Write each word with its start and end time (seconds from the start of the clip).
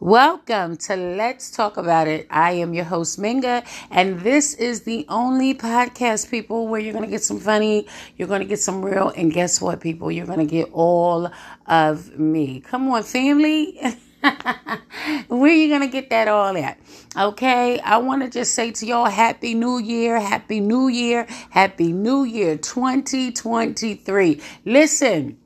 Welcome 0.00 0.78
to 0.78 0.96
Let's 0.96 1.50
Talk 1.50 1.76
About 1.76 2.08
It. 2.08 2.26
I 2.30 2.52
am 2.52 2.72
your 2.72 2.86
host, 2.86 3.20
Minga, 3.20 3.66
and 3.90 4.18
this 4.20 4.54
is 4.54 4.80
the 4.84 5.04
only 5.10 5.52
podcast, 5.52 6.30
people, 6.30 6.68
where 6.68 6.80
you're 6.80 6.94
going 6.94 7.04
to 7.04 7.10
get 7.10 7.22
some 7.22 7.38
funny, 7.38 7.86
you're 8.16 8.26
going 8.26 8.40
to 8.40 8.46
get 8.46 8.60
some 8.60 8.82
real, 8.82 9.10
and 9.10 9.30
guess 9.30 9.60
what, 9.60 9.82
people? 9.82 10.10
You're 10.10 10.24
going 10.24 10.38
to 10.38 10.46
get 10.46 10.70
all 10.72 11.30
of 11.66 12.18
me. 12.18 12.60
Come 12.60 12.88
on, 12.90 13.02
family. 13.02 13.78
Where 15.28 15.52
you 15.52 15.78
to 15.78 15.86
get 15.86 16.08
that 16.08 16.28
all 16.28 16.56
at? 16.56 16.78
Okay, 17.14 17.78
I 17.80 17.98
want 17.98 18.22
to 18.22 18.30
just 18.30 18.54
say 18.54 18.70
to 18.70 18.86
y'all, 18.86 19.04
Happy 19.04 19.52
New 19.52 19.76
Year, 19.76 20.18
Happy 20.18 20.60
New 20.60 20.88
Year, 20.88 21.26
Happy 21.50 21.92
New 21.92 22.24
Year 22.24 22.56
2023. 22.56 24.40
Listen. 24.64 25.39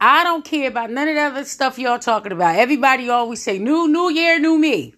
I 0.00 0.24
don't 0.24 0.44
care 0.44 0.68
about 0.68 0.90
none 0.90 1.08
of 1.08 1.14
that 1.14 1.32
other 1.32 1.44
stuff 1.44 1.78
y'all 1.78 1.98
talking 1.98 2.32
about. 2.32 2.56
Everybody 2.56 3.10
always 3.10 3.42
say, 3.42 3.58
new, 3.58 3.86
new 3.86 4.10
year, 4.10 4.38
new 4.38 4.58
me. 4.58 4.94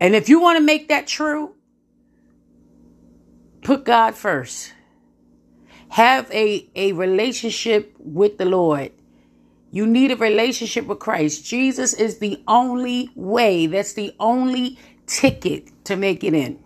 And 0.00 0.16
if 0.16 0.28
you 0.28 0.40
want 0.40 0.58
to 0.58 0.64
make 0.64 0.88
that 0.88 1.06
true, 1.06 1.54
put 3.62 3.84
God 3.84 4.14
first. 4.14 4.72
Have 5.90 6.30
a, 6.32 6.68
a 6.74 6.92
relationship 6.92 7.94
with 7.98 8.38
the 8.38 8.44
Lord. 8.44 8.92
You 9.70 9.86
need 9.86 10.10
a 10.10 10.16
relationship 10.16 10.86
with 10.86 10.98
Christ. 10.98 11.44
Jesus 11.44 11.92
is 11.92 12.18
the 12.18 12.42
only 12.48 13.10
way, 13.14 13.66
that's 13.66 13.92
the 13.92 14.14
only 14.18 14.78
ticket 15.06 15.84
to 15.84 15.96
make 15.96 16.24
it 16.24 16.34
in. 16.34 16.58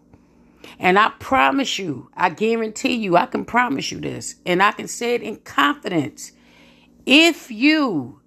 And 0.79 0.99
I 0.99 1.11
promise 1.19 1.79
you, 1.79 2.11
I 2.17 2.31
guarantee 2.31 2.95
you, 2.95 3.17
I 3.17 3.27
can 3.27 3.45
promise 3.45 3.93
you 3.93 4.01
this, 4.01 4.37
and 4.45 4.63
I 4.63 4.73
can 4.73 4.89
say 4.89 5.15
it 5.15 5.23
in 5.23 5.37
confidence. 5.37 6.33
If 7.07 7.51
you 7.51 8.21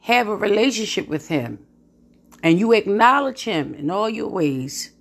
have 0.00 0.28
a 0.28 0.36
relationship 0.36 1.08
with 1.08 1.28
Him 1.28 1.58
and 2.42 2.58
you 2.58 2.72
acknowledge 2.72 3.44
Him 3.44 3.74
in 3.74 3.90
all 3.90 4.08
your 4.08 4.28
ways, 4.28 4.92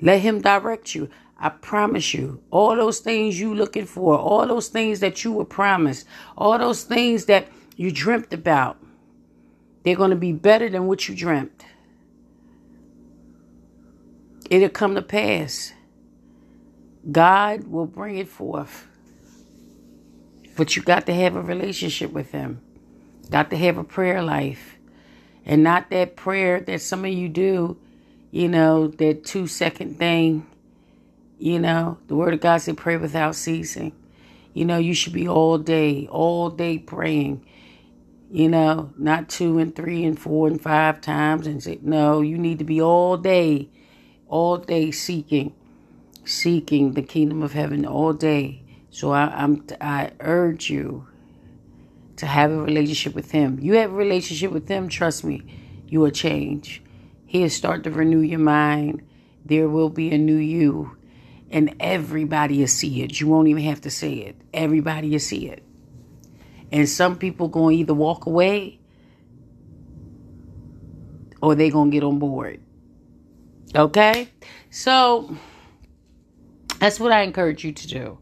let 0.00 0.20
Him 0.20 0.40
direct 0.40 0.94
you. 0.94 1.08
I 1.38 1.48
promise 1.48 2.12
you, 2.12 2.42
all 2.50 2.76
those 2.76 3.00
things 3.00 3.40
you 3.40 3.54
looking 3.54 3.86
for, 3.86 4.18
all 4.18 4.46
those 4.46 4.68
things 4.68 5.00
that 5.00 5.24
you 5.24 5.32
were 5.32 5.44
promised, 5.44 6.06
all 6.36 6.58
those 6.58 6.82
things 6.82 7.24
that 7.26 7.48
you 7.76 7.90
dreamt 7.90 8.34
about, 8.34 8.76
they're 9.82 9.96
going 9.96 10.10
to 10.10 10.16
be 10.16 10.32
better 10.32 10.68
than 10.68 10.86
what 10.86 11.08
you 11.08 11.14
dreamt. 11.14 11.64
It'll 14.50 14.68
come 14.68 14.96
to 14.96 15.02
pass. 15.02 15.72
God 17.10 17.68
will 17.68 17.86
bring 17.86 18.18
it 18.18 18.28
forth. 18.28 18.88
But 20.56 20.76
you 20.76 20.82
got 20.82 21.06
to 21.06 21.14
have 21.14 21.36
a 21.36 21.42
relationship 21.42 22.12
with 22.12 22.32
Him. 22.32 22.60
Got 23.30 23.50
to 23.50 23.56
have 23.56 23.78
a 23.78 23.84
prayer 23.84 24.22
life. 24.22 24.76
And 25.46 25.62
not 25.62 25.90
that 25.90 26.16
prayer 26.16 26.60
that 26.60 26.82
some 26.82 27.04
of 27.04 27.12
you 27.12 27.28
do, 27.28 27.78
you 28.32 28.48
know, 28.48 28.88
that 28.88 29.24
two 29.24 29.46
second 29.46 29.98
thing. 29.98 30.46
You 31.38 31.60
know, 31.60 31.98
the 32.08 32.16
Word 32.16 32.34
of 32.34 32.40
God 32.40 32.58
said, 32.58 32.76
pray 32.76 32.96
without 32.96 33.36
ceasing. 33.36 33.92
You 34.52 34.64
know, 34.64 34.78
you 34.78 34.94
should 34.94 35.12
be 35.12 35.28
all 35.28 35.58
day, 35.58 36.08
all 36.10 36.50
day 36.50 36.78
praying. 36.78 37.46
You 38.30 38.48
know, 38.48 38.92
not 38.98 39.28
two 39.28 39.58
and 39.58 39.74
three 39.74 40.04
and 40.04 40.18
four 40.18 40.48
and 40.48 40.60
five 40.60 41.00
times 41.00 41.46
and 41.46 41.62
say, 41.62 41.78
no, 41.82 42.20
you 42.20 42.36
need 42.36 42.58
to 42.58 42.64
be 42.64 42.82
all 42.82 43.16
day 43.16 43.70
all 44.30 44.56
day 44.56 44.90
seeking, 44.90 45.52
seeking 46.24 46.94
the 46.94 47.02
kingdom 47.02 47.42
of 47.42 47.52
heaven 47.52 47.84
all 47.84 48.14
day. 48.14 48.62
So 48.90 49.10
I, 49.12 49.24
I'm 49.26 49.66
I 49.80 50.12
urge 50.20 50.70
you 50.70 51.06
to 52.16 52.26
have 52.26 52.50
a 52.50 52.62
relationship 52.62 53.14
with 53.14 53.32
Him. 53.32 53.58
You 53.60 53.74
have 53.74 53.90
a 53.92 53.94
relationship 53.94 54.52
with 54.52 54.68
Him, 54.68 54.88
trust 54.88 55.24
me, 55.24 55.42
you 55.86 56.00
will 56.00 56.10
change. 56.10 56.82
He'll 57.26 57.50
start 57.50 57.84
to 57.84 57.90
renew 57.90 58.20
your 58.20 58.38
mind. 58.38 59.02
There 59.44 59.68
will 59.68 59.90
be 59.90 60.10
a 60.10 60.18
new 60.18 60.36
you, 60.36 60.96
and 61.50 61.74
everybody 61.80 62.60
will 62.60 62.66
see 62.66 63.02
it. 63.02 63.20
You 63.20 63.26
won't 63.26 63.48
even 63.48 63.64
have 63.64 63.80
to 63.82 63.90
say 63.90 64.14
it. 64.14 64.36
Everybody 64.52 65.10
will 65.10 65.18
see 65.18 65.48
it. 65.48 65.62
And 66.72 66.88
some 66.88 67.16
people 67.18 67.48
going 67.48 67.76
to 67.76 67.80
either 67.80 67.94
walk 67.94 68.26
away 68.26 68.78
or 71.42 71.54
they 71.54 71.70
going 71.70 71.90
to 71.90 71.94
get 71.94 72.04
on 72.04 72.18
board. 72.18 72.60
Okay? 73.74 74.28
So 74.70 75.36
that's 76.78 76.98
what 76.98 77.12
I 77.12 77.22
encourage 77.22 77.64
you 77.64 77.72
to 77.72 77.88
do. 77.88 78.18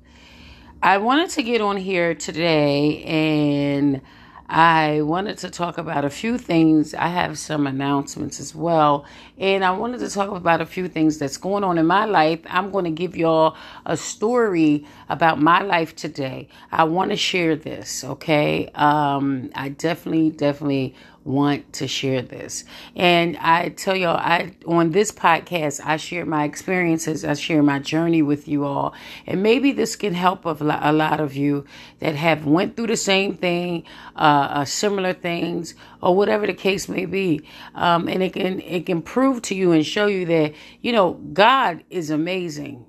I 0.83 0.99
wanted 0.99 1.31
to 1.31 1.43
get 1.43 1.61
on 1.61 1.77
here 1.77 2.15
today 2.15 3.03
and 3.05 4.01
I 4.49 5.03
wanted 5.03 5.37
to 5.39 5.51
talk 5.51 5.77
about 5.77 6.07
a 6.07 6.11
few 6.11 6.39
things. 6.39 6.95
I 6.95 7.09
have 7.09 7.39
some 7.39 7.67
announcements 7.67 8.41
as 8.41 8.55
well. 8.55 9.05
And 9.37 9.63
I 9.63 9.73
wanted 9.73 10.01
to 10.01 10.09
talk 10.09 10.31
about 10.31 10.63
a 10.63 10.67
few 10.67 10.89
things 10.89 11.19
that's 11.19 11.37
going 11.37 11.65
on 11.65 11.77
in 11.77 11.87
my 11.87 12.07
life. 12.07 12.41
I'm 12.47 12.71
going 12.71 12.87
to 12.87 12.91
give 12.91 13.15
y'all 13.15 13.57
a 13.85 13.97
story 13.97 14.87
about 15.11 15.39
my 15.39 15.61
life 15.61 15.95
today. 15.97 16.49
I 16.73 16.85
want 16.85 17.11
to 17.11 17.17
share 17.17 17.57
this, 17.57 18.05
okay? 18.05 18.71
Um, 18.75 19.51
I 19.55 19.69
definitely, 19.69 20.31
definitely 20.31 20.95
want 21.29 21.75
to 21.75 21.87
share 21.87 22.23
this. 22.23 22.65
And 22.97 23.37
I 23.37 23.69
tell 23.69 23.95
y'all, 23.95 24.17
I 24.17 24.53
on 24.67 24.91
this 24.93 25.13
podcast, 25.13 25.81
I 25.85 25.99
share 25.99 26.25
my 26.25 26.45
experiences, 26.45 27.25
I 27.25 27.35
share 27.35 27.63
my 27.63 27.79
journey 27.79 28.23
with 28.23 28.49
you 28.49 28.65
all, 28.65 28.95
and 29.27 29.43
maybe 29.43 29.73
this 29.73 29.95
can 29.95 30.15
help 30.15 30.47
a 30.47 30.53
lot 30.53 31.21
of 31.21 31.37
you 31.37 31.67
that 32.01 32.15
have 32.17 32.47
went 32.47 32.77
through 32.77 32.87
the 32.87 32.97
same 32.97 33.35
thing, 33.35 33.85
uh, 34.17 34.49
uh, 34.51 34.65
similar 34.65 35.13
things, 35.13 35.75
or 36.03 36.17
whatever 36.17 36.47
the 36.47 36.55
case 36.55 36.89
may 36.89 37.05
be. 37.05 37.43
Um, 37.75 38.09
and 38.09 38.23
it 38.23 38.33
can 38.33 38.61
it 38.61 38.87
can 38.87 39.03
prove 39.03 39.43
to 39.43 39.55
you 39.55 39.73
and 39.73 39.85
show 39.85 40.07
you 40.07 40.25
that 40.27 40.55
you 40.81 40.93
know 40.93 41.13
God 41.13 41.85
is 41.91 42.11
amazing 42.11 42.87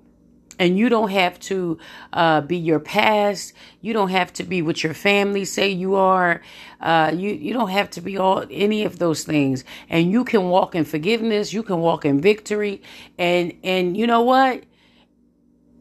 and 0.59 0.77
you 0.77 0.89
don't 0.89 1.09
have 1.09 1.39
to 1.39 1.79
uh, 2.11 2.41
be 2.41 2.57
your 2.57 2.79
past. 2.79 3.53
You 3.81 3.93
don't 3.93 4.09
have 4.09 4.31
to 4.33 4.43
be 4.43 4.61
what 4.61 4.83
your 4.83 4.93
family 4.93 5.45
say 5.45 5.69
you 5.69 5.95
are. 5.95 6.41
Uh, 6.81 7.11
you 7.15 7.31
you 7.31 7.53
don't 7.53 7.69
have 7.69 7.89
to 7.91 8.01
be 8.01 8.17
all 8.17 8.45
any 8.51 8.83
of 8.83 8.99
those 8.99 9.23
things. 9.23 9.63
And 9.89 10.11
you 10.11 10.25
can 10.25 10.49
walk 10.49 10.75
in 10.75 10.83
forgiveness. 10.83 11.53
You 11.53 11.63
can 11.63 11.79
walk 11.79 12.05
in 12.05 12.19
victory. 12.19 12.81
And 13.17 13.53
and 13.63 13.95
you 13.97 14.05
know 14.05 14.21
what? 14.21 14.63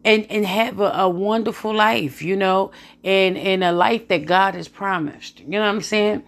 And 0.04 0.24
and 0.30 0.46
have 0.46 0.78
a, 0.78 0.90
a 0.90 1.08
wonderful 1.08 1.74
life. 1.74 2.22
You 2.22 2.36
know, 2.36 2.70
and 3.02 3.36
and 3.36 3.64
a 3.64 3.72
life 3.72 4.06
that 4.08 4.26
God 4.26 4.54
has 4.54 4.68
promised. 4.68 5.40
You 5.40 5.48
know 5.48 5.60
what 5.60 5.68
I'm 5.68 5.82
saying? 5.82 6.22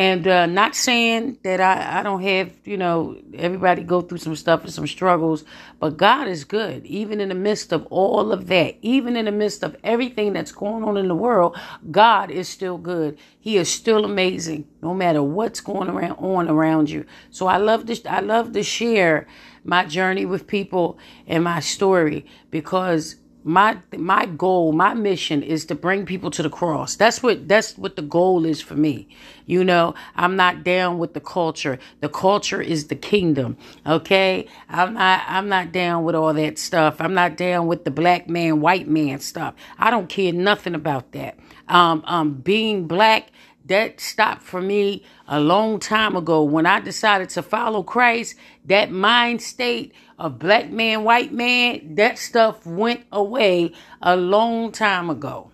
And 0.00 0.26
uh, 0.26 0.46
not 0.46 0.74
saying 0.74 1.40
that 1.42 1.60
I, 1.60 2.00
I 2.00 2.02
don't 2.02 2.22
have, 2.22 2.52
you 2.64 2.78
know, 2.78 3.18
everybody 3.34 3.82
go 3.82 4.00
through 4.00 4.16
some 4.16 4.34
stuff 4.34 4.64
and 4.64 4.72
some 4.72 4.86
struggles, 4.86 5.44
but 5.78 5.98
God 5.98 6.26
is 6.26 6.44
good. 6.44 6.86
Even 6.86 7.20
in 7.20 7.28
the 7.28 7.34
midst 7.34 7.70
of 7.70 7.84
all 7.90 8.32
of 8.32 8.46
that, 8.46 8.76
even 8.80 9.14
in 9.14 9.26
the 9.26 9.30
midst 9.30 9.62
of 9.62 9.76
everything 9.84 10.32
that's 10.32 10.52
going 10.52 10.84
on 10.84 10.96
in 10.96 11.06
the 11.06 11.14
world, 11.14 11.54
God 11.90 12.30
is 12.30 12.48
still 12.48 12.78
good. 12.78 13.18
He 13.38 13.58
is 13.58 13.70
still 13.70 14.06
amazing, 14.06 14.66
no 14.80 14.94
matter 14.94 15.22
what's 15.22 15.60
going 15.60 15.90
around 15.90 16.12
on 16.12 16.48
around 16.48 16.88
you. 16.88 17.04
So 17.28 17.46
I 17.46 17.58
love 17.58 17.84
to 17.84 18.10
I 18.10 18.20
love 18.20 18.52
to 18.52 18.62
share 18.62 19.26
my 19.64 19.84
journey 19.84 20.24
with 20.24 20.46
people 20.46 20.98
and 21.26 21.44
my 21.44 21.60
story 21.60 22.24
because 22.50 23.16
my 23.42 23.78
my 23.96 24.26
goal 24.26 24.72
my 24.72 24.94
mission 24.94 25.42
is 25.42 25.64
to 25.66 25.74
bring 25.74 26.04
people 26.06 26.30
to 26.30 26.42
the 26.42 26.50
cross. 26.50 26.96
That's 26.96 27.22
what 27.22 27.48
that's 27.48 27.76
what 27.78 27.96
the 27.96 28.02
goal 28.02 28.44
is 28.44 28.60
for 28.60 28.74
me. 28.74 29.08
You 29.46 29.64
know 29.64 29.94
i'm 30.14 30.36
not 30.36 30.62
down 30.62 30.98
with 30.98 31.14
the 31.14 31.20
culture. 31.20 31.78
The 32.00 32.08
culture 32.08 32.60
is 32.60 32.88
the 32.88 32.96
kingdom 32.96 33.56
okay? 33.86 34.46
I'm 34.68 34.94
not 34.94 35.22
i'm 35.26 35.48
not 35.48 35.72
down 35.72 36.04
with 36.04 36.14
all 36.14 36.34
that 36.34 36.58
stuff. 36.58 37.00
I'm 37.00 37.14
not 37.14 37.36
down 37.36 37.66
with 37.66 37.84
the 37.84 37.90
black 37.90 38.28
man 38.28 38.60
white 38.60 38.88
man 38.88 39.20
stuff. 39.20 39.54
I 39.78 39.90
don't 39.90 40.08
care 40.08 40.32
nothing 40.32 40.74
about 40.74 41.12
that. 41.12 41.38
Um 41.68 42.02
um 42.06 42.34
being 42.34 42.86
black 42.86 43.30
that 43.70 44.00
stopped 44.00 44.42
for 44.42 44.60
me 44.60 45.04
a 45.28 45.38
long 45.38 45.78
time 45.78 46.16
ago 46.16 46.42
when 46.42 46.66
I 46.66 46.80
decided 46.80 47.30
to 47.30 47.42
follow 47.42 47.84
Christ. 47.84 48.34
That 48.64 48.90
mind 48.90 49.40
state 49.40 49.94
of 50.18 50.40
black 50.40 50.70
man, 50.70 51.04
white 51.04 51.32
man, 51.32 51.94
that 51.94 52.18
stuff 52.18 52.66
went 52.66 53.04
away 53.12 53.72
a 54.02 54.16
long 54.16 54.72
time 54.72 55.08
ago. 55.08 55.52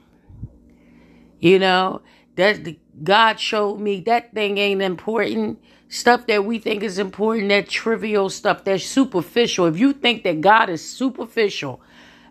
You 1.40 1.58
know, 1.58 2.00
that 2.36 2.76
God 3.04 3.38
showed 3.38 3.80
me 3.80 4.00
that 4.00 4.32
thing 4.32 4.56
ain't 4.56 4.80
important. 4.80 5.62
Stuff 5.88 6.26
that 6.26 6.44
we 6.44 6.58
think 6.58 6.82
is 6.82 6.98
important, 6.98 7.50
that 7.50 7.69
trivial 7.69 8.30
stuff, 8.30 8.64
that's 8.64 8.84
superficial. 8.84 9.66
If 9.66 9.78
you 9.78 9.92
think 9.92 10.24
that 10.24 10.40
God 10.40 10.70
is 10.70 10.82
superficial, 10.90 11.82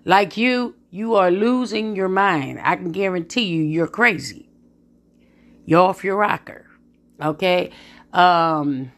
like 0.04 0.36
you, 0.36 0.76
you 0.90 1.14
are 1.14 1.32
losing 1.32 1.96
your 1.96 2.10
mind. 2.10 2.60
I 2.64 2.76
can 2.76 2.92
guarantee 2.92 3.46
you, 3.46 3.64
you're 3.64 3.88
crazy. 3.88 4.45
You're 5.66 5.82
off 5.82 6.04
your 6.04 6.16
rocker. 6.16 6.66
Okay? 7.22 7.72
Um, 8.14 8.92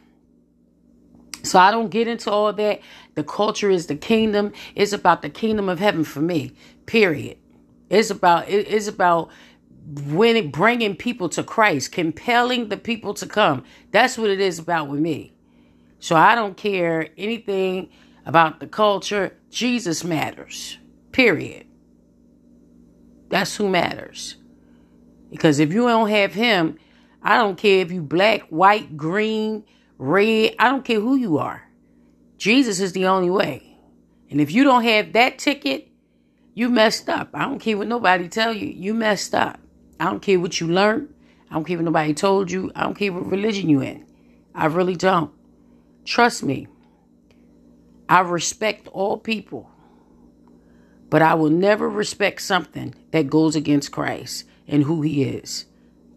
so 1.42 1.58
I 1.58 1.70
don't 1.70 1.90
get 1.90 2.08
into 2.08 2.30
all 2.30 2.52
that. 2.52 2.80
The 3.14 3.24
culture 3.24 3.70
is 3.70 3.86
the 3.86 3.96
kingdom. 3.96 4.52
It's 4.74 4.92
about 4.92 5.22
the 5.22 5.30
kingdom 5.30 5.68
of 5.68 5.78
heaven 5.78 6.04
for 6.04 6.20
me. 6.20 6.52
Period. 6.86 7.38
It's 7.90 8.10
about 8.10 8.48
it, 8.48 8.68
it's 8.68 8.86
about 8.86 9.30
winning, 9.86 10.50
bringing 10.50 10.94
people 10.94 11.28
to 11.30 11.42
Christ, 11.42 11.92
compelling 11.92 12.68
the 12.68 12.76
people 12.76 13.14
to 13.14 13.26
come. 13.26 13.64
That's 13.90 14.18
what 14.18 14.30
it 14.30 14.40
is 14.40 14.58
about 14.58 14.88
with 14.88 15.00
me. 15.00 15.32
So 16.00 16.16
I 16.16 16.34
don't 16.34 16.56
care 16.56 17.08
anything 17.16 17.88
about 18.26 18.60
the 18.60 18.66
culture. 18.66 19.36
Jesus 19.50 20.04
matters. 20.04 20.78
Period. 21.12 21.66
That's 23.30 23.56
who 23.56 23.68
matters. 23.68 24.36
Because 25.30 25.58
if 25.58 25.72
you 25.72 25.86
don't 25.86 26.08
have 26.08 26.34
him, 26.34 26.78
I 27.22 27.36
don't 27.36 27.58
care 27.58 27.80
if 27.80 27.92
you 27.92 28.00
black, 28.00 28.42
white, 28.48 28.96
green, 28.96 29.64
red, 29.98 30.54
I 30.58 30.68
don't 30.68 30.84
care 30.84 31.00
who 31.00 31.16
you 31.16 31.38
are. 31.38 31.68
Jesus 32.36 32.80
is 32.80 32.92
the 32.92 33.06
only 33.06 33.30
way. 33.30 33.76
And 34.30 34.40
if 34.40 34.52
you 34.52 34.64
don't 34.64 34.84
have 34.84 35.12
that 35.12 35.38
ticket, 35.38 35.88
you 36.54 36.68
messed 36.68 37.08
up. 37.08 37.30
I 37.34 37.44
don't 37.44 37.58
care 37.58 37.76
what 37.76 37.88
nobody 37.88 38.28
tell 38.28 38.52
you. 38.52 38.66
You 38.68 38.94
messed 38.94 39.34
up. 39.34 39.60
I 39.98 40.04
don't 40.04 40.20
care 40.20 40.38
what 40.38 40.60
you 40.60 40.68
learned. 40.68 41.12
I 41.50 41.54
don't 41.54 41.64
care 41.64 41.76
what 41.76 41.84
nobody 41.84 42.14
told 42.14 42.50
you. 42.50 42.70
I 42.74 42.82
don't 42.82 42.94
care 42.94 43.12
what 43.12 43.30
religion 43.30 43.68
you 43.68 43.80
in. 43.80 44.06
I 44.54 44.66
really 44.66 44.96
don't. 44.96 45.32
Trust 46.04 46.42
me. 46.42 46.68
I 48.08 48.20
respect 48.20 48.88
all 48.88 49.18
people. 49.18 49.70
But 51.10 51.22
I 51.22 51.34
will 51.34 51.50
never 51.50 51.88
respect 51.88 52.42
something 52.42 52.94
that 53.12 53.30
goes 53.30 53.56
against 53.56 53.92
Christ 53.92 54.44
and 54.68 54.84
who 54.84 55.02
he 55.02 55.24
is. 55.24 55.64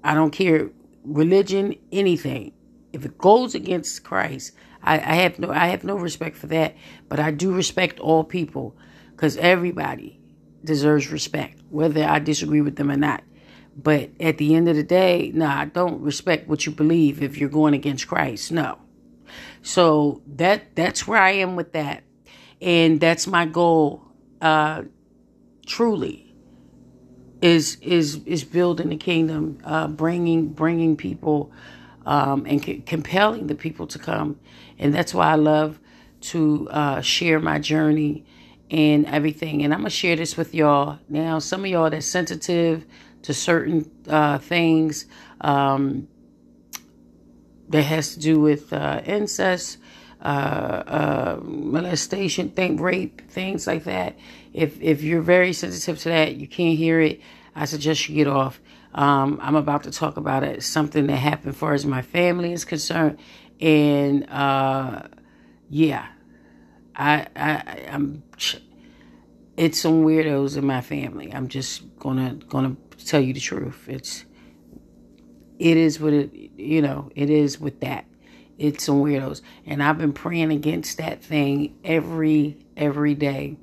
I 0.04 0.14
don't 0.14 0.32
care 0.32 0.70
religion, 1.04 1.76
anything. 1.92 2.54
If 2.94 3.06
it 3.06 3.18
goes 3.18 3.56
against 3.56 4.04
Christ, 4.04 4.52
I, 4.84 4.96
I 4.96 5.16
have 5.16 5.40
no 5.40 5.50
I 5.50 5.68
have 5.68 5.84
no 5.84 5.96
respect 5.96 6.36
for 6.36 6.48
that. 6.48 6.76
But 7.08 7.20
I 7.20 7.32
do 7.32 7.54
respect 7.54 8.00
all 8.00 8.24
people 8.24 8.76
because 9.12 9.38
everybody 9.38 10.20
deserves 10.64 11.12
respect, 11.12 11.62
whether 11.70 12.04
I 12.04 12.20
disagree 12.20 12.62
with 12.62 12.76
them 12.76 12.92
or 12.92 12.98
not. 12.98 13.24
But 13.76 14.10
at 14.20 14.38
the 14.38 14.56
end 14.56 14.68
of 14.68 14.76
the 14.76 14.84
day, 14.84 15.32
no, 15.34 15.46
I 15.46 15.66
don't 15.66 16.02
respect 16.02 16.50
what 16.50 16.66
you 16.66 16.74
believe 16.74 17.24
if 17.24 17.38
you're 17.38 17.50
going 17.50 17.74
against 17.74 18.08
Christ. 18.08 18.52
No. 18.52 18.80
So 19.62 20.22
that 20.36 20.76
that's 20.76 21.08
where 21.08 21.22
I 21.22 21.32
am 21.32 21.56
with 21.56 21.72
that. 21.74 22.04
And 22.62 23.00
that's 23.00 23.28
my 23.28 23.46
goal 23.46 24.04
uh 24.42 24.84
truly 25.66 26.21
is 27.42 27.78
is 27.82 28.22
is 28.26 28.44
building 28.44 28.90
the 28.90 28.98
kingdom, 28.98 29.60
uh 29.66 29.88
bringing 29.88 30.50
bringing 30.50 30.98
people 30.98 31.52
um 32.06 32.46
and 32.48 32.64
c- 32.64 32.82
compelling 32.86 33.48
the 33.48 33.56
people 33.56 33.88
to 33.88 34.00
come. 34.00 34.40
And 34.80 34.94
that's 34.94 35.14
why 35.14 35.32
I 35.32 35.36
love 35.36 35.80
to 36.22 36.68
uh 36.72 37.02
share 37.02 37.40
my 37.40 37.60
journey 37.60 38.26
and 38.72 39.06
everything. 39.08 39.64
And 39.64 39.74
I'm 39.74 39.82
gonna 39.82 39.90
share 39.92 40.16
this 40.16 40.38
with 40.38 40.56
y'all. 40.56 41.00
Now, 41.10 41.40
some 41.40 41.62
of 41.66 41.68
y'all 41.72 41.90
that's 41.90 42.08
sensitive 42.08 42.86
to 43.24 43.34
certain 43.34 43.90
uh, 44.10 44.38
things 44.40 45.06
um, 45.42 46.08
that 47.70 47.84
has 47.84 48.16
to 48.16 48.20
do 48.20 48.40
with 48.40 48.74
uh, 48.74 49.02
incest, 49.06 49.78
uh, 50.22 50.26
uh, 50.26 51.40
molestation, 51.44 52.50
think 52.50 52.80
rape, 52.80 53.30
things 53.30 53.68
like 53.68 53.84
that. 53.86 54.18
If 54.54 54.82
if 54.82 55.02
you're 55.02 55.22
very 55.22 55.54
sensitive 55.54 56.00
to 56.00 56.10
that, 56.10 56.36
you 56.36 56.48
can't 56.48 56.78
hear 56.78 57.00
it. 57.00 57.22
I 57.56 57.66
suggest 57.66 58.08
you 58.10 58.16
get 58.16 58.28
off. 58.28 58.60
Um, 58.94 59.40
I'm 59.42 59.56
about 59.56 59.84
to 59.84 59.92
talk 59.92 60.18
about 60.18 60.44
it. 60.44 60.64
Something 60.64 61.08
that 61.08 61.18
happened, 61.18 61.56
far 61.56 61.74
as 61.74 61.86
my 61.86 62.02
family 62.02 62.52
is 62.52 62.66
concerned, 62.66 63.20
and 63.60 64.30
uh, 64.30 65.04
yeah, 65.70 66.08
I, 66.96 67.28
I 67.36 67.86
I'm. 67.90 68.24
It's 69.58 69.80
some 69.80 70.04
weirdos 70.04 70.58
in 70.58 70.66
my 70.66 70.82
family. 70.82 71.32
I'm 71.34 71.48
just 71.48 71.98
gonna 72.00 72.40
gonna 72.48 72.76
tell 73.06 73.22
you 73.22 73.34
the 73.34 73.40
truth. 73.40 73.86
It's 73.88 74.26
it 75.60 75.78
is 75.78 76.00
what 76.00 76.14
it 76.14 76.34
you 76.58 76.82
know, 76.82 77.12
it 77.16 77.30
is 77.30 77.60
with 77.60 77.80
that. 77.82 78.06
It's 78.58 78.84
some 78.84 79.02
weirdos. 79.04 79.42
And 79.66 79.82
I've 79.82 79.98
been 79.98 80.14
praying 80.14 80.52
against 80.52 80.98
that 80.98 81.24
thing 81.24 81.78
every 81.84 82.66
every 82.76 83.16
day. 83.16 83.58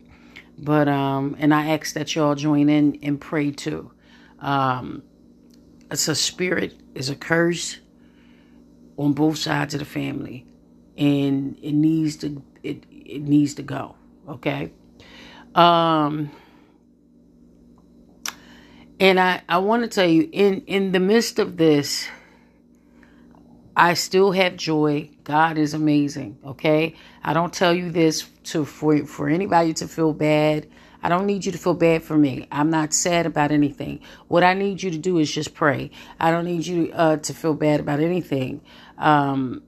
But 0.59 0.89
um 0.89 1.37
and 1.39 1.55
I 1.55 1.69
ask 1.71 1.95
that 1.95 2.15
y'all 2.15 2.35
join 2.35 2.69
in 2.69 2.99
and 3.03 3.21
pray 3.21 3.51
too. 3.51 3.93
Um 4.41 5.03
it's 5.91 6.09
a 6.09 6.15
spirit, 6.15 6.75
is 6.95 7.09
a 7.09 7.17
curse 7.17 7.79
on 8.97 9.13
both 9.13 9.39
sides 9.39 9.75
of 9.75 9.81
the 9.81 9.87
family. 9.87 10.47
And 10.97 11.59
it 11.63 11.73
needs 11.73 12.17
to 12.19 12.43
it 12.63 12.85
it 12.91 13.23
needs 13.23 13.55
to 13.55 13.63
go. 13.63 13.95
Okay. 14.29 14.73
Um 15.55 16.31
and 19.01 19.21
I, 19.21 19.43
I 19.49 19.59
want 19.59 19.83
to 19.85 19.89
tell 19.89 20.09
you, 20.09 20.29
in, 20.33 20.63
in 20.63 20.93
the 20.93 20.99
midst 20.99 21.39
of 21.39 21.57
this, 21.57 22.09
I 23.77 23.95
still 23.95 24.33
have 24.33 24.57
joy. 24.57 25.11
God 25.23 25.57
is 25.57 25.73
amazing. 25.73 26.39
Okay. 26.45 26.97
I 27.23 27.33
don't 27.33 27.53
tell 27.53 27.73
you 27.73 27.91
this 27.91 28.29
to 28.51 28.65
for, 28.65 29.05
for 29.07 29.29
anybody 29.29 29.73
to 29.75 29.89
feel 29.89 30.13
bad. 30.13 30.69
I 31.03 31.09
don't 31.09 31.27
need 31.27 31.47
you 31.47 31.53
to 31.53 31.59
feel 31.59 31.75
bad 31.75 32.03
for 32.03 32.19
me. 32.19 32.49
I'm 32.51 32.71
not 32.71 32.93
sad 32.93 33.25
about 33.25 33.53
anything. 33.53 34.01
What 34.27 34.43
I 34.43 34.55
need 34.55 34.83
you 34.83 34.91
to 34.91 34.99
do 34.99 35.19
is 35.19 35.33
just 35.33 35.55
pray. 35.55 35.91
I 36.19 36.31
don't 36.31 36.45
need 36.45 36.67
you 36.67 36.91
uh, 36.93 37.19
to 37.19 37.35
feel 37.35 37.55
bad 37.55 37.79
about 37.79 38.01
anything. 38.01 38.63
Um, 38.97 39.63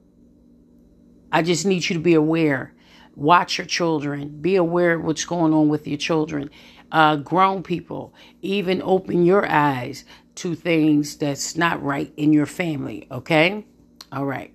I 1.31 1.41
just 1.41 1.65
need 1.65 1.89
you 1.89 1.93
to 1.93 2.01
be 2.01 2.15
aware. 2.15 2.73
Watch 3.15 3.57
your 3.57 3.67
children. 3.67 4.41
Be 4.41 4.57
aware 4.57 4.95
of 4.95 5.03
what's 5.03 5.23
going 5.23 5.53
on 5.53 5.69
with 5.69 5.87
your 5.87 5.97
children 5.97 6.49
uh, 6.91 7.15
grown 7.17 7.63
people, 7.63 8.13
even 8.41 8.81
open 8.81 9.25
your 9.25 9.49
eyes 9.49 10.05
to 10.35 10.55
things 10.55 11.17
that's 11.17 11.55
not 11.55 11.81
right 11.83 12.11
in 12.17 12.33
your 12.33 12.45
family. 12.45 13.07
Okay? 13.11 13.65
All 14.11 14.25
right. 14.25 14.53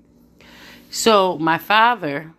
So, 0.90 1.38
my 1.38 1.58
father, 1.58 2.32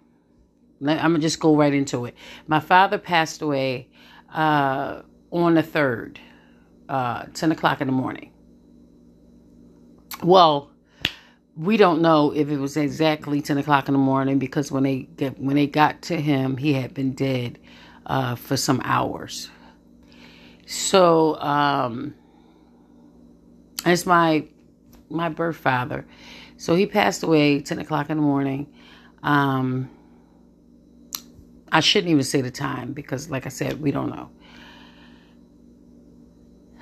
I'm 0.81 0.97
going 0.97 1.13
to 1.15 1.19
just 1.19 1.39
go 1.39 1.55
right 1.55 1.73
into 1.73 2.05
it. 2.05 2.15
My 2.47 2.59
father 2.59 2.97
passed 2.97 3.41
away 3.41 3.89
uh, 4.33 5.01
on 5.31 5.55
the 5.55 5.63
3rd, 5.63 6.17
uh, 6.87 7.25
10 7.33 7.51
o'clock 7.51 7.81
in 7.81 7.87
the 7.87 7.93
morning. 7.93 8.31
Well, 10.23 10.71
we 11.55 11.77
don't 11.77 12.01
know 12.01 12.31
if 12.31 12.49
it 12.49 12.57
was 12.57 12.77
exactly 12.77 13.41
10 13.41 13.57
o'clock 13.57 13.87
in 13.87 13.93
the 13.93 13.99
morning 13.99 14.37
because 14.37 14.71
when 14.71 14.83
they 14.83 14.99
get, 15.17 15.39
when 15.39 15.55
they 15.55 15.67
got 15.67 16.01
to 16.03 16.19
him, 16.19 16.57
he 16.57 16.73
had 16.73 16.93
been 16.93 17.13
dead 17.13 17.59
uh, 18.05 18.35
for 18.35 18.57
some 18.57 18.81
hours. 18.83 19.49
So 20.67 21.39
um, 21.39 22.13
it's 23.85 24.05
my 24.05 24.45
my 25.09 25.29
birth 25.29 25.55
father. 25.55 26.05
So 26.57 26.75
he 26.75 26.85
passed 26.85 27.23
away 27.23 27.61
ten 27.61 27.79
o'clock 27.79 28.09
in 28.09 28.17
the 28.17 28.23
morning. 28.23 28.67
Um, 29.23 29.89
I 31.71 31.79
shouldn't 31.81 32.11
even 32.11 32.23
say 32.23 32.41
the 32.41 32.51
time 32.51 32.93
because, 32.93 33.29
like 33.29 33.45
I 33.45 33.49
said, 33.49 33.81
we 33.81 33.91
don't 33.91 34.09
know. 34.09 34.29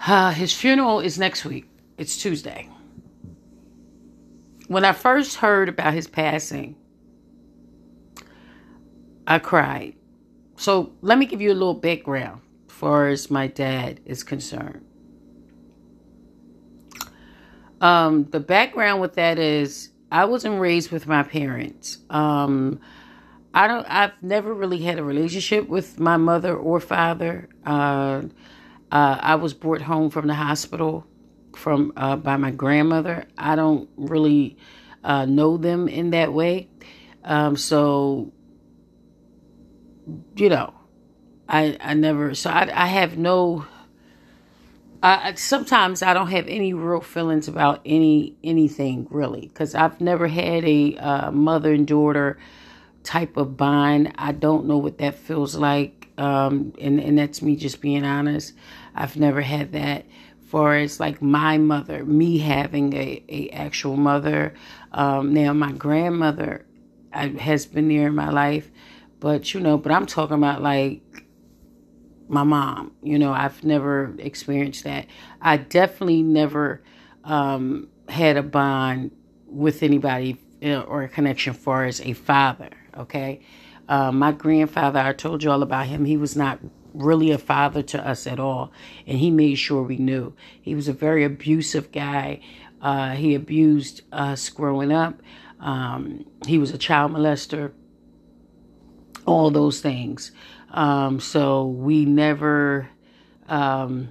Uh, 0.05 0.31
his 0.31 0.53
funeral 0.53 0.99
is 0.99 1.17
next 1.17 1.45
week. 1.45 1.67
It's 1.97 2.17
Tuesday. 2.17 2.69
When 4.67 4.85
I 4.85 4.91
first 4.91 5.37
heard 5.37 5.69
about 5.69 5.93
his 5.93 6.07
passing, 6.07 6.75
I 9.27 9.39
cried. 9.39 9.95
So 10.57 10.93
let 11.01 11.17
me 11.17 11.25
give 11.25 11.41
you 11.41 11.51
a 11.51 11.53
little 11.53 11.73
background 11.73 12.41
as 12.67 12.73
far 12.73 13.07
as 13.07 13.31
my 13.31 13.47
dad 13.47 13.99
is 14.05 14.23
concerned. 14.23 14.85
Um, 17.81 18.25
the 18.25 18.39
background 18.39 19.01
with 19.01 19.15
that 19.15 19.37
is 19.37 19.89
I 20.11 20.25
wasn't 20.25 20.59
raised 20.59 20.91
with 20.91 21.07
my 21.07 21.23
parents. 21.23 21.97
Um, 22.09 22.79
I 23.55 23.67
don't. 23.67 23.85
I've 23.89 24.21
never 24.21 24.53
really 24.53 24.79
had 24.79 24.99
a 24.99 25.03
relationship 25.03 25.69
with 25.69 25.97
my 25.97 26.17
mother 26.17 26.53
or 26.53 26.81
father. 26.81 27.47
Uh, 27.65 28.23
uh, 28.91 29.17
I 29.21 29.35
was 29.35 29.53
brought 29.53 29.81
home 29.81 30.09
from 30.09 30.27
the 30.27 30.33
hospital 30.33 31.07
from 31.55 31.93
uh, 31.95 32.17
by 32.17 32.35
my 32.35 32.51
grandmother. 32.51 33.25
I 33.37 33.55
don't 33.55 33.89
really 33.95 34.57
uh, 35.05 35.23
know 35.23 35.55
them 35.55 35.87
in 35.87 36.09
that 36.09 36.33
way. 36.33 36.67
Um, 37.23 37.55
so, 37.55 38.33
you 40.35 40.49
know, 40.49 40.73
I 41.47 41.77
I 41.79 41.93
never 41.93 42.35
so 42.35 42.49
I 42.49 42.69
I 42.73 42.87
have 42.87 43.17
no 43.17 43.65
I, 45.01 45.35
sometimes 45.35 46.01
I 46.01 46.13
don't 46.13 46.31
have 46.31 46.47
any 46.49 46.73
real 46.73 46.99
feelings 46.99 47.47
about 47.47 47.79
any 47.85 48.35
anything 48.43 49.07
really 49.09 49.47
because 49.47 49.75
I've 49.75 50.01
never 50.01 50.27
had 50.27 50.65
a 50.65 50.97
uh, 50.97 51.31
mother 51.31 51.71
and 51.73 51.87
daughter 51.87 52.37
type 53.05 53.37
of 53.37 53.55
bond. 53.55 54.13
I 54.17 54.31
don't 54.31 54.65
know 54.65 54.77
what 54.77 54.97
that 54.97 55.15
feels 55.15 55.55
like, 55.55 56.09
um, 56.17 56.73
and 56.79 56.99
and 56.99 57.17
that's 57.17 57.41
me 57.41 57.55
just 57.55 57.81
being 57.81 58.03
honest. 58.03 58.53
I've 58.95 59.17
never 59.17 59.41
had 59.41 59.71
that. 59.73 60.05
For 60.47 60.75
as 60.75 60.99
like 60.99 61.21
my 61.21 61.57
mother, 61.57 62.05
me 62.05 62.37
having 62.37 62.93
a, 62.93 63.23
a 63.27 63.49
actual 63.49 63.97
mother. 63.97 64.53
Um, 64.91 65.33
now 65.33 65.53
my 65.53 65.71
grandmother 65.71 66.65
I, 67.11 67.27
has 67.29 67.65
been 67.65 67.89
there 67.89 68.07
in 68.07 68.15
my 68.15 68.29
life, 68.29 68.69
but 69.19 69.53
you 69.53 69.59
know, 69.59 69.77
but 69.77 69.91
I'm 69.91 70.05
talking 70.05 70.37
about 70.37 70.61
like 70.61 71.01
my 72.27 72.43
mom. 72.43 72.93
You 73.01 73.19
know, 73.19 73.33
I've 73.33 73.63
never 73.63 74.15
experienced 74.19 74.83
that. 74.83 75.07
I 75.41 75.57
definitely 75.57 76.21
never 76.21 76.83
um, 77.23 77.89
had 78.07 78.37
a 78.37 78.43
bond 78.43 79.11
with 79.47 79.83
anybody 79.83 80.37
uh, 80.63 80.81
or 80.81 81.03
a 81.03 81.09
connection 81.09 81.53
far 81.53 81.85
as 81.85 82.01
a 82.01 82.13
father. 82.13 82.69
Okay. 82.97 83.41
Uh, 83.87 84.11
my 84.11 84.31
grandfather, 84.31 84.99
I 84.99 85.13
told 85.13 85.43
you 85.43 85.51
all 85.51 85.61
about 85.61 85.87
him. 85.87 86.05
He 86.05 86.17
was 86.17 86.35
not 86.35 86.59
really 86.93 87.31
a 87.31 87.37
father 87.37 87.81
to 87.83 88.07
us 88.07 88.25
at 88.25 88.39
all. 88.39 88.71
And 89.05 89.17
he 89.17 89.29
made 89.29 89.55
sure 89.55 89.83
we 89.83 89.97
knew. 89.97 90.33
He 90.61 90.73
was 90.73 90.87
a 90.87 90.93
very 90.93 91.23
abusive 91.23 91.91
guy. 91.91 92.41
Uh, 92.81 93.11
he 93.11 93.35
abused 93.35 94.01
us 94.11 94.49
growing 94.49 94.91
up. 94.91 95.21
Um, 95.59 96.25
he 96.45 96.57
was 96.57 96.71
a 96.71 96.77
child 96.77 97.11
molester, 97.11 97.71
all 99.25 99.51
those 99.51 99.81
things. 99.81 100.31
Um, 100.71 101.19
so 101.19 101.65
we 101.67 102.05
never, 102.05 102.89
um, 103.47 104.09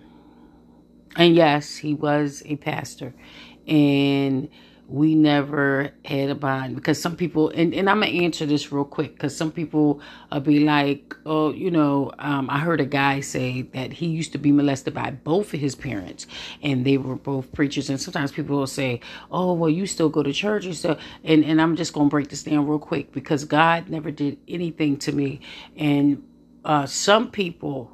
and 1.17 1.35
yes, 1.35 1.77
he 1.77 1.95
was 1.95 2.43
a 2.47 2.57
pastor. 2.57 3.15
And 3.67 4.49
we 4.87 5.15
never 5.15 5.91
had 6.05 6.29
a 6.29 6.35
bond 6.35 6.75
because 6.75 7.01
some 7.01 7.17
people 7.17 7.49
and, 7.51 7.75
and 7.75 7.89
i'm 7.89 8.01
gonna 8.01 8.13
answer 8.13 8.45
this 8.45 8.71
real 8.71 8.85
quick 8.85 9.15
because 9.15 9.35
some 9.35 9.51
people 9.51 10.01
will 10.31 10.41
be 10.41 10.61
like 10.61 11.17
oh 11.25 11.53
you 11.53 11.71
know 11.71 12.13
um, 12.19 12.51
i 12.51 12.59
heard 12.59 12.81
a 12.81 12.85
guy 12.85 13.21
say 13.21 13.63
that 13.63 13.95
he 13.95 14.07
used 14.07 14.33
to 14.33 14.39
be 14.39 14.53
molested 14.53 14.93
by 14.93 15.11
both 15.11 15.55
of 15.55 15.61
his 15.61 15.75
parents 15.75 16.27
and 16.63 16.85
they 16.85 16.99
were 16.99 17.17
both 17.17 17.53
preachers. 17.53 17.89
And 17.91 18.01
sometimes 18.01 18.33
people 18.33 18.57
will 18.57 18.67
say 18.67 19.01
oh 19.31 19.53
well 19.55 19.71
you 19.71 19.87
still 19.87 20.09
go 20.09 20.23
to 20.23 20.33
church 20.33 20.67
and 20.67 20.77
so 20.77 20.99
and, 21.25 21.45
and 21.45 21.61
i'm 21.61 21.77
just 21.77 21.93
gonna 21.93 22.09
break 22.09 22.29
this 22.29 22.43
down 22.43 22.67
real 22.67 22.79
quick 22.79 23.13
because 23.13 23.45
god 23.45 23.89
never 23.89 24.11
did 24.11 24.39
anything 24.49 24.97
to 24.99 25.13
me. 25.13 25.41
And 25.77 26.23
uh, 26.65 26.87
some 26.87 27.31
people 27.31 27.91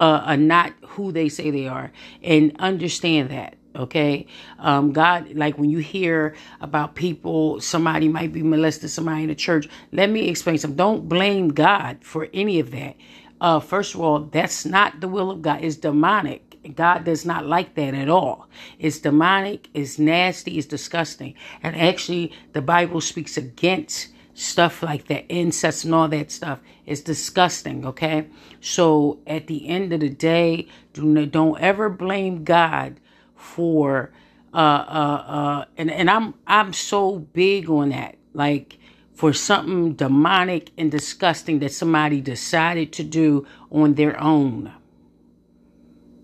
uh, 0.00 0.22
are 0.24 0.36
not 0.36 0.72
who 0.88 1.12
they 1.12 1.28
say 1.28 1.50
they 1.50 1.66
are 1.66 1.92
and 2.22 2.54
understand 2.58 3.30
that 3.30 3.55
okay 3.76 4.26
um, 4.58 4.92
god 4.92 5.32
like 5.34 5.58
when 5.58 5.70
you 5.70 5.78
hear 5.78 6.34
about 6.60 6.94
people 6.94 7.60
somebody 7.60 8.08
might 8.08 8.32
be 8.32 8.42
molested 8.42 8.90
somebody 8.90 9.22
in 9.22 9.28
the 9.28 9.34
church 9.34 9.68
let 9.92 10.10
me 10.10 10.28
explain 10.28 10.58
some 10.58 10.74
don't 10.74 11.08
blame 11.08 11.48
god 11.48 11.98
for 12.02 12.28
any 12.32 12.58
of 12.58 12.70
that 12.70 12.96
uh, 13.40 13.60
first 13.60 13.94
of 13.94 14.00
all 14.00 14.20
that's 14.20 14.64
not 14.64 15.00
the 15.00 15.08
will 15.08 15.30
of 15.30 15.42
god 15.42 15.62
it's 15.62 15.76
demonic 15.76 16.42
God 16.74 17.04
does 17.04 17.24
not 17.24 17.46
like 17.46 17.74
that 17.74 17.94
at 17.94 18.08
all. 18.08 18.48
It's 18.78 18.98
demonic, 18.98 19.68
it's 19.74 19.98
nasty, 19.98 20.58
it's 20.58 20.66
disgusting. 20.66 21.34
And 21.62 21.76
actually, 21.76 22.32
the 22.52 22.62
Bible 22.62 23.00
speaks 23.00 23.36
against 23.36 24.08
stuff 24.34 24.82
like 24.82 25.06
that, 25.08 25.24
incest 25.28 25.84
and 25.84 25.94
all 25.94 26.08
that 26.08 26.30
stuff. 26.30 26.60
It's 26.84 27.00
disgusting, 27.00 27.86
okay? 27.86 28.26
So 28.60 29.18
at 29.26 29.46
the 29.46 29.68
end 29.68 29.92
of 29.92 30.00
the 30.00 30.10
day, 30.10 30.68
do, 30.92 31.26
don't 31.26 31.60
ever 31.60 31.88
blame 31.88 32.44
God 32.44 33.00
for 33.36 34.12
uh 34.52 34.56
uh 34.56 35.24
uh 35.28 35.64
and, 35.76 35.90
and 35.90 36.10
I'm 36.10 36.34
I'm 36.46 36.72
so 36.72 37.18
big 37.18 37.70
on 37.70 37.90
that. 37.90 38.16
Like 38.34 38.78
for 39.16 39.32
something 39.32 39.94
demonic 39.94 40.70
and 40.76 40.90
disgusting 40.90 41.58
that 41.60 41.72
somebody 41.72 42.20
decided 42.20 42.92
to 42.92 43.02
do 43.02 43.46
on 43.70 43.94
their 43.94 44.20
own. 44.20 44.72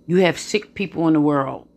You 0.06 0.18
have 0.18 0.38
sick 0.38 0.74
people 0.74 1.06
in 1.08 1.14
the 1.14 1.20
world. 1.20 1.68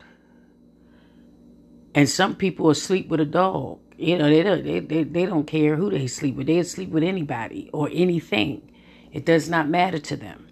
And 1.94 2.10
some 2.10 2.36
people 2.36 2.74
sleep 2.74 3.08
with 3.08 3.22
a 3.22 3.25
dog. 3.25 3.80
You 3.98 4.18
know, 4.18 4.30
they 4.30 4.44
don't, 4.44 4.65
they, 4.65 4.82
they, 4.82 5.04
they 5.04 5.25
don't 5.25 5.48
care 5.48 5.77
who 5.77 5.89
they 5.89 6.08
sleep 6.08 6.36
with. 6.36 6.48
They 6.48 6.62
sleep 6.63 6.89
with 6.89 7.04
anybody 7.04 7.70
or 7.72 7.89
anything. 7.94 8.70
It 9.13 9.25
does 9.25 9.50
not 9.50 9.70
matter 9.70 10.00
to 10.00 10.18
them. 10.18 10.50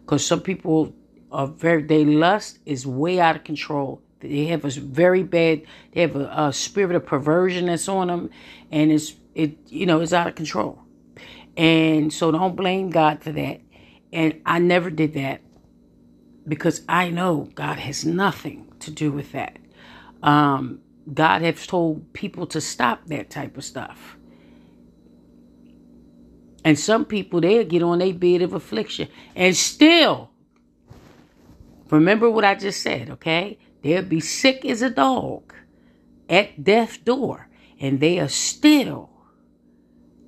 Because 0.00 0.24
some 0.24 0.40
people 0.40 0.94
are 1.30 1.46
very, 1.46 1.82
they 1.82 2.06
lust 2.06 2.58
is 2.64 2.86
way 2.86 3.20
out 3.20 3.36
of 3.36 3.44
control. 3.44 4.00
They 4.20 4.46
have 4.46 4.64
a 4.64 4.70
very 4.70 5.22
bad, 5.22 5.62
they 5.92 6.02
have 6.02 6.16
a, 6.16 6.32
a 6.36 6.52
spirit 6.52 6.94
of 6.94 7.06
perversion 7.06 7.66
that's 7.66 7.88
on 7.88 8.08
them. 8.08 8.30
And 8.70 8.92
it's, 8.92 9.14
it, 9.34 9.58
you 9.68 9.86
know, 9.86 10.00
it's 10.00 10.12
out 10.12 10.26
of 10.26 10.34
control. 10.34 10.82
And 11.56 12.12
so 12.12 12.30
don't 12.30 12.56
blame 12.56 12.90
God 12.90 13.22
for 13.22 13.32
that. 13.32 13.60
And 14.12 14.40
I 14.44 14.58
never 14.58 14.90
did 14.90 15.14
that 15.14 15.40
because 16.46 16.82
I 16.88 17.10
know 17.10 17.48
God 17.54 17.78
has 17.78 18.04
nothing 18.04 18.72
to 18.80 18.90
do 18.90 19.12
with 19.12 19.32
that. 19.32 19.58
Um, 20.22 20.80
God 21.12 21.42
has 21.42 21.66
told 21.66 22.12
people 22.12 22.46
to 22.48 22.60
stop 22.60 23.06
that 23.06 23.30
type 23.30 23.56
of 23.56 23.64
stuff. 23.64 24.16
And 26.64 26.78
some 26.78 27.04
people, 27.04 27.40
they'll 27.40 27.64
get 27.64 27.82
on 27.82 28.02
a 28.02 28.12
bed 28.12 28.42
of 28.42 28.52
affliction 28.52 29.08
and 29.34 29.56
still, 29.56 30.30
remember 31.90 32.30
what 32.30 32.44
I 32.44 32.54
just 32.54 32.82
said, 32.82 33.10
okay? 33.10 33.58
They'll 33.82 34.02
be 34.02 34.20
sick 34.20 34.64
as 34.64 34.82
a 34.82 34.90
dog 34.90 35.54
at 36.28 36.62
death's 36.62 36.98
door, 36.98 37.48
and 37.80 38.00
they 38.00 38.18
are 38.18 38.28
still 38.28 39.10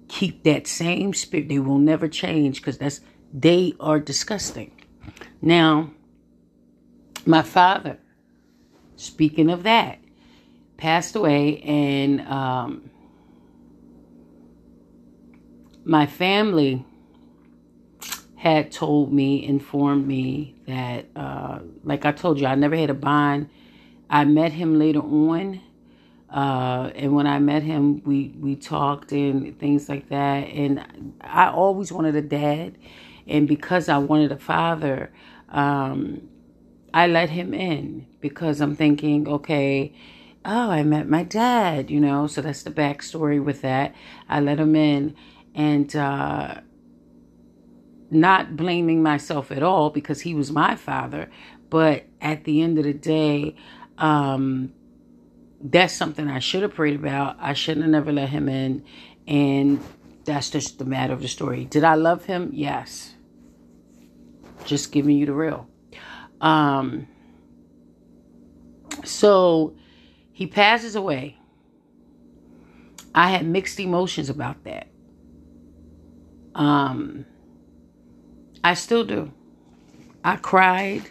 keep 0.09 0.43
that 0.45 0.67
same 0.67 1.15
spirit. 1.15 1.49
They 1.49 1.59
will 1.59 1.79
never 1.79 2.09
change 2.09 2.61
because 2.61 2.79
that's 2.79 3.01
they 3.33 3.75
are 3.81 3.99
disgusting. 3.99 4.73
Now, 5.41 5.91
my 7.25 7.43
father, 7.43 7.99
speaking 8.97 9.51
of 9.51 9.63
that, 9.63 9.99
passed 10.77 11.15
away, 11.15 11.61
and 11.63 12.21
um, 12.23 12.91
my 15.85 16.07
family 16.07 16.85
had 18.37 18.73
told 18.73 19.13
me, 19.13 19.45
informed 19.47 20.07
me 20.07 20.57
that, 20.73 21.07
uh, 21.15 21.61
like 21.85 22.05
I 22.05 22.13
told 22.13 22.41
you, 22.41 22.47
I 22.47 22.55
never 22.55 22.77
had 22.77 22.91
a 22.91 22.95
bond. 22.95 23.49
I 24.11 24.25
met 24.25 24.53
him 24.53 24.79
later 24.79 25.01
on. 25.01 25.61
Uh, 26.31 26.91
and 26.95 27.15
when 27.15 27.27
I 27.27 27.39
met 27.39 27.63
him, 27.63 28.03
we, 28.05 28.35
we 28.41 28.57
talked 28.57 29.13
and 29.13 29.59
things 29.59 29.89
like 29.89 30.09
that. 30.09 30.49
And 30.49 31.15
I 31.21 31.49
always 31.49 31.93
wanted 31.93 32.17
a 32.17 32.23
dad. 32.23 32.77
And 33.27 33.47
because 33.47 33.89
I 33.89 33.99
wanted 33.99 34.33
a 34.33 34.39
father, 34.39 35.13
um, 35.51 36.29
I 36.95 37.07
let 37.07 37.31
him 37.31 37.55
in 37.55 38.07
because 38.21 38.61
I'm 38.61 38.77
thinking, 38.77 39.29
okay, 39.29 39.95
oh, 40.45 40.71
I 40.71 40.83
met 40.83 41.09
my 41.09 41.23
dad, 41.23 41.91
you 41.91 42.01
know, 42.01 42.27
so 42.27 42.41
that's 42.41 42.63
the 42.63 42.71
backstory 42.71 43.43
with 43.43 43.63
that. 43.63 43.95
I 44.29 44.41
let 44.41 44.59
him 44.59 44.75
in 44.75 45.15
and 45.55 45.95
uh, 45.95 46.57
not 48.13 48.57
blaming 48.57 49.03
myself 49.03 49.51
at 49.51 49.63
all 49.63 49.91
because 49.91 50.21
he 50.21 50.35
was 50.35 50.53
my 50.53 50.77
father. 50.77 51.31
But 51.71 52.05
at 52.21 52.45
the 52.45 52.61
end 52.61 52.79
of 52.79 52.85
the 52.85 52.93
day, 52.93 53.57
um, 53.97 54.73
that's 55.63 55.95
something 55.95 56.29
I 56.29 56.39
should 56.39 56.63
have 56.63 56.75
prayed 56.75 56.97
about. 56.97 57.37
I 57.41 57.55
shouldn't 57.55 57.85
have 57.85 57.91
never 57.91 58.13
let 58.13 58.29
him 58.29 58.49
in. 58.49 58.85
And 59.27 59.83
that's 60.25 60.51
just 60.51 60.79
the 60.79 60.85
matter 60.85 61.13
of 61.13 61.23
the 61.23 61.29
story. 61.29 61.65
Did 61.65 61.85
I 61.85 61.95
love 61.95 62.27
him? 62.27 62.51
Yes. 62.53 63.15
Just 64.65 64.93
giving 64.93 65.17
you 65.17 65.27
the 65.27 65.33
real. 65.33 65.67
Um, 66.41 67.09
so 69.05 69.75
he 70.33 70.47
passes 70.47 70.95
away. 70.95 71.39
I 73.15 73.31
had 73.31 73.47
mixed 73.47 73.81
emotions 73.81 74.29
about 74.29 74.65
that. 74.65 74.89
Um, 76.55 77.25
I 78.65 78.75
still 78.75 79.05
do. 79.05 79.33
I 80.25 80.37
cried, 80.37 81.03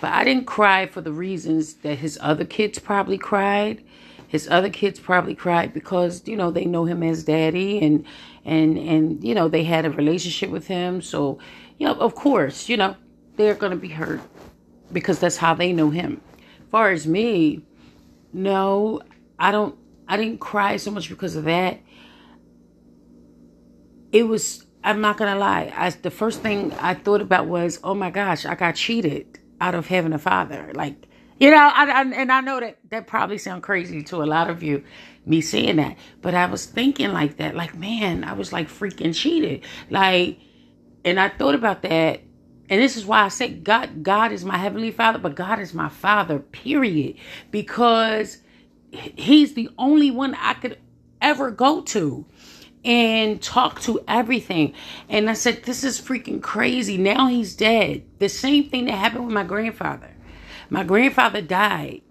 but 0.00 0.12
I 0.12 0.24
didn't 0.24 0.46
cry 0.46 0.86
for 0.86 1.00
the 1.00 1.12
reasons 1.12 1.74
that 1.74 1.98
his 1.98 2.18
other 2.22 2.44
kids 2.44 2.78
probably 2.78 3.18
cried. 3.18 3.84
His 4.28 4.48
other 4.48 4.70
kids 4.70 5.00
probably 5.00 5.34
cried 5.34 5.74
because 5.74 6.26
you 6.26 6.36
know 6.36 6.50
they 6.50 6.64
know 6.64 6.84
him 6.84 7.02
as 7.02 7.24
daddy 7.24 7.80
and 7.80 8.06
and 8.44 8.78
and 8.78 9.22
you 9.24 9.34
know 9.34 9.48
they 9.48 9.64
had 9.64 9.84
a 9.84 9.90
relationship 9.90 10.50
with 10.50 10.68
him. 10.68 11.02
So 11.02 11.38
you 11.78 11.86
know, 11.86 11.94
of 11.94 12.14
course, 12.14 12.68
you 12.68 12.76
know 12.76 12.96
they're 13.36 13.54
gonna 13.54 13.76
be 13.76 13.88
hurt 13.88 14.20
because 14.92 15.18
that's 15.18 15.36
how 15.36 15.54
they 15.54 15.72
know 15.72 15.90
him. 15.90 16.20
Far 16.70 16.90
as 16.90 17.06
me, 17.06 17.62
no, 18.32 19.02
I 19.38 19.50
don't. 19.50 19.76
I 20.08 20.16
didn't 20.16 20.40
cry 20.40 20.76
so 20.76 20.90
much 20.90 21.08
because 21.08 21.36
of 21.36 21.44
that. 21.44 21.80
It 24.12 24.24
was. 24.24 24.64
I'm 24.84 25.00
not 25.00 25.16
gonna 25.16 25.38
lie. 25.38 25.72
I 25.76 25.90
the 25.90 26.10
first 26.10 26.40
thing 26.42 26.72
I 26.80 26.94
thought 26.94 27.20
about 27.20 27.46
was, 27.46 27.80
oh 27.84 27.94
my 27.94 28.10
gosh, 28.10 28.46
I 28.46 28.54
got 28.54 28.76
cheated 28.76 29.38
out 29.60 29.74
of 29.74 29.86
having 29.86 30.12
a 30.12 30.18
father. 30.18 30.72
Like, 30.74 31.06
you 31.38 31.50
know, 31.50 31.56
I, 31.56 31.84
I, 31.84 32.02
and 32.02 32.32
I 32.32 32.40
know 32.40 32.60
that 32.60 32.78
that 32.90 33.06
probably 33.06 33.38
sounds 33.38 33.64
crazy 33.64 34.02
to 34.04 34.22
a 34.22 34.26
lot 34.26 34.50
of 34.50 34.62
you, 34.62 34.84
me 35.26 35.40
saying 35.40 35.76
that, 35.76 35.96
but 36.22 36.34
I 36.34 36.46
was 36.46 36.66
thinking 36.66 37.12
like 37.12 37.36
that. 37.38 37.54
Like, 37.54 37.74
man, 37.76 38.24
I 38.24 38.32
was 38.34 38.52
like 38.52 38.68
freaking 38.68 39.14
cheated. 39.14 39.64
Like, 39.90 40.38
and 41.04 41.20
I 41.20 41.28
thought 41.28 41.54
about 41.54 41.82
that 41.82 42.20
and 42.70 42.80
this 42.80 42.96
is 42.96 43.04
why 43.04 43.22
I 43.24 43.28
say 43.28 43.48
God, 43.50 44.04
God 44.04 44.30
is 44.30 44.44
my 44.44 44.56
heavenly 44.56 44.92
father, 44.92 45.18
but 45.18 45.34
God 45.34 45.58
is 45.58 45.74
my 45.74 45.88
father, 45.88 46.38
period. 46.38 47.16
Because 47.50 48.38
he's 48.92 49.54
the 49.54 49.68
only 49.76 50.12
one 50.12 50.36
I 50.36 50.54
could 50.54 50.78
ever 51.20 51.50
go 51.50 51.82
to. 51.82 52.24
And 52.84 53.42
talk 53.42 53.80
to 53.82 54.00
everything. 54.08 54.72
And 55.08 55.28
I 55.28 55.34
said, 55.34 55.64
This 55.64 55.84
is 55.84 56.00
freaking 56.00 56.42
crazy. 56.42 56.96
Now 56.96 57.26
he's 57.26 57.54
dead. 57.54 58.04
The 58.18 58.28
same 58.28 58.68
thing 58.68 58.86
that 58.86 58.92
happened 58.92 59.26
with 59.26 59.34
my 59.34 59.44
grandfather. 59.44 60.10
My 60.68 60.84
grandfather 60.84 61.42
died. 61.42 62.02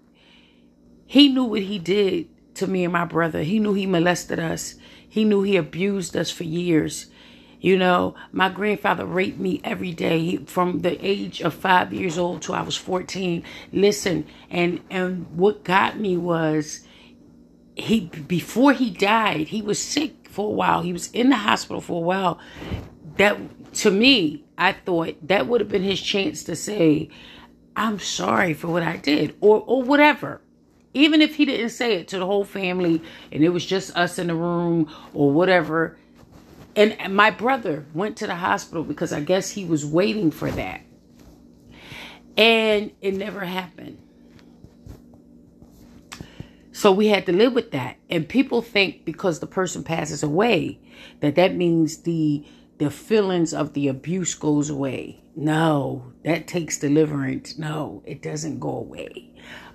He 1.06 1.28
knew 1.28 1.44
what 1.44 1.62
he 1.62 1.78
did 1.78 2.28
to 2.54 2.66
me 2.66 2.84
and 2.84 2.92
my 2.92 3.04
brother. 3.04 3.42
He 3.42 3.58
knew 3.58 3.74
he 3.74 3.86
molested 3.86 4.38
us. 4.38 4.76
He 5.08 5.24
knew 5.24 5.42
he 5.42 5.56
abused 5.56 6.16
us 6.16 6.30
for 6.30 6.44
years. 6.44 7.06
You 7.60 7.76
know, 7.76 8.14
my 8.32 8.48
grandfather 8.48 9.04
raped 9.04 9.38
me 9.38 9.60
every 9.64 9.92
day 9.92 10.38
from 10.46 10.80
the 10.80 11.04
age 11.04 11.42
of 11.42 11.52
five 11.52 11.92
years 11.92 12.16
old 12.16 12.42
till 12.42 12.54
I 12.54 12.62
was 12.62 12.76
14. 12.76 13.42
Listen, 13.72 14.26
and, 14.48 14.80
and 14.88 15.26
what 15.36 15.64
got 15.64 15.98
me 15.98 16.16
was 16.16 16.80
he, 17.74 18.00
before 18.00 18.72
he 18.72 18.90
died, 18.90 19.48
he 19.48 19.60
was 19.60 19.82
sick 19.82 20.19
for 20.30 20.46
a 20.46 20.52
while. 20.52 20.82
He 20.82 20.92
was 20.92 21.10
in 21.12 21.30
the 21.30 21.36
hospital 21.36 21.80
for 21.80 22.02
a 22.02 22.06
while. 22.06 22.38
That, 23.16 23.38
to 23.74 23.90
me, 23.90 24.44
I 24.56 24.72
thought 24.72 25.16
that 25.28 25.46
would 25.46 25.60
have 25.60 25.70
been 25.70 25.82
his 25.82 26.00
chance 26.00 26.44
to 26.44 26.56
say, 26.56 27.10
I'm 27.76 27.98
sorry 27.98 28.54
for 28.54 28.68
what 28.68 28.82
I 28.82 28.96
did 28.96 29.36
or, 29.40 29.62
or 29.66 29.82
whatever 29.82 30.40
even 30.92 31.22
if 31.22 31.36
he 31.36 31.44
didn't 31.44 31.68
say 31.68 31.94
it 31.94 32.08
to 32.08 32.18
the 32.18 32.26
whole 32.26 32.42
family 32.44 33.00
and 33.30 33.44
it 33.44 33.50
was 33.50 33.64
just 33.64 33.96
us 33.96 34.18
in 34.18 34.26
the 34.26 34.34
room 34.34 34.92
or 35.14 35.30
whatever 35.30 35.96
and 36.76 37.14
my 37.14 37.30
brother 37.30 37.84
went 37.94 38.16
to 38.18 38.26
the 38.26 38.36
hospital 38.36 38.84
because 38.84 39.12
I 39.12 39.20
guess 39.20 39.50
he 39.50 39.64
was 39.64 39.84
waiting 39.84 40.30
for 40.30 40.50
that. 40.52 40.82
And 42.36 42.92
it 43.00 43.14
never 43.14 43.40
happened. 43.40 43.98
So 46.80 46.90
we 46.90 47.08
had 47.08 47.26
to 47.26 47.32
live 47.32 47.52
with 47.52 47.72
that. 47.72 47.98
And 48.08 48.26
people 48.26 48.62
think 48.62 49.04
because 49.04 49.38
the 49.38 49.46
person 49.46 49.84
passes 49.84 50.22
away 50.22 50.80
that 51.20 51.34
that 51.34 51.54
means 51.54 51.98
the 51.98 52.42
the 52.78 52.90
feelings 52.90 53.52
of 53.52 53.74
the 53.74 53.86
abuse 53.86 54.34
goes 54.34 54.70
away. 54.70 55.22
No, 55.36 56.14
that 56.24 56.48
takes 56.48 56.78
deliverance. 56.78 57.58
No, 57.58 58.02
it 58.06 58.22
doesn't 58.22 58.60
go 58.60 58.70
away. 58.70 59.30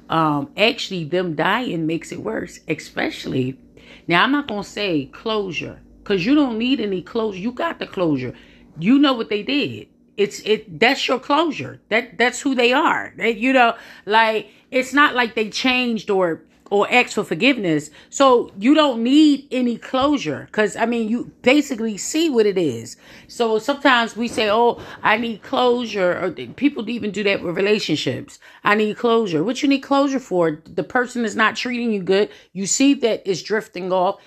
Um 0.09 0.49
actually 0.57 1.03
them 1.03 1.35
dying 1.35 1.85
makes 1.85 2.11
it 2.11 2.23
worse, 2.23 2.61
especially 2.67 3.59
now 4.07 4.23
I'm 4.23 4.31
not 4.31 4.47
going 4.47 4.63
to 4.63 4.67
say 4.67 5.05
closure 5.05 5.81
Cause 6.05 6.25
you 6.25 6.33
don't 6.33 6.57
need 6.57 6.79
any 6.79 7.03
closure. 7.03 7.37
You 7.37 7.51
got 7.51 7.77
the 7.77 7.85
closure. 7.85 8.33
You 8.79 8.97
know 8.97 9.13
what 9.13 9.29
they 9.29 9.43
did. 9.43 9.89
It's 10.17 10.39
it 10.39 10.79
that's 10.79 11.07
your 11.07 11.19
closure. 11.19 11.81
That 11.89 12.17
that's 12.17 12.41
who 12.41 12.55
they 12.55 12.73
are. 12.73 13.13
They, 13.15 13.35
you 13.35 13.53
know, 13.53 13.75
like 14.07 14.49
it's 14.71 14.91
not 14.91 15.13
like 15.13 15.35
they 15.35 15.51
changed 15.51 16.09
or 16.09 16.41
or 16.71 16.91
ask 16.91 17.13
for 17.13 17.23
forgiveness. 17.23 17.91
So 18.09 18.51
you 18.57 18.73
don't 18.73 19.03
need 19.03 19.47
any 19.51 19.77
closure 19.77 20.45
because 20.47 20.75
I 20.75 20.85
mean 20.85 21.09
you 21.09 21.31
basically 21.41 21.97
see 21.97 22.29
what 22.29 22.45
it 22.45 22.57
is. 22.57 22.97
So 23.27 23.59
sometimes 23.59 24.15
we 24.17 24.27
say, 24.27 24.49
"Oh, 24.49 24.81
I 25.03 25.17
need 25.17 25.43
closure," 25.43 26.19
or 26.19 26.31
people 26.31 26.89
even 26.89 27.11
do 27.11 27.23
that 27.23 27.41
with 27.43 27.55
relationships. 27.55 28.39
I 28.63 28.75
need 28.75 28.97
closure. 28.97 29.43
What 29.43 29.61
you 29.61 29.69
need 29.69 29.81
closure 29.81 30.19
for? 30.19 30.61
The 30.65 30.83
person 30.83 31.25
is 31.25 31.35
not 31.35 31.55
treating 31.55 31.91
you 31.91 32.01
good. 32.01 32.29
You 32.53 32.65
see 32.65 32.93
that 32.95 33.21
it's 33.25 33.41
drifting 33.41 33.91
off 33.91 34.19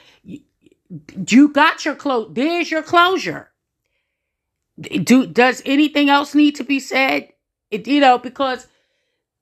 you 1.26 1.48
got 1.48 1.84
your 1.84 1.94
close. 1.94 2.28
There's 2.32 2.70
your 2.70 2.82
closure. 2.82 3.50
Do 4.80 5.26
does 5.26 5.62
anything 5.66 6.08
else 6.08 6.34
need 6.34 6.56
to 6.56 6.64
be 6.64 6.80
said? 6.80 7.28
It, 7.70 7.86
you 7.86 8.00
know, 8.00 8.16
because 8.18 8.66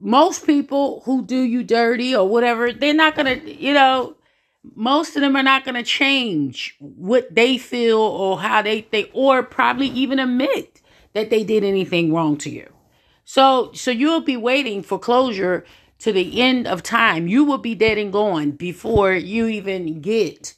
most 0.01 0.47
people 0.47 1.03
who 1.05 1.25
do 1.25 1.41
you 1.41 1.63
dirty 1.63 2.15
or 2.15 2.29
whatever, 2.29 2.73
they're 2.73 2.95
not 2.95 3.17
gonna, 3.17 3.37
you 3.37 3.73
know, 3.73 4.17
most 4.75 5.17
of 5.17 5.23
them 5.23 5.37
are 5.37 5.43
not 5.43 5.65
gonna 5.65 5.83
change 5.83 6.77
what 6.79 7.35
they 7.35 7.57
feel 7.57 7.99
or 7.99 8.41
how 8.41 8.63
they 8.63 8.83
think, 8.83 9.11
or 9.13 9.43
probably 9.43 9.89
even 9.89 10.19
admit 10.19 10.81
that 11.15 11.31
they 11.31 11.45
did 11.45 11.65
anything 11.65 12.13
wrong 12.13 12.37
to 12.39 12.51
you. 12.51 12.71
So, 13.25 13.73
so 13.73 13.91
you'll 13.91 14.21
be 14.21 14.37
waiting 14.37 14.83
for 14.83 14.99
closure 14.99 15.65
to 16.01 16.13
the 16.13 16.41
end 16.41 16.67
of 16.67 16.83
time. 16.83 17.27
You 17.27 17.45
will 17.45 17.59
be 17.59 17.75
dead 17.75 17.99
and 17.99 18.13
gone 18.13 18.53
before 18.53 19.13
you 19.13 19.47
even 19.47 20.01
get 20.01 20.55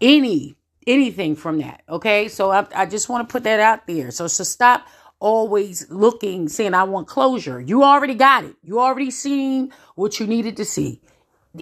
any 0.00 0.56
anything 0.86 1.36
from 1.36 1.58
that. 1.58 1.82
Okay, 1.88 2.28
so 2.28 2.50
I, 2.50 2.66
I 2.74 2.86
just 2.86 3.08
want 3.10 3.28
to 3.28 3.32
put 3.32 3.42
that 3.44 3.60
out 3.60 3.86
there. 3.86 4.10
So 4.10 4.26
so 4.26 4.44
stop 4.44 4.86
always 5.20 5.90
looking, 5.90 6.48
saying 6.48 6.74
I 6.74 6.84
want 6.84 7.08
closure. 7.08 7.60
You 7.60 7.82
already 7.82 8.14
got 8.14 8.44
it. 8.44 8.56
You 8.62 8.80
already 8.80 9.10
seen 9.10 9.72
what 9.94 10.20
you 10.20 10.26
needed 10.26 10.56
to 10.58 10.64
see. 10.64 11.00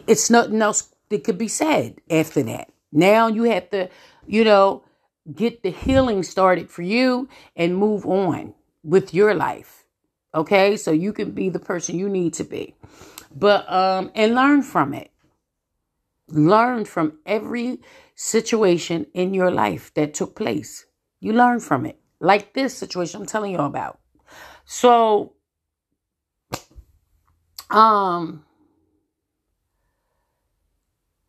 It's 0.07 0.31
nothing 0.31 0.61
else 0.61 0.95
that 1.09 1.25
could 1.25 1.39
be 1.39 1.49
said 1.49 2.01
after 2.11 2.43
that. 2.45 2.71
Now 2.93 3.29
you 3.29 3.45
have 3.45 3.71
to, 3.71 3.89
you 4.27 4.45
know, 4.45 4.85
get 5.35 5.63
the 5.63 5.71
healing 5.71 6.23
started 6.23 6.71
for 6.71 6.83
you 6.83 7.29
and 7.55 7.77
move 7.77 8.07
on 8.07 8.55
with 8.83 9.15
your 9.15 9.35
life. 9.35 9.85
Okay, 10.35 10.77
so 10.77 10.91
you 10.91 11.13
can 11.13 11.33
be 11.33 11.49
the 11.49 11.59
person 11.59 11.99
you 11.99 12.09
need 12.09 12.35
to 12.35 12.45
be. 12.45 12.75
But 13.35 13.71
um 13.73 14.11
and 14.15 14.35
learn 14.35 14.63
from 14.63 14.95
it. 14.95 15.11
Learn 16.29 16.85
from 16.85 17.19
every 17.25 17.81
situation 18.15 19.07
in 19.15 19.35
your 19.35 19.51
life 19.51 19.93
that 19.95 20.15
took 20.15 20.35
place. 20.35 20.87
You 21.21 21.33
learn 21.33 21.61
from 21.61 21.87
it. 21.87 21.99
Like 22.21 22.55
this 22.55 22.77
situation 22.77 23.21
I'm 23.21 23.27
telling 23.27 23.53
you 23.53 23.59
about. 23.59 23.99
So 24.65 25.35
um 27.71 28.45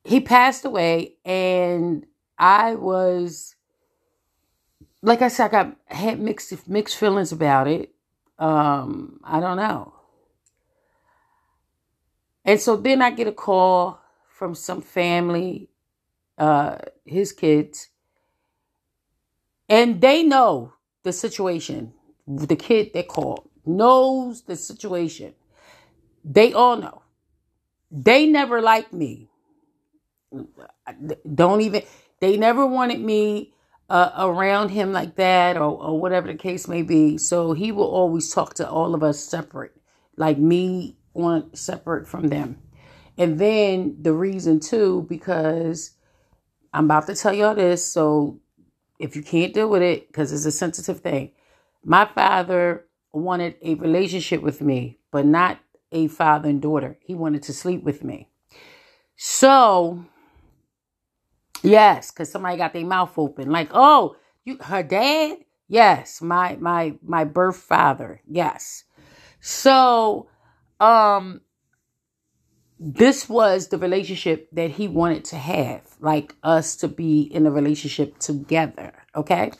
he 0.03 0.21
passed 0.21 0.65
away 0.65 1.15
and 1.25 2.05
I 2.37 2.75
was 2.75 3.55
like 5.01 5.21
I 5.21 5.27
said, 5.29 5.45
I 5.45 5.49
got 5.49 5.77
had 5.87 6.19
mixed 6.19 6.67
mixed 6.67 6.97
feelings 6.97 7.31
about 7.31 7.67
it. 7.67 7.93
Um, 8.39 9.19
I 9.23 9.39
don't 9.39 9.57
know. 9.57 9.93
And 12.45 12.59
so 12.59 12.75
then 12.77 13.01
I 13.01 13.11
get 13.11 13.27
a 13.27 13.31
call 13.31 13.99
from 14.29 14.55
some 14.55 14.81
family 14.81 15.69
uh, 16.37 16.77
his 17.05 17.31
kids, 17.33 17.89
and 19.69 20.01
they 20.01 20.23
know 20.23 20.73
the 21.07 21.13
situation. 21.13 21.93
The 22.27 22.55
kid 22.55 22.91
that 22.93 23.07
called 23.07 23.49
knows 23.65 24.43
the 24.43 24.55
situation. 24.55 25.33
They 26.25 26.53
all 26.53 26.77
know. 26.77 27.01
They 27.91 28.27
never 28.27 28.61
liked 28.61 28.93
me. 28.93 29.29
Don't 31.33 31.61
even. 31.61 31.83
They 32.19 32.37
never 32.37 32.65
wanted 32.65 32.99
me 32.99 33.53
uh, 33.89 34.11
around 34.17 34.69
him 34.69 34.91
like 34.91 35.15
that, 35.15 35.57
or, 35.57 35.71
or 35.81 35.99
whatever 35.99 36.27
the 36.27 36.35
case 36.37 36.67
may 36.67 36.81
be. 36.81 37.17
So 37.17 37.53
he 37.53 37.71
will 37.71 37.89
always 37.89 38.33
talk 38.33 38.55
to 38.55 38.69
all 38.69 38.93
of 38.93 39.03
us 39.03 39.19
separate, 39.19 39.73
like 40.17 40.37
me 40.37 40.97
on 41.13 41.55
separate 41.55 42.07
from 42.07 42.27
them. 42.27 42.57
And 43.17 43.39
then 43.39 43.97
the 44.01 44.13
reason 44.13 44.59
too, 44.59 45.05
because 45.09 45.91
I'm 46.73 46.85
about 46.85 47.07
to 47.07 47.15
tell 47.15 47.33
y'all 47.33 47.55
this, 47.55 47.85
so 47.85 48.39
if 48.99 49.15
you 49.15 49.21
can't 49.21 49.53
deal 49.53 49.69
with 49.69 49.81
it, 49.81 50.07
because 50.07 50.31
it's 50.31 50.45
a 50.45 50.51
sensitive 50.51 50.99
thing, 51.01 51.31
my 51.83 52.05
father 52.05 52.85
wanted 53.13 53.55
a 53.61 53.75
relationship 53.75 54.41
with 54.41 54.61
me, 54.61 54.99
but 55.11 55.25
not 55.25 55.59
a 55.91 56.07
father 56.07 56.49
and 56.49 56.61
daughter. 56.61 56.97
He 57.01 57.15
wanted 57.15 57.43
to 57.43 57.53
sleep 57.53 57.83
with 57.83 58.03
me. 58.03 58.29
So, 59.15 60.05
yes, 61.63 62.11
because 62.11 62.31
somebody 62.31 62.57
got 62.57 62.73
their 62.73 62.85
mouth 62.85 63.13
open, 63.17 63.49
like, 63.49 63.69
oh, 63.73 64.15
you 64.43 64.57
her 64.61 64.83
dad? 64.83 65.39
Yes, 65.67 66.21
my 66.21 66.55
my 66.59 66.95
my 67.01 67.23
birth 67.23 67.57
father. 67.57 68.21
Yes. 68.27 68.83
So, 69.39 70.29
um, 70.79 71.41
this 72.79 73.27
was 73.27 73.67
the 73.67 73.77
relationship 73.77 74.49
that 74.51 74.71
he 74.71 74.87
wanted 74.87 75.25
to 75.25 75.35
have, 75.35 75.81
like 75.99 76.35
us 76.43 76.75
to 76.77 76.87
be 76.87 77.21
in 77.21 77.47
a 77.47 77.51
relationship 77.51 78.19
together. 78.19 78.93
Okay. 79.15 79.51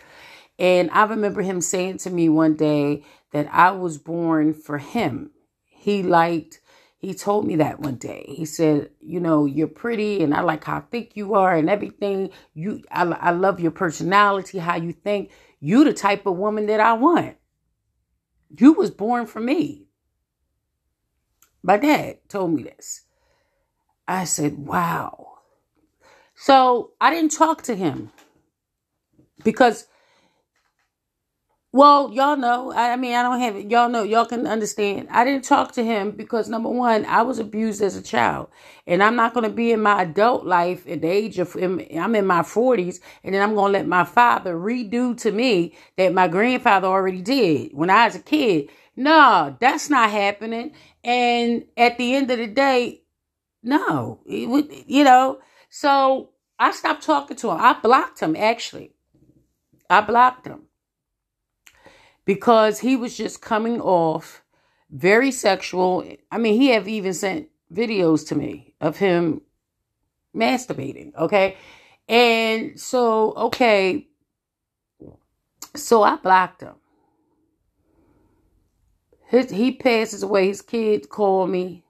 And 0.60 0.89
I 0.91 1.06
remember 1.06 1.41
him 1.41 1.62
saying 1.62 1.99
to 1.99 2.10
me 2.10 2.30
one 2.30 2.56
day 2.56 3.03
that 3.32 3.47
I 3.51 3.71
was 3.71 3.97
born 3.97 4.53
for 4.53 4.77
him. 4.77 5.32
He 5.63 6.03
liked, 6.03 6.60
he 6.97 7.13
told 7.13 7.45
me 7.45 7.56
that 7.58 7.80
one 7.80 7.95
day. 7.95 8.25
He 8.27 8.45
said, 8.45 8.91
You 8.99 9.19
know, 9.19 9.45
you're 9.45 9.67
pretty 9.67 10.23
and 10.23 10.34
I 10.34 10.41
like 10.41 10.63
how 10.63 10.82
thick 10.82 11.15
you 11.15 11.34
are 11.34 11.56
and 11.56 11.69
everything. 11.69 12.30
You, 12.53 12.84
I, 12.91 13.03
I 13.03 13.32
love 13.32 13.60
your 13.60 13.71
personality, 13.71 14.60
how 14.60 14.75
you 14.75 14.91
think. 14.91 15.32
You 15.60 15.84
the 15.84 15.93
type 15.93 16.27
of 16.27 16.38
woman 16.38 16.67
that 16.67 16.80
I 16.80 16.93
want. 16.93 17.38
You 18.60 18.73
was 18.73 18.91
born 18.91 19.25
for 19.25 19.39
me. 19.39 19.88
My 21.63 21.77
dad 21.77 22.19
told 22.30 22.53
me 22.53 22.63
this. 22.63 23.07
I 24.08 24.26
said, 24.26 24.58
wow. 24.60 25.39
So 26.36 26.91
I 27.02 27.12
didn't 27.12 27.32
talk 27.34 27.63
to 27.63 27.76
him 27.76 28.12
because 29.43 29.86
Well, 31.72 32.12
y'all 32.13 32.36
know. 32.36 32.72
I, 32.74 32.93
I 32.93 32.96
mean, 32.96 33.13
I 33.15 33.22
don't 33.22 33.39
have 33.39 33.56
it. 33.56 33.70
Y'all 33.70 33.89
know. 33.89 34.02
Y'all 34.04 34.26
can 34.26 34.48
understand. 34.48 35.08
I 35.12 35.24
didn't 35.24 35.43
talk 35.46 35.72
to 35.74 35.84
him 35.86 36.12
because 36.12 36.50
number 36.50 36.70
one, 36.70 37.06
I 37.06 37.22
was 37.22 37.38
abused 37.38 37.82
as 37.82 37.96
a 37.96 38.02
child, 38.02 38.50
and 38.88 39.04
I'm 39.04 39.15
not 39.15 39.36
going 39.36 39.43
to 39.43 39.56
be 39.56 39.72
in 39.72 39.82
my 39.82 40.02
adult 40.02 40.46
life 40.48 40.88
at 40.88 41.02
the 41.02 41.08
age 41.08 41.38
of 41.38 41.56
I'm 41.56 42.15
in 42.15 42.26
my 42.26 42.41
40s, 42.41 43.00
and 43.24 43.36
then 43.36 43.43
I'm 43.43 43.54
going 43.54 43.72
to 43.72 43.80
let 43.80 43.88
my 43.88 44.04
father 44.04 44.56
redo 44.56 45.15
to 45.22 45.32
me 45.32 45.78
that 45.98 46.12
my 46.13 46.28
grandfather 46.28 46.88
already 46.88 47.22
did 47.22 47.72
when 47.74 47.91
I 47.91 48.08
was 48.08 48.15
a 48.15 48.20
kid. 48.20 48.70
No, 48.96 49.56
that's 49.62 49.89
not 49.91 50.10
happening. 50.10 50.74
And 51.04 51.65
at 51.78 52.00
the 52.00 52.15
end 52.15 52.32
of 52.32 52.39
the 52.39 52.48
day, 52.48 53.04
no, 53.67 54.19
you 54.25 55.03
know. 55.03 55.39
So 55.69 56.30
I 56.58 56.71
stopped 56.71 57.03
talking 57.03 57.38
to 57.38 57.51
him. 57.51 57.58
I 57.60 57.73
blocked 57.73 58.19
him 58.21 58.36
actually. 58.36 58.93
I 59.89 60.01
blocked 60.01 60.47
him 60.47 60.63
because 62.25 62.80
he 62.80 62.95
was 62.95 63.15
just 63.15 63.41
coming 63.41 63.80
off 63.82 64.43
very 64.89 65.32
sexual. 65.32 66.03
I 66.32 66.38
mean, 66.38 66.60
he 66.60 66.69
have 66.69 66.88
even 66.88 67.13
sent 67.13 67.49
videos 67.73 68.27
to 68.30 68.36
me 68.36 68.73
of 68.80 68.97
him 68.97 69.41
masturbating, 70.36 71.15
okay? 71.15 71.58
And 72.08 72.80
so, 72.80 73.34
okay, 73.34 74.08
so 75.75 76.03
I 76.03 76.15
blocked 76.15 76.62
him. 76.62 76.75
His, 79.27 79.49
he 79.49 79.73
passes 79.73 80.23
away. 80.23 80.47
His 80.47 80.62
kids 80.62 81.06
call 81.06 81.47
me. 81.47 81.84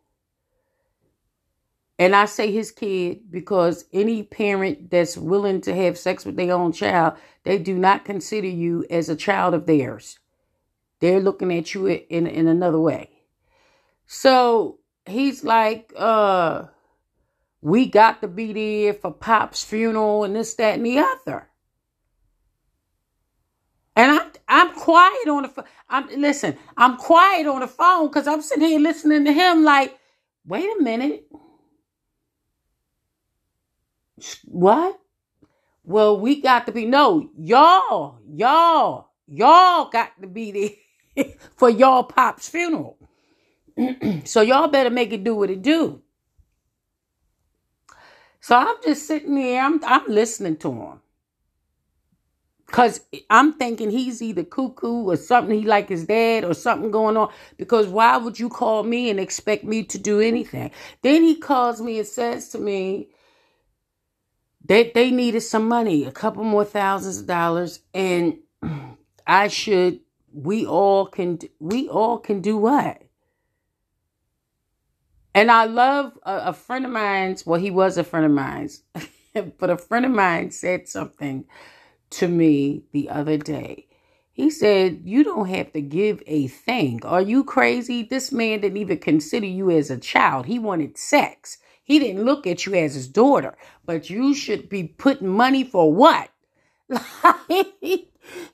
And 2.00 2.16
I 2.16 2.26
say 2.26 2.52
his 2.52 2.72
kid 2.72 3.32
because 3.32 3.86
any 3.92 4.24
parent 4.24 4.92
that's 4.92 5.18
willing 5.18 5.62
to 5.62 5.76
have 5.76 5.98
sex 5.98 6.26
with 6.26 6.36
their 6.36 6.54
own 6.54 6.72
child, 6.72 7.16
they 7.44 7.58
do 7.58 7.76
not 7.76 8.06
consider 8.06 8.48
you 8.48 8.86
as 8.90 9.10
a 9.10 9.16
child 9.16 9.54
of 9.56 9.66
theirs. 9.66 10.20
They're 11.00 11.20
looking 11.20 11.52
at 11.54 11.74
you 11.74 11.88
in 11.88 12.28
in 12.28 12.48
another 12.48 12.80
way. 12.80 13.10
So 14.06 14.80
he's 15.06 15.44
like, 15.44 15.92
uh, 15.96 16.66
we 17.62 17.88
got 17.88 18.22
to 18.22 18.28
be 18.28 18.54
there 18.54 18.94
for 18.94 19.12
Pop's 19.12 19.64
funeral 19.64 20.24
and 20.24 20.36
this, 20.36 20.54
that, 20.56 20.76
and 20.76 20.86
the 20.86 21.00
other. 21.00 21.50
And 23.96 24.12
I'm 24.12 24.32
I'm 24.48 24.74
quiet 24.76 25.28
on 25.28 25.42
the 25.44 25.50
phone. 25.50 25.66
I'm 25.90 26.08
listen, 26.22 26.56
I'm 26.78 26.98
quiet 26.98 27.48
on 27.48 27.62
the 27.62 27.68
phone 27.68 28.08
because 28.08 28.28
I'm 28.28 28.44
sitting 28.44 28.68
here 28.68 28.80
listening 28.80 29.26
to 29.26 29.34
him 29.34 29.64
like, 29.64 29.98
wait 30.46 30.70
a 30.80 30.84
minute. 30.84 31.26
What? 34.46 35.00
Well, 35.84 36.20
we 36.20 36.42
got 36.42 36.66
to 36.66 36.72
be 36.72 36.86
no, 36.86 37.30
y'all, 37.38 38.20
y'all, 38.28 39.10
y'all 39.28 39.90
got 39.90 40.20
to 40.22 40.28
be 40.28 40.52
there. 40.52 41.26
for 41.56 41.70
y'all 41.70 42.04
pop's 42.04 42.50
funeral. 42.50 42.98
so 44.26 44.42
y'all 44.42 44.68
better 44.68 44.90
make 44.90 45.14
it 45.14 45.24
do 45.24 45.36
what 45.36 45.50
it 45.50 45.62
do. 45.62 46.02
So 48.42 48.56
I'm 48.56 48.76
just 48.84 49.08
sitting 49.08 49.36
there, 49.36 49.62
I'm 49.62 49.84
I'm 49.84 50.08
listening 50.08 50.58
to 50.58 50.72
him. 50.72 51.02
Cause 52.68 53.00
I'm 53.30 53.54
thinking 53.54 53.90
he's 53.90 54.22
either 54.22 54.44
cuckoo 54.44 55.10
or 55.10 55.16
something 55.16 55.58
he 55.58 55.66
like 55.66 55.88
his 55.88 56.06
dad 56.06 56.44
or 56.44 56.54
something 56.54 56.92
going 56.92 57.16
on. 57.16 57.32
Because 57.56 57.88
why 57.88 58.18
would 58.18 58.40
you 58.40 58.50
call 58.50 58.84
me 58.84 59.10
and 59.10 59.22
expect 59.22 59.64
me 59.64 59.84
to 59.84 59.98
do 59.98 60.20
anything? 60.20 60.72
Then 61.02 61.24
he 61.24 61.36
calls 61.38 61.82
me 61.82 62.00
and 62.00 62.08
says 62.08 62.50
to 62.50 62.60
me 62.60 63.10
that 64.66 64.94
they 64.94 65.12
needed 65.12 65.42
some 65.42 65.68
money, 65.68 66.06
a 66.06 66.12
couple 66.12 66.44
more 66.44 66.66
thousands 66.66 67.20
of 67.20 67.28
dollars, 67.28 67.80
and 67.94 68.40
I 69.28 69.48
should 69.48 70.00
we 70.34 70.66
all 70.66 71.06
can 71.08 71.40
we 71.60 71.90
all 71.90 72.20
can 72.20 72.42
do 72.42 72.58
what? 72.58 73.02
And 75.36 75.52
i 75.52 75.66
love 75.66 76.18
a, 76.24 76.38
a 76.48 76.54
friend 76.54 76.86
of 76.86 76.92
mine's 76.92 77.46
well 77.46 77.60
he 77.60 77.72
was 77.72 77.98
a 77.98 78.04
friend 78.04 78.26
of 78.26 78.32
mine's 78.32 78.84
but 79.60 79.70
a 79.70 79.78
friend 79.78 80.06
of 80.06 80.12
mine 80.12 80.52
said 80.52 80.88
something 80.88 81.46
to 82.12 82.28
me 82.28 82.84
the 82.94 83.10
other 83.10 83.38
day. 83.38 83.88
He 84.34 84.50
said 84.52 85.02
you 85.04 85.24
don't 85.24 85.48
have 85.50 85.74
to 85.74 85.82
give 85.82 86.22
a 86.28 86.48
thing. 86.48 87.02
Are 87.04 87.22
you 87.22 87.44
crazy? 87.44 88.04
This 88.04 88.32
man 88.32 88.62
didn't 88.62 88.78
even 88.78 89.00
consider 89.00 89.48
you 89.48 89.72
as 89.72 89.90
a 89.90 89.98
child. 89.98 90.46
He 90.46 90.60
wanted 90.60 90.98
sex 90.98 91.58
he 91.88 92.00
didn't 92.00 92.24
look 92.24 92.46
at 92.46 92.66
you 92.66 92.76
as 92.76 92.94
his 92.94 93.08
daughter 93.08 93.58
but 93.86 94.10
you 94.10 94.36
should 94.36 94.70
be 94.70 94.84
putting 94.84 95.28
money 95.28 95.64
for 95.64 95.92
what 95.94 96.30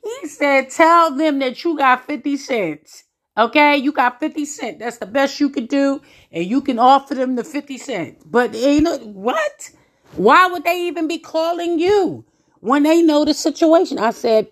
He 0.03 0.27
said, 0.27 0.69
tell 0.69 1.15
them 1.15 1.39
that 1.39 1.63
you 1.63 1.77
got 1.77 2.05
50 2.05 2.37
cents. 2.37 3.03
Okay, 3.37 3.77
you 3.77 3.91
got 3.91 4.19
50 4.19 4.45
cents. 4.45 4.79
That's 4.79 4.97
the 4.99 5.05
best 5.05 5.39
you 5.39 5.49
could 5.49 5.67
do. 5.67 6.01
And 6.31 6.45
you 6.45 6.61
can 6.61 6.77
offer 6.77 7.15
them 7.15 7.35
the 7.35 7.43
50 7.43 7.77
cents. 7.77 8.23
But 8.25 8.55
ain't 8.55 8.87
it 8.87 9.07
what? 9.07 9.71
Why 10.15 10.47
would 10.47 10.63
they 10.63 10.87
even 10.87 11.07
be 11.07 11.17
calling 11.17 11.79
you 11.79 12.25
when 12.59 12.83
they 12.83 13.01
know 13.01 13.25
the 13.25 13.33
situation? 13.33 13.97
I 13.97 14.11
said, 14.11 14.49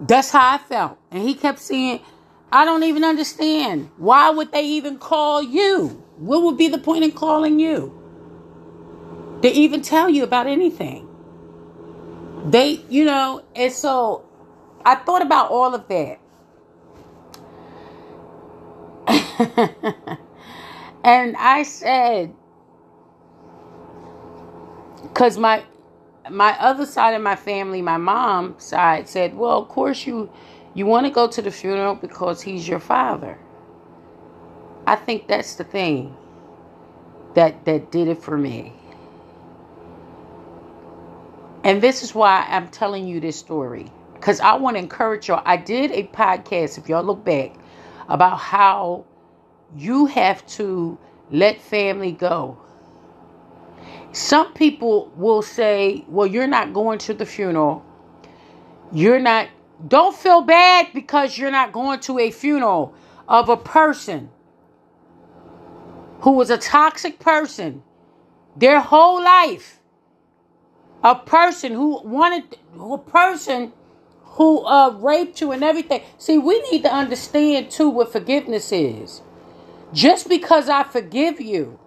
that's 0.00 0.30
how 0.30 0.54
I 0.54 0.58
felt. 0.58 0.98
And 1.10 1.26
he 1.26 1.34
kept 1.34 1.60
saying, 1.60 2.00
I 2.52 2.66
don't 2.66 2.82
even 2.82 3.04
understand. 3.04 3.90
Why 3.96 4.28
would 4.28 4.52
they 4.52 4.66
even 4.66 4.98
call 4.98 5.42
you? 5.42 6.03
What 6.16 6.42
would 6.42 6.56
be 6.56 6.68
the 6.68 6.78
point 6.78 7.04
in 7.04 7.12
calling 7.12 7.58
you? 7.58 7.92
To 9.42 9.48
even 9.48 9.82
tell 9.82 10.08
you 10.08 10.24
about 10.24 10.46
anything? 10.46 11.08
They, 12.46 12.80
you 12.88 13.04
know, 13.04 13.42
and 13.54 13.72
so 13.72 14.24
I 14.84 14.96
thought 14.96 15.22
about 15.22 15.50
all 15.50 15.74
of 15.74 15.88
that. 15.88 16.20
and 21.04 21.36
I 21.36 21.62
said, 21.64 22.34
because 25.02 25.38
my 25.38 25.64
my 26.30 26.56
other 26.58 26.86
side 26.86 27.14
of 27.14 27.22
my 27.22 27.36
family, 27.36 27.82
my 27.82 27.98
mom 27.98 28.54
side, 28.58 29.08
said, 29.08 29.36
"Well, 29.36 29.58
of 29.62 29.68
course 29.68 30.06
you 30.06 30.30
you 30.74 30.86
want 30.86 31.06
to 31.06 31.12
go 31.12 31.28
to 31.28 31.42
the 31.42 31.50
funeral 31.50 31.94
because 31.94 32.42
he's 32.42 32.66
your 32.68 32.80
father." 32.80 33.38
I 34.86 34.96
think 34.96 35.28
that's 35.28 35.54
the 35.54 35.64
thing 35.64 36.16
that 37.34 37.64
that 37.64 37.90
did 37.90 38.08
it 38.08 38.22
for 38.22 38.36
me. 38.36 38.72
And 41.64 41.80
this 41.82 42.02
is 42.02 42.14
why 42.14 42.46
I'm 42.48 42.68
telling 42.68 43.08
you 43.08 43.20
this 43.20 43.38
story. 43.38 43.90
Because 44.12 44.38
I 44.40 44.54
want 44.54 44.76
to 44.76 44.82
encourage 44.82 45.28
y'all. 45.28 45.42
I 45.46 45.56
did 45.56 45.90
a 45.92 46.04
podcast, 46.04 46.76
if 46.76 46.88
y'all 46.88 47.02
look 47.02 47.24
back, 47.24 47.54
about 48.08 48.38
how 48.38 49.06
you 49.76 50.06
have 50.06 50.46
to 50.46 50.98
let 51.30 51.60
family 51.60 52.12
go. 52.12 52.58
Some 54.12 54.52
people 54.52 55.10
will 55.16 55.42
say, 55.42 56.04
well, 56.06 56.26
you're 56.26 56.46
not 56.46 56.72
going 56.72 56.98
to 57.00 57.14
the 57.14 57.26
funeral. 57.26 57.84
You're 58.92 59.18
not, 59.18 59.48
don't 59.88 60.14
feel 60.14 60.42
bad 60.42 60.88
because 60.94 61.36
you're 61.36 61.50
not 61.50 61.72
going 61.72 62.00
to 62.00 62.18
a 62.18 62.30
funeral 62.30 62.94
of 63.26 63.48
a 63.48 63.56
person 63.56 64.28
who 66.24 66.32
was 66.32 66.50
a 66.50 66.58
toxic 66.58 67.20
person 67.20 67.82
their 68.56 68.80
whole 68.80 69.22
life 69.24 69.78
a 71.04 71.14
person 71.14 71.72
who 71.72 72.00
wanted 72.02 72.58
a 72.80 72.98
person 72.98 73.72
who 74.24 74.64
uh, 74.66 74.90
raped 74.90 75.40
you 75.40 75.52
and 75.52 75.62
everything. 75.64 76.02
See, 76.18 76.38
we 76.38 76.60
need 76.70 76.82
to 76.84 76.92
understand 76.92 77.70
too 77.70 77.90
what 77.90 78.12
forgiveness 78.12 78.72
is. 78.72 79.22
Just 79.92 80.28
because 80.28 80.68
I 80.68 80.84
forgive 80.84 81.40
you, 81.40 81.78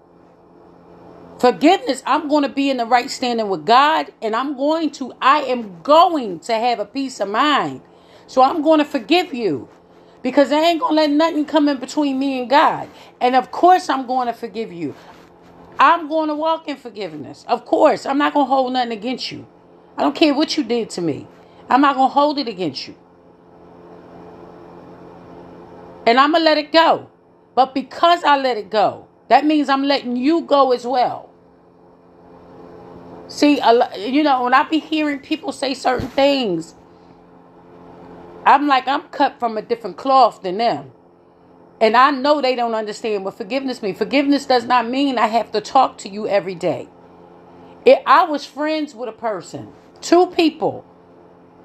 forgiveness, 1.40 2.04
I'm 2.06 2.30
going 2.30 2.44
to 2.44 2.50
be 2.50 2.70
in 2.70 2.78
the 2.78 2.86
right 2.86 3.10
standing 3.10 3.50
with 3.50 3.66
God, 3.66 4.14
and 4.22 4.36
I'm 4.36 4.58
going 4.58 4.92
to, 4.92 5.14
I 5.22 5.40
am 5.42 5.82
going 5.84 6.40
to 6.42 6.54
have 6.54 6.80
a 6.80 6.86
peace 6.86 7.20
of 7.20 7.30
mind. 7.30 7.82
So 8.28 8.44
I'm 8.44 8.62
going 8.62 8.80
to 8.80 8.86
forgive 8.86 9.34
you 9.34 9.70
because 10.28 10.52
I 10.52 10.60
ain't 10.60 10.82
going 10.82 10.92
to 10.92 10.96
let 10.96 11.10
nothing 11.10 11.46
come 11.46 11.70
in 11.70 11.78
between 11.78 12.20
me 12.20 12.42
and 12.42 12.50
God. 12.50 12.90
And 13.22 13.34
of 13.34 13.50
course, 13.50 13.88
I'm 13.88 14.06
going 14.06 14.28
to 14.28 14.34
forgive 14.34 14.74
you. 14.74 14.94
I'm 15.80 16.10
going 16.10 16.28
to 16.28 16.36
walk 16.36 16.68
in 16.68 16.76
forgiveness. 16.76 17.46
Of 17.48 17.64
course, 17.64 18.06
I'm 18.06 18.18
not 18.18 18.34
going 18.34 18.46
to 18.46 18.50
hold 18.50 18.74
nothing 18.74 18.92
against 18.92 19.32
you. 19.32 19.48
I 19.96 20.02
don't 20.02 20.14
care 20.14 20.34
what 20.34 20.58
you 20.58 20.66
did 20.66 20.90
to 20.90 21.02
me. 21.02 21.28
I'm 21.70 21.80
not 21.80 21.96
going 21.96 22.10
to 22.10 22.14
hold 22.14 22.40
it 22.40 22.50
against 22.50 22.90
you. 22.90 22.96
And 26.06 26.20
I'm 26.20 26.34
going 26.34 26.42
to 26.42 26.46
let 26.46 26.58
it 26.58 26.74
go. 26.74 27.10
But 27.56 27.74
because 27.74 28.26
I 28.26 28.36
let 28.36 28.58
it 28.58 28.70
go, 28.70 29.08
that 29.30 29.46
means 29.46 29.70
I'm 29.70 29.84
letting 29.86 30.18
you 30.18 30.42
go 30.42 30.74
as 30.74 30.86
well. 30.86 31.30
See, 33.30 33.62
you 33.98 34.24
know, 34.24 34.44
when 34.44 34.54
I 34.54 34.64
be 34.64 34.80
hearing 34.80 35.20
people 35.20 35.54
say 35.54 35.74
certain 35.74 36.10
things, 36.10 36.76
I'm 38.48 38.68
like, 38.68 38.88
I'm 38.88 39.04
cut 39.10 39.40
from 39.40 39.58
a 39.58 39.62
different 39.62 39.98
cloth 39.98 40.42
than 40.42 40.58
them. 40.58 40.92
And 41.80 41.96
I 41.96 42.12
know 42.12 42.42
they 42.42 42.56
don't 42.56 42.74
understand 42.74 43.26
what 43.26 43.38
forgiveness 43.38 43.82
means. 43.84 43.98
Forgiveness 43.98 44.46
does 44.46 44.66
not 44.66 44.90
mean 44.90 45.18
I 45.18 45.28
have 45.28 45.52
to 45.52 45.62
talk 45.62 45.98
to 46.00 46.10
you 46.10 46.28
every 46.28 46.56
day. 46.56 46.88
If 47.86 48.00
I 48.06 48.24
was 48.24 48.46
friends 48.46 48.96
with 48.96 49.10
a 49.10 49.14
person, 49.14 49.74
two 50.02 50.28
people, 50.28 50.86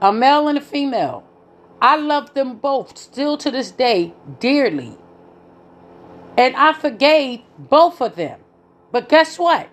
a 0.02 0.12
male 0.12 0.48
and 0.48 0.58
a 0.58 0.60
female. 0.60 1.24
I 1.80 1.96
love 1.96 2.34
them 2.34 2.56
both 2.56 2.98
still 2.98 3.38
to 3.38 3.50
this 3.50 3.70
day 3.70 4.12
dearly. 4.40 4.96
And 6.36 6.56
I 6.56 6.72
forgave 6.72 7.42
both 7.58 8.00
of 8.00 8.16
them. 8.16 8.40
But 8.90 9.08
guess 9.08 9.38
what? 9.38 9.68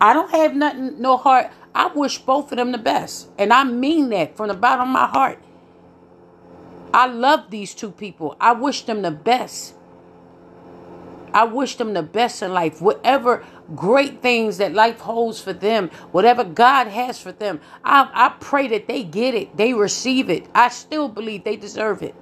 I 0.00 0.12
don't 0.12 0.30
have 0.30 0.54
nothing, 0.54 1.00
no 1.00 1.16
heart. 1.16 1.50
I 1.74 1.86
wish 1.86 2.18
both 2.18 2.52
of 2.52 2.58
them 2.58 2.72
the 2.72 2.78
best. 2.78 3.28
And 3.38 3.52
I 3.52 3.64
mean 3.64 4.10
that 4.10 4.36
from 4.36 4.48
the 4.48 4.54
bottom 4.54 4.88
of 4.88 4.92
my 4.92 5.06
heart. 5.06 5.41
I 6.94 7.06
love 7.06 7.50
these 7.50 7.74
two 7.74 7.90
people. 7.90 8.36
I 8.40 8.52
wish 8.52 8.82
them 8.82 9.02
the 9.02 9.10
best. 9.10 9.74
I 11.34 11.44
wish 11.44 11.76
them 11.76 11.94
the 11.94 12.02
best 12.02 12.42
in 12.42 12.52
life. 12.52 12.82
Whatever 12.82 13.44
great 13.74 14.20
things 14.20 14.58
that 14.58 14.74
life 14.74 15.00
holds 15.00 15.40
for 15.40 15.54
them, 15.54 15.88
whatever 16.10 16.44
God 16.44 16.88
has 16.88 17.18
for 17.18 17.32
them, 17.32 17.60
I, 17.84 18.10
I 18.12 18.28
pray 18.38 18.68
that 18.68 18.86
they 18.86 19.02
get 19.02 19.34
it, 19.34 19.56
they 19.56 19.72
receive 19.72 20.28
it. 20.28 20.46
I 20.54 20.68
still 20.68 21.08
believe 21.08 21.44
they 21.44 21.56
deserve 21.56 22.02
it. 22.02 22.14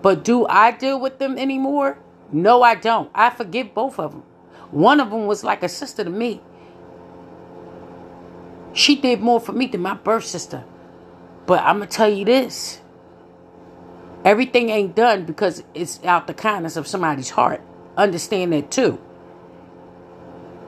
But 0.00 0.24
do 0.24 0.46
I 0.46 0.70
deal 0.70 0.98
with 0.98 1.18
them 1.18 1.36
anymore? 1.38 1.98
No, 2.32 2.62
I 2.62 2.74
don't. 2.74 3.10
I 3.14 3.30
forgive 3.30 3.74
both 3.74 3.98
of 3.98 4.12
them. 4.12 4.22
One 4.70 5.00
of 5.00 5.10
them 5.10 5.26
was 5.26 5.44
like 5.44 5.62
a 5.62 5.68
sister 5.68 6.04
to 6.04 6.10
me. 6.10 6.40
She 8.72 8.96
did 8.96 9.20
more 9.20 9.40
for 9.40 9.52
me 9.52 9.66
than 9.66 9.82
my 9.82 9.94
birth 9.94 10.24
sister. 10.24 10.64
But 11.46 11.62
I'm 11.62 11.78
going 11.78 11.88
to 11.88 11.96
tell 11.96 12.08
you 12.08 12.24
this 12.24 12.80
everything 14.24 14.70
ain't 14.70 14.94
done 14.94 15.24
because 15.24 15.62
it's 15.74 16.02
out 16.04 16.26
the 16.26 16.34
kindness 16.34 16.76
of 16.76 16.86
somebody's 16.86 17.30
heart 17.30 17.62
understand 17.96 18.52
that 18.52 18.70
too. 18.70 18.92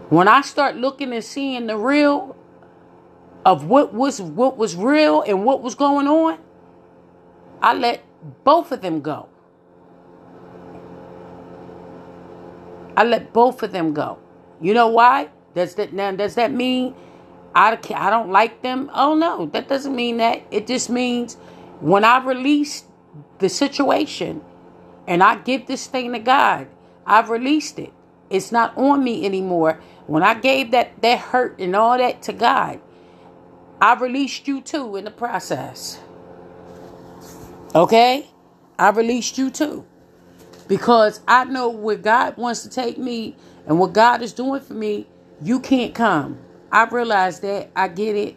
When 0.08 0.28
I 0.28 0.40
start 0.42 0.76
looking 0.76 1.12
and 1.12 1.24
seeing 1.24 1.66
the 1.66 1.76
real 1.76 2.36
of 3.44 3.64
what 3.64 3.92
was 3.92 4.20
what 4.20 4.56
was 4.56 4.76
real 4.76 5.22
and 5.22 5.44
what 5.44 5.62
was 5.62 5.74
going 5.74 6.06
on, 6.06 6.38
I 7.60 7.74
let 7.74 8.04
both 8.44 8.72
of 8.72 8.82
them 8.82 9.00
go. 9.00 9.28
I 12.96 13.04
let 13.04 13.32
both 13.32 13.62
of 13.62 13.72
them 13.72 13.92
go. 13.92 14.18
You 14.60 14.74
know 14.74 14.88
why? 14.88 15.30
Does 15.54 15.74
that 15.74 15.92
now 15.92 16.12
does 16.12 16.36
that 16.36 16.52
mean 16.52 16.94
I, 17.54 17.78
I 17.94 18.10
don't 18.10 18.30
like 18.30 18.62
them? 18.62 18.90
Oh 18.94 19.14
no, 19.14 19.46
that 19.46 19.68
doesn't 19.68 19.94
mean 19.94 20.18
that. 20.18 20.42
It 20.50 20.66
just 20.66 20.88
means 20.88 21.34
when 21.80 22.04
I 22.04 22.24
release 22.24 22.84
the 23.38 23.48
situation 23.48 24.42
and 25.07 25.22
I 25.22 25.37
give 25.37 25.66
this 25.66 25.87
thing 25.87 26.12
to 26.12 26.18
God 26.18 26.68
I've 27.07 27.31
released 27.31 27.79
it. 27.79 27.92
It's 28.29 28.50
not 28.50 28.76
on 28.76 29.05
me 29.05 29.24
anymore. 29.24 29.81
When 30.07 30.22
I 30.22 30.35
gave 30.35 30.72
that 30.72 31.00
that 31.02 31.18
hurt 31.20 31.59
and 31.61 31.76
all 31.76 31.96
that 31.96 32.22
to 32.22 32.33
God, 32.33 32.81
I 33.81 33.94
released 33.94 34.48
you 34.48 34.61
too 34.61 34.96
in 34.96 35.05
the 35.05 35.11
process. 35.11 36.00
Okay? 37.74 38.29
I 38.79 38.90
released 38.90 39.38
you 39.38 39.50
too. 39.50 39.87
Because 40.66 41.20
I 41.29 41.44
know 41.44 41.68
where 41.68 41.96
God 41.96 42.37
wants 42.37 42.62
to 42.64 42.68
take 42.70 42.98
me 42.98 43.37
and 43.66 43.79
what 43.79 43.92
God 43.92 44.22
is 44.22 44.33
doing 44.33 44.61
for 44.61 44.74
me, 44.74 45.07
you 45.40 45.61
can't 45.61 45.94
come. 45.94 46.38
I 46.72 46.85
realize 46.85 47.40
that. 47.40 47.70
I 47.76 47.88
get 47.88 48.16
it. 48.16 48.37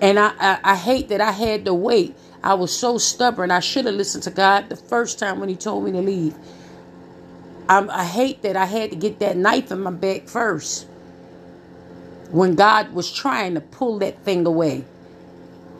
And 0.00 0.18
I, 0.18 0.32
I, 0.38 0.60
I 0.64 0.76
hate 0.76 1.08
that 1.08 1.20
I 1.20 1.32
had 1.32 1.64
to 1.64 1.74
wait. 1.74 2.16
I 2.42 2.54
was 2.54 2.76
so 2.76 2.98
stubborn. 2.98 3.50
I 3.50 3.60
should 3.60 3.86
have 3.86 3.94
listened 3.94 4.24
to 4.24 4.30
God 4.30 4.68
the 4.68 4.76
first 4.76 5.18
time 5.18 5.40
when 5.40 5.48
He 5.48 5.56
told 5.56 5.84
me 5.84 5.92
to 5.92 6.00
leave. 6.00 6.34
I'm, 7.68 7.90
I 7.90 8.04
hate 8.04 8.42
that 8.42 8.56
I 8.56 8.66
had 8.66 8.90
to 8.90 8.96
get 8.96 9.20
that 9.20 9.36
knife 9.36 9.70
in 9.72 9.80
my 9.82 9.90
back 9.92 10.28
first 10.28 10.86
when 12.30 12.54
God 12.54 12.92
was 12.92 13.12
trying 13.12 13.54
to 13.54 13.60
pull 13.60 13.98
that 14.00 14.24
thing 14.24 14.46
away. 14.46 14.84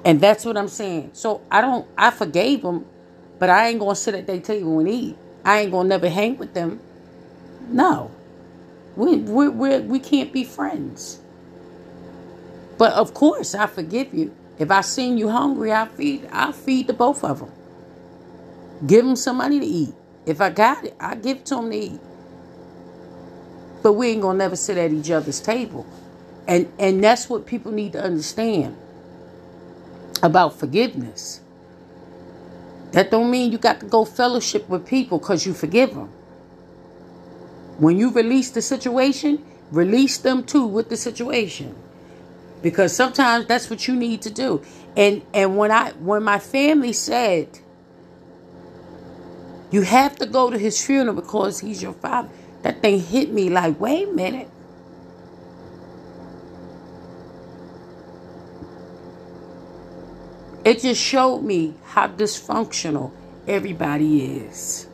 And 0.04 0.20
that's 0.20 0.44
what 0.44 0.56
I'm 0.56 0.68
saying. 0.68 1.10
So 1.14 1.42
I 1.50 1.60
don't, 1.60 1.88
I 1.98 2.10
forgave 2.10 2.62
them, 2.62 2.86
but 3.38 3.50
I 3.50 3.68
ain't 3.68 3.80
going 3.80 3.94
to 3.94 4.00
sit 4.00 4.14
at 4.14 4.26
their 4.26 4.40
table 4.40 4.80
and 4.80 4.88
eat. 4.88 5.16
I 5.44 5.60
ain't 5.60 5.72
going 5.72 5.86
to 5.86 5.88
never 5.88 6.08
hang 6.08 6.38
with 6.38 6.54
them. 6.54 6.80
No. 7.68 8.10
We, 8.96 9.16
we, 9.16 9.48
we, 9.48 9.80
we 9.80 10.00
can't 10.00 10.32
be 10.32 10.44
friends. 10.44 11.20
But 12.78 12.92
of 12.94 13.14
course, 13.14 13.54
I 13.54 13.66
forgive 13.66 14.14
you. 14.14 14.34
If 14.58 14.70
I 14.70 14.80
seen 14.82 15.18
you 15.18 15.28
hungry, 15.28 15.72
I 15.72 15.86
feed, 15.88 16.28
I'll 16.32 16.52
feed 16.52 16.86
the 16.86 16.92
both 16.92 17.24
of 17.24 17.40
them. 17.40 17.50
Give 18.86 19.04
them 19.04 19.16
some 19.16 19.36
money 19.38 19.60
to 19.60 19.66
eat. 19.66 19.94
If 20.26 20.40
I 20.40 20.50
got 20.50 20.84
it, 20.84 20.96
I 21.00 21.14
give 21.14 21.38
it 21.38 21.46
to 21.46 21.56
them 21.56 21.70
to 21.70 21.76
eat. 21.76 22.00
But 23.82 23.94
we 23.94 24.08
ain't 24.08 24.22
gonna 24.22 24.38
never 24.38 24.56
sit 24.56 24.76
at 24.76 24.92
each 24.92 25.10
other's 25.10 25.40
table. 25.40 25.86
And 26.46 26.72
and 26.78 27.02
that's 27.02 27.28
what 27.28 27.46
people 27.46 27.72
need 27.72 27.92
to 27.92 28.02
understand 28.02 28.76
about 30.22 30.58
forgiveness. 30.58 31.40
That 32.92 33.10
don't 33.10 33.30
mean 33.30 33.52
you 33.52 33.58
got 33.58 33.80
to 33.80 33.86
go 33.86 34.04
fellowship 34.04 34.68
with 34.68 34.86
people 34.86 35.18
because 35.18 35.46
you 35.46 35.54
forgive 35.54 35.94
them. 35.94 36.10
When 37.78 37.98
you 37.98 38.10
release 38.10 38.50
the 38.50 38.62
situation, 38.62 39.44
release 39.70 40.18
them 40.18 40.44
too 40.44 40.66
with 40.66 40.88
the 40.88 40.96
situation. 40.96 41.74
Because 42.62 42.94
sometimes 42.94 43.46
that's 43.46 43.68
what 43.68 43.88
you 43.88 43.96
need 43.96 44.22
to 44.22 44.30
do. 44.30 44.62
And 44.96 45.22
and 45.34 45.56
when 45.56 45.70
I 45.70 45.90
when 45.92 46.22
my 46.22 46.38
family 46.38 46.92
said 46.92 47.58
you 49.72 49.82
have 49.82 50.16
to 50.16 50.26
go 50.26 50.50
to 50.50 50.58
his 50.58 50.84
funeral 50.84 51.16
because 51.16 51.60
he's 51.60 51.82
your 51.82 51.94
father. 51.94 52.28
That 52.60 52.82
thing 52.82 53.00
hit 53.00 53.32
me 53.32 53.48
like, 53.48 53.80
wait 53.80 54.06
a 54.06 54.12
minute. 54.12 54.48
It 60.64 60.80
just 60.80 61.02
showed 61.02 61.40
me 61.40 61.74
how 61.84 62.06
dysfunctional 62.08 63.10
everybody 63.48 64.36
is. 64.36 64.86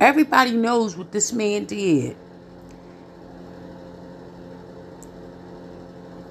Everybody 0.00 0.52
knows 0.52 0.96
what 0.96 1.12
this 1.12 1.32
man 1.32 1.64
did. 1.64 2.16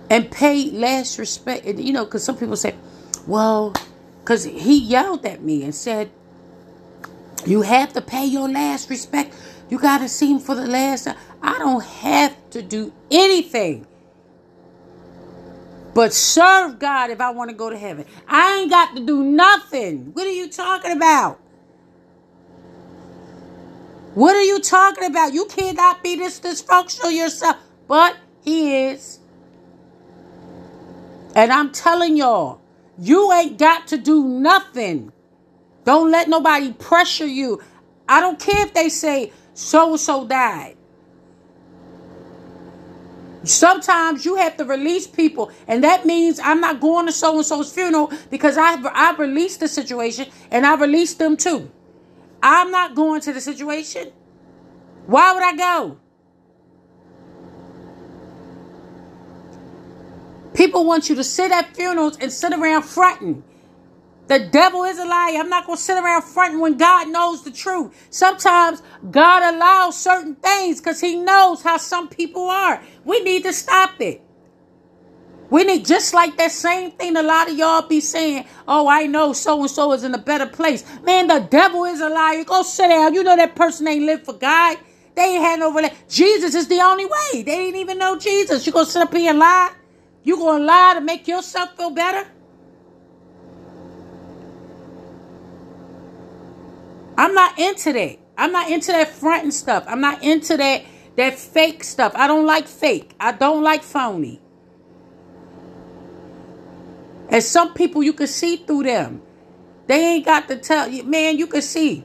And 0.09 0.29
paid 0.29 0.73
last 0.73 1.17
respect. 1.17 1.65
You 1.65 1.93
know, 1.93 2.05
because 2.05 2.23
some 2.23 2.37
people 2.37 2.55
say, 2.55 2.75
well, 3.27 3.73
because 4.19 4.43
he 4.43 4.77
yelled 4.77 5.25
at 5.25 5.41
me 5.41 5.63
and 5.63 5.73
said, 5.73 6.11
you 7.45 7.61
have 7.61 7.93
to 7.93 8.01
pay 8.01 8.25
your 8.25 8.49
last 8.49 8.89
respect. 8.89 9.35
You 9.69 9.79
got 9.79 9.99
to 9.99 10.09
see 10.09 10.31
him 10.31 10.39
for 10.39 10.55
the 10.55 10.67
last 10.67 11.05
time. 11.05 11.17
I 11.41 11.57
don't 11.57 11.83
have 11.83 12.35
to 12.51 12.61
do 12.61 12.93
anything 13.11 13.87
but 15.95 16.13
serve 16.13 16.77
God 16.77 17.09
if 17.09 17.21
I 17.21 17.31
want 17.31 17.49
to 17.51 17.55
go 17.55 17.69
to 17.69 17.77
heaven. 17.77 18.05
I 18.27 18.59
ain't 18.59 18.69
got 18.69 18.97
to 18.97 19.05
do 19.05 19.23
nothing. 19.23 20.11
What 20.13 20.27
are 20.27 20.31
you 20.31 20.49
talking 20.49 20.91
about? 20.91 21.39
What 24.13 24.35
are 24.35 24.43
you 24.43 24.59
talking 24.59 25.05
about? 25.05 25.33
You 25.33 25.45
cannot 25.45 26.03
be 26.03 26.17
this 26.17 26.41
dysfunctional 26.41 27.15
yourself. 27.15 27.55
But 27.87 28.17
he 28.43 28.87
is. 28.87 29.19
And 31.35 31.51
I'm 31.51 31.71
telling 31.71 32.15
y'all, 32.15 32.61
you 32.97 33.31
ain't 33.33 33.57
got 33.57 33.87
to 33.87 33.97
do 33.97 34.23
nothing. 34.23 35.11
Don't 35.83 36.09
let 36.09 36.29
nobody 36.29 36.71
pressure 36.73 37.27
you. 37.27 37.61
I 38.07 38.21
don't 38.21 38.39
care 38.39 38.65
if 38.65 38.73
they 38.73 38.89
say 38.89 39.33
so 39.53 39.91
and 39.91 39.99
so 39.99 40.25
died. 40.25 40.77
Sometimes 43.43 44.25
you 44.25 44.35
have 44.35 44.57
to 44.57 44.65
release 44.65 45.05
people, 45.05 45.51
and 45.67 45.83
that 45.83 46.05
means 46.05 46.39
I'm 46.39 46.61
not 46.61 46.79
going 46.79 47.05
to 47.05 47.11
so 47.11 47.35
and 47.35 47.45
so's 47.45 47.71
funeral 47.71 48.11
because 48.31 48.57
I 48.57 48.81
I 48.81 49.15
released 49.17 49.59
the 49.59 49.67
situation 49.67 50.27
and 50.49 50.65
I 50.65 50.75
released 50.75 51.19
them 51.19 51.37
too. 51.37 51.69
I'm 52.41 52.71
not 52.71 52.95
going 52.95 53.21
to 53.21 53.33
the 53.33 53.41
situation. 53.41 54.11
Why 55.05 55.33
would 55.33 55.43
I 55.43 55.55
go? 55.55 55.99
People 60.55 60.85
want 60.85 61.09
you 61.09 61.15
to 61.15 61.23
sit 61.23 61.51
at 61.51 61.75
funerals 61.75 62.17
and 62.17 62.31
sit 62.31 62.53
around 62.53 62.83
fronting. 62.83 63.43
The 64.27 64.39
devil 64.39 64.83
is 64.85 64.97
a 64.97 65.05
lie. 65.05 65.37
I'm 65.39 65.49
not 65.49 65.67
going 65.67 65.77
to 65.77 65.83
sit 65.83 66.01
around 66.01 66.23
fronting 66.23 66.59
when 66.59 66.77
God 66.77 67.09
knows 67.09 67.43
the 67.43 67.51
truth. 67.51 67.93
Sometimes 68.09 68.81
God 69.11 69.53
allows 69.53 69.99
certain 69.99 70.35
things 70.35 70.79
because 70.79 70.99
he 71.01 71.15
knows 71.15 71.61
how 71.61 71.77
some 71.77 72.07
people 72.07 72.49
are. 72.49 72.81
We 73.03 73.21
need 73.21 73.43
to 73.43 73.53
stop 73.53 74.01
it. 74.01 74.21
We 75.51 75.63
need 75.63 75.85
just 75.85 76.13
like 76.13 76.37
that 76.37 76.51
same 76.51 76.91
thing 76.91 77.15
a 77.15 77.21
lot 77.21 77.49
of 77.49 77.55
y'all 77.55 77.87
be 77.87 77.99
saying, 77.99 78.47
oh, 78.67 78.87
I 78.87 79.05
know 79.05 79.31
so 79.33 79.61
and 79.61 79.69
so 79.69 79.93
is 79.93 80.03
in 80.03 80.15
a 80.15 80.17
better 80.17 80.47
place. 80.47 80.83
Man, 81.03 81.27
the 81.27 81.39
devil 81.39 81.85
is 81.85 82.01
a 82.01 82.09
liar. 82.09 82.43
Go 82.43 82.63
sit 82.63 82.87
down. 82.87 83.13
You 83.13 83.23
know 83.23 83.35
that 83.35 83.55
person 83.55 83.87
ain't 83.87 84.05
lived 84.05 84.25
for 84.25 84.33
God. 84.33 84.77
They 85.15 85.35
ain't 85.35 85.43
had 85.43 85.59
no 85.59 85.71
relation. 85.71 85.95
Jesus 86.09 86.55
is 86.55 86.67
the 86.67 86.81
only 86.81 87.05
way. 87.05 87.43
They 87.43 87.43
didn't 87.43 87.79
even 87.79 87.99
know 87.99 88.17
Jesus. 88.17 88.65
You 88.65 88.73
gonna 88.73 88.85
sit 88.85 89.03
up 89.03 89.13
here 89.13 89.29
and 89.29 89.39
lie? 89.39 89.71
You 90.25 90.37
gonna 90.37 90.63
lie 90.63 90.95
to 90.95 91.01
make 91.01 91.27
yourself 91.27 91.77
feel 91.77 91.91
better? 91.91 92.27
I'm 97.17 97.33
not 97.33 97.57
into 97.59 97.93
that. 97.93 98.17
I'm 98.37 98.51
not 98.51 98.69
into 98.69 98.91
that 98.91 99.09
fronting 99.09 99.51
stuff. 99.51 99.85
I'm 99.87 100.01
not 100.01 100.23
into 100.23 100.57
that 100.57 100.83
that 101.15 101.35
fake 101.39 101.83
stuff. 101.83 102.11
I 102.15 102.27
don't 102.27 102.45
like 102.45 102.67
fake. 102.67 103.15
I 103.19 103.31
don't 103.31 103.63
like 103.63 103.83
phony. 103.83 104.41
And 107.29 107.43
some 107.43 107.73
people 107.73 108.03
you 108.03 108.13
can 108.13 108.27
see 108.27 108.57
through 108.57 108.83
them. 108.83 109.21
They 109.87 110.15
ain't 110.15 110.25
got 110.25 110.47
to 110.49 110.57
tell 110.57 110.89
you, 110.89 111.03
man, 111.03 111.37
you 111.37 111.47
can 111.47 111.61
see. 111.61 112.03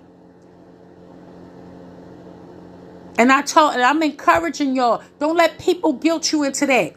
And 3.18 3.32
I 3.32 3.42
told 3.42 3.74
and 3.74 3.82
I'm 3.82 4.02
encouraging 4.02 4.76
y'all, 4.76 5.02
don't 5.18 5.36
let 5.36 5.58
people 5.58 5.94
guilt 5.94 6.32
you 6.32 6.44
into 6.44 6.66
that. 6.66 6.94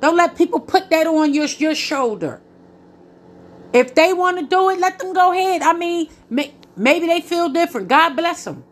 Don't 0.00 0.16
let 0.16 0.36
people 0.36 0.60
put 0.60 0.90
that 0.90 1.06
on 1.06 1.34
your, 1.34 1.46
your 1.46 1.74
shoulder. 1.74 2.40
If 3.72 3.94
they 3.94 4.12
want 4.12 4.38
to 4.38 4.46
do 4.46 4.70
it, 4.70 4.78
let 4.78 4.98
them 4.98 5.12
go 5.12 5.32
ahead. 5.32 5.62
I 5.62 5.72
mean, 5.74 6.08
maybe 6.76 7.06
they 7.06 7.20
feel 7.20 7.48
different. 7.48 7.88
God 7.88 8.16
bless 8.16 8.44
them. 8.44 8.64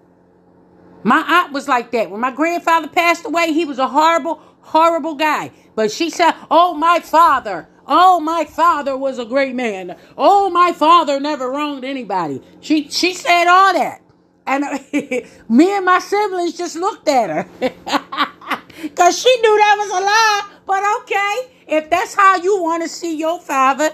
My 1.05 1.25
aunt 1.27 1.53
was 1.53 1.69
like 1.69 1.93
that. 1.93 2.11
When 2.11 2.21
my 2.21 2.33
grandfather 2.33 2.89
passed 2.89 3.25
away, 3.25 3.53
he 3.53 3.65
was 3.65 3.79
a 3.79 3.89
horrible, 3.89 4.41
horrible 4.63 5.15
guy. 5.15 5.53
But 5.77 5.93
she 5.93 6.11
said, 6.11 6.35
Oh, 6.51 6.75
my 6.75 7.01
father. 7.01 7.69
Oh, 7.87 8.21
my 8.21 8.45
father 8.45 8.97
was 8.97 9.19
a 9.19 9.25
great 9.25 9.55
man. 9.55 9.97
Oh, 10.17 10.51
my 10.51 10.73
father 10.73 11.21
never 11.21 11.51
wronged 11.51 11.85
anybody. 11.85 12.43
She 12.61 12.91
she 12.91 13.15
said 13.15 13.47
all 13.47 13.73
that. 13.73 14.03
And 14.47 14.65
me 15.49 15.77
and 15.77 15.85
my 15.85 15.99
siblings 16.01 16.57
just 16.59 16.77
looked 16.77 17.09
at 17.09 17.31
her. 17.31 17.71
Because 18.83 19.19
she 19.21 19.29
knew 19.41 19.57
that 19.59 19.77
was 19.79 19.91
a 19.91 20.05
lie. 20.05 20.58
But 20.69 20.83
okay, 21.01 21.51
if 21.67 21.89
that's 21.89 22.15
how 22.15 22.37
you 22.37 22.63
want 22.63 22.83
to 22.83 22.91
see 22.91 23.17
your 23.17 23.41
father, 23.41 23.91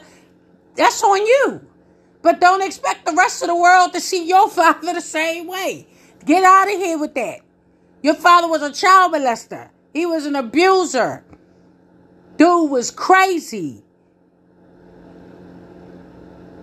that's 0.75 1.05
on 1.05 1.25
you. 1.25 1.65
But 2.21 2.41
don't 2.41 2.63
expect 2.63 3.07
the 3.07 3.13
rest 3.13 3.43
of 3.43 3.49
the 3.49 3.55
world 3.55 3.93
to 3.93 4.01
see 4.01 4.27
your 4.27 4.51
father 4.51 4.93
the 4.93 5.01
same 5.01 5.47
way. 5.47 5.87
Get 6.27 6.43
out 6.43 6.65
of 6.65 6.75
here 6.77 6.99
with 6.99 7.15
that. 7.15 7.43
Your 8.03 8.15
father 8.17 8.49
was 8.49 8.61
a 8.63 8.73
child 8.73 9.15
molester. 9.15 9.71
He 9.93 10.05
was 10.05 10.27
an 10.27 10.35
abuser. 10.35 11.25
Dude 12.39 12.69
was 12.69 12.91
crazy. 12.91 13.85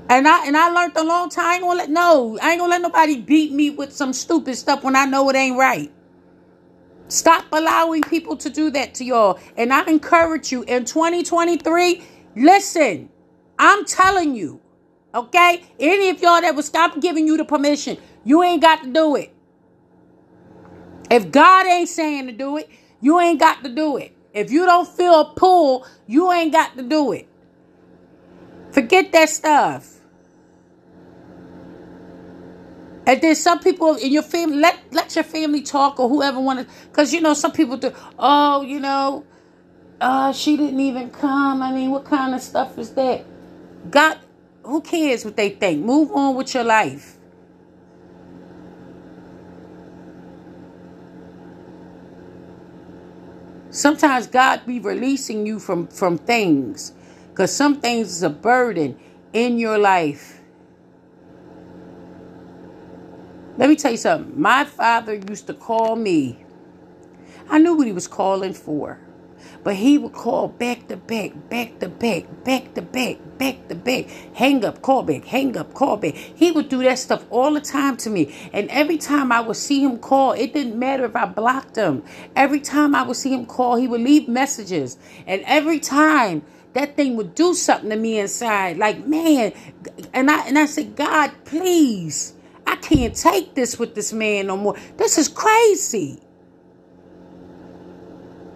And 0.09 0.27
I 0.27 0.45
and 0.45 0.57
I 0.57 0.69
learned 0.71 0.97
a 0.97 1.05
long 1.05 1.29
time. 1.29 1.45
I 1.45 1.53
ain't 1.53 1.63
gonna 1.63 1.77
let 1.77 1.89
no, 1.89 2.37
I 2.41 2.51
ain't 2.51 2.59
gonna 2.59 2.69
let 2.69 2.81
nobody 2.81 3.21
beat 3.21 3.53
me 3.53 3.69
with 3.69 3.93
some 3.93 4.11
stupid 4.11 4.57
stuff 4.57 4.83
when 4.83 4.97
I 4.97 5.05
know 5.05 5.29
it 5.29 5.37
ain't 5.37 5.57
right. 5.57 5.89
Stop 7.11 7.43
allowing 7.51 8.03
people 8.03 8.37
to 8.37 8.49
do 8.49 8.71
that 8.71 8.93
to 8.95 9.03
y'all. 9.03 9.37
And 9.57 9.73
I 9.73 9.83
encourage 9.83 10.49
you 10.49 10.63
in 10.63 10.85
2023, 10.85 12.01
listen, 12.37 13.09
I'm 13.59 13.83
telling 13.83 14.33
you, 14.33 14.61
okay? 15.13 15.61
Any 15.77 16.07
of 16.07 16.21
y'all 16.21 16.39
that 16.39 16.55
will 16.55 16.63
stop 16.63 17.01
giving 17.01 17.27
you 17.27 17.35
the 17.35 17.43
permission, 17.43 17.97
you 18.23 18.41
ain't 18.43 18.61
got 18.61 18.83
to 18.83 18.93
do 18.93 19.17
it. 19.17 19.35
If 21.09 21.31
God 21.31 21.65
ain't 21.65 21.89
saying 21.89 22.27
to 22.27 22.31
do 22.31 22.55
it, 22.55 22.69
you 23.01 23.19
ain't 23.19 23.41
got 23.41 23.61
to 23.65 23.75
do 23.75 23.97
it. 23.97 24.15
If 24.33 24.49
you 24.49 24.65
don't 24.65 24.87
feel 24.87 25.19
a 25.19 25.33
pull, 25.33 25.85
you 26.07 26.31
ain't 26.31 26.53
got 26.53 26.77
to 26.77 26.81
do 26.81 27.11
it. 27.11 27.27
Forget 28.71 29.11
that 29.11 29.27
stuff. 29.27 30.00
And 33.05 33.19
then 33.21 33.35
some 33.35 33.59
people 33.59 33.95
in 33.95 34.11
your 34.11 34.23
family 34.23 34.57
let 34.57 34.79
let 34.91 35.15
your 35.15 35.23
family 35.23 35.61
talk 35.61 35.99
or 35.99 36.07
whoever 36.07 36.39
want 36.39 36.59
to, 36.59 36.75
because 36.89 37.13
you 37.13 37.21
know 37.21 37.33
some 37.33 37.51
people 37.51 37.77
do. 37.77 37.91
Oh, 38.19 38.61
you 38.61 38.79
know, 38.79 39.25
uh, 39.99 40.31
she 40.33 40.55
didn't 40.55 40.79
even 40.79 41.09
come. 41.09 41.61
I 41.61 41.71
mean, 41.71 41.91
what 41.91 42.05
kind 42.05 42.35
of 42.35 42.41
stuff 42.41 42.77
is 42.77 42.91
that? 42.91 43.25
God, 43.89 44.19
who 44.63 44.81
cares 44.81 45.25
what 45.25 45.35
they 45.35 45.49
think? 45.49 45.83
Move 45.83 46.11
on 46.11 46.35
with 46.35 46.53
your 46.53 46.63
life. 46.63 47.17
Sometimes 53.71 54.27
God 54.27 54.65
be 54.65 54.79
releasing 54.79 55.45
you 55.45 55.57
from 55.57 55.87
from 55.87 56.17
things 56.17 56.93
because 57.29 57.55
some 57.55 57.79
things 57.79 58.11
is 58.11 58.21
a 58.23 58.29
burden 58.29 58.99
in 59.33 59.57
your 59.57 59.77
life. 59.77 60.40
Let 63.57 63.69
me 63.69 63.75
tell 63.75 63.91
you 63.91 63.97
something. 63.97 64.39
My 64.39 64.65
father 64.65 65.15
used 65.15 65.47
to 65.47 65.53
call 65.53 65.95
me. 65.95 66.43
I 67.49 67.59
knew 67.59 67.75
what 67.75 67.87
he 67.87 67.93
was 67.93 68.07
calling 68.07 68.53
for. 68.53 68.99
But 69.63 69.75
he 69.75 69.97
would 69.97 70.13
call 70.13 70.47
back 70.47 70.87
to 70.87 70.97
back, 70.97 71.49
back 71.49 71.79
to 71.79 71.87
back, 71.87 72.43
back 72.43 72.73
to 72.73 72.81
back, 72.81 73.17
back 73.37 73.67
to 73.67 73.75
back, 73.75 74.09
hang 74.33 74.65
up, 74.65 74.81
call 74.81 75.03
back, 75.03 75.25
hang 75.25 75.55
up, 75.55 75.73
call 75.73 75.97
back. 75.97 76.15
He 76.15 76.51
would 76.51 76.67
do 76.67 76.81
that 76.83 76.97
stuff 76.97 77.25
all 77.29 77.53
the 77.53 77.61
time 77.61 77.97
to 77.97 78.09
me. 78.09 78.33
And 78.53 78.69
every 78.69 78.97
time 78.97 79.31
I 79.31 79.41
would 79.41 79.57
see 79.57 79.83
him 79.83 79.99
call, 79.99 80.31
it 80.31 80.53
didn't 80.53 80.79
matter 80.79 81.05
if 81.05 81.15
I 81.15 81.25
blocked 81.25 81.75
him. 81.75 82.03
Every 82.35 82.59
time 82.59 82.95
I 82.95 83.03
would 83.03 83.17
see 83.17 83.33
him 83.33 83.45
call, 83.45 83.75
he 83.75 83.87
would 83.87 84.01
leave 84.01 84.27
messages. 84.27 84.97
And 85.27 85.43
every 85.45 85.79
time 85.79 86.43
that 86.73 86.95
thing 86.95 87.15
would 87.17 87.35
do 87.35 87.53
something 87.53 87.89
to 87.91 87.97
me 87.97 88.19
inside, 88.19 88.77
like 88.77 89.05
man, 89.05 89.53
and 90.13 90.31
I 90.31 90.47
and 90.47 90.57
I 90.57 90.65
said, 90.65 90.95
God, 90.95 91.31
please, 91.45 92.33
I 92.71 92.77
can't 92.77 93.13
take 93.13 93.53
this 93.53 93.77
with 93.77 93.95
this 93.95 94.13
man 94.13 94.47
no 94.47 94.55
more. 94.55 94.77
This 94.95 95.17
is 95.17 95.27
crazy. 95.27 96.21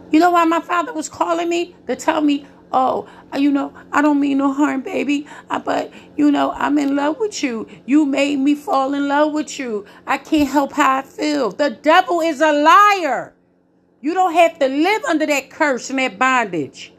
You 0.10 0.22
know 0.22 0.32
why 0.32 0.46
my 0.46 0.62
father 0.62 0.94
was 0.94 1.10
calling 1.10 1.50
me? 1.50 1.76
To 1.88 1.98
tell 1.98 2.22
me, 2.22 2.46
oh, 2.72 3.10
you 3.38 3.52
know, 3.52 3.74
I 3.92 4.02
don't 4.02 4.22
mean 4.22 4.38
no 4.38 4.54
harm, 4.54 4.84
baby. 4.84 5.28
Uh, 5.50 5.60
but, 5.60 5.92
you 6.16 6.32
know, 6.32 6.52
I'm 6.52 6.78
in 6.78 6.96
love 6.96 7.20
with 7.20 7.44
you. 7.44 7.68
You 7.86 8.06
made 8.06 8.40
me 8.40 8.56
fall 8.56 8.94
in 8.94 9.10
love 9.10 9.34
with 9.34 9.60
you. 9.60 9.86
I 10.08 10.18
can't 10.18 10.48
help 10.48 10.72
how 10.72 11.00
I 11.00 11.02
feel. 11.02 11.52
The 11.52 11.72
devil 11.72 12.22
is 12.22 12.40
a 12.40 12.54
liar. 12.54 13.34
You 14.00 14.14
don't 14.14 14.34
have 14.34 14.58
to 14.60 14.70
live 14.70 15.04
under 15.04 15.26
that 15.26 15.50
curse 15.50 15.90
and 15.90 16.00
that 16.00 16.18
bondage. 16.18 16.94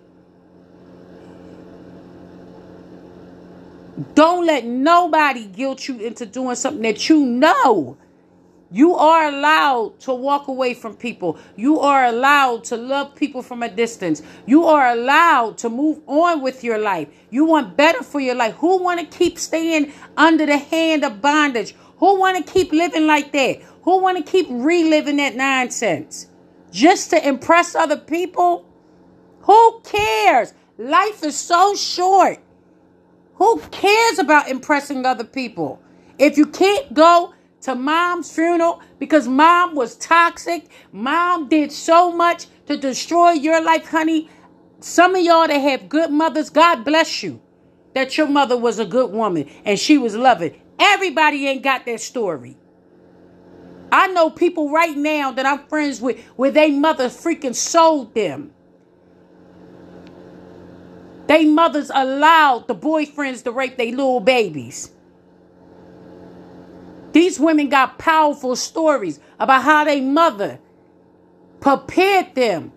Don't 4.14 4.44
let 4.46 4.64
nobody 4.64 5.46
guilt 5.46 5.88
you 5.88 5.98
into 6.00 6.26
doing 6.26 6.56
something 6.56 6.82
that 6.82 7.08
you 7.08 7.24
know 7.24 7.96
you 8.70 8.94
are 8.94 9.28
allowed 9.28 10.00
to 10.00 10.12
walk 10.12 10.48
away 10.48 10.74
from 10.74 10.96
people. 10.96 11.38
You 11.54 11.78
are 11.80 12.04
allowed 12.06 12.64
to 12.64 12.76
love 12.76 13.14
people 13.14 13.42
from 13.42 13.62
a 13.62 13.68
distance. 13.68 14.22
You 14.44 14.64
are 14.64 14.90
allowed 14.90 15.56
to 15.58 15.70
move 15.70 16.00
on 16.06 16.42
with 16.42 16.64
your 16.64 16.76
life. 16.76 17.08
You 17.30 17.44
want 17.44 17.76
better 17.76 18.02
for 18.02 18.20
your 18.20 18.34
life. 18.34 18.54
Who 18.56 18.82
want 18.82 19.00
to 19.00 19.18
keep 19.18 19.38
staying 19.38 19.92
under 20.16 20.46
the 20.46 20.58
hand 20.58 21.04
of 21.04 21.22
bondage? 21.22 21.74
Who 21.98 22.18
want 22.18 22.44
to 22.44 22.52
keep 22.52 22.72
living 22.72 23.06
like 23.06 23.32
that? 23.32 23.62
Who 23.82 24.02
want 24.02 24.18
to 24.18 24.30
keep 24.30 24.48
reliving 24.50 25.18
that 25.18 25.36
nonsense? 25.36 26.28
Just 26.72 27.10
to 27.10 27.26
impress 27.26 27.76
other 27.76 27.96
people? 27.96 28.66
Who 29.42 29.80
cares? 29.84 30.52
Life 30.76 31.22
is 31.22 31.38
so 31.38 31.74
short. 31.76 32.38
Who 33.36 33.60
cares 33.70 34.18
about 34.18 34.48
impressing 34.48 35.04
other 35.04 35.24
people? 35.24 35.80
If 36.18 36.36
you 36.38 36.46
can't 36.46 36.92
go 36.94 37.34
to 37.62 37.74
mom's 37.74 38.32
funeral 38.32 38.80
because 38.98 39.26
mom 39.26 39.74
was 39.74 39.96
toxic. 39.96 40.68
Mom 40.92 41.48
did 41.48 41.72
so 41.72 42.12
much 42.12 42.46
to 42.66 42.76
destroy 42.76 43.32
your 43.32 43.62
life, 43.62 43.88
honey. 43.88 44.30
Some 44.80 45.14
of 45.14 45.22
y'all 45.22 45.48
that 45.48 45.58
have 45.58 45.88
good 45.88 46.10
mothers, 46.10 46.48
God 46.50 46.84
bless 46.84 47.22
you 47.22 47.40
that 47.94 48.16
your 48.16 48.28
mother 48.28 48.56
was 48.56 48.78
a 48.78 48.84
good 48.84 49.10
woman 49.10 49.50
and 49.64 49.78
she 49.78 49.98
was 49.98 50.14
loving. 50.14 50.54
Everybody 50.78 51.48
ain't 51.48 51.62
got 51.62 51.86
that 51.86 52.00
story. 52.00 52.56
I 53.90 54.08
know 54.08 54.30
people 54.30 54.70
right 54.70 54.96
now 54.96 55.32
that 55.32 55.46
I'm 55.46 55.66
friends 55.66 56.00
with 56.00 56.20
where 56.36 56.50
they 56.50 56.70
mother 56.70 57.08
freaking 57.08 57.54
sold 57.54 58.14
them. 58.14 58.52
They 61.26 61.44
mothers 61.44 61.90
allowed 61.92 62.68
the 62.68 62.74
boyfriends 62.74 63.42
to 63.44 63.50
rape 63.50 63.76
their 63.76 63.90
little 63.90 64.20
babies. 64.20 64.90
These 67.12 67.40
women 67.40 67.68
got 67.68 67.98
powerful 67.98 68.54
stories 68.56 69.18
about 69.38 69.62
how 69.62 69.84
their 69.84 70.02
mother 70.02 70.60
prepared 71.60 72.34
them 72.34 72.72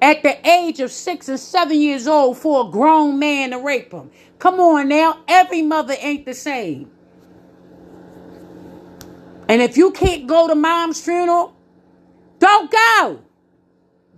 at 0.00 0.22
the 0.22 0.48
age 0.48 0.80
of 0.80 0.92
six 0.92 1.28
and 1.28 1.40
seven 1.40 1.78
years 1.78 2.06
old 2.06 2.38
for 2.38 2.66
a 2.66 2.70
grown 2.70 3.18
man 3.18 3.50
to 3.50 3.58
rape 3.58 3.90
them. 3.90 4.10
Come 4.38 4.60
on 4.60 4.88
now, 4.88 5.20
every 5.26 5.62
mother 5.62 5.94
ain't 5.98 6.24
the 6.24 6.34
same. 6.34 6.90
And 9.48 9.60
if 9.60 9.76
you 9.76 9.90
can't 9.90 10.26
go 10.26 10.48
to 10.48 10.54
mom's 10.54 11.00
funeral, 11.00 11.54
don't 12.38 12.70
go. 12.70 13.22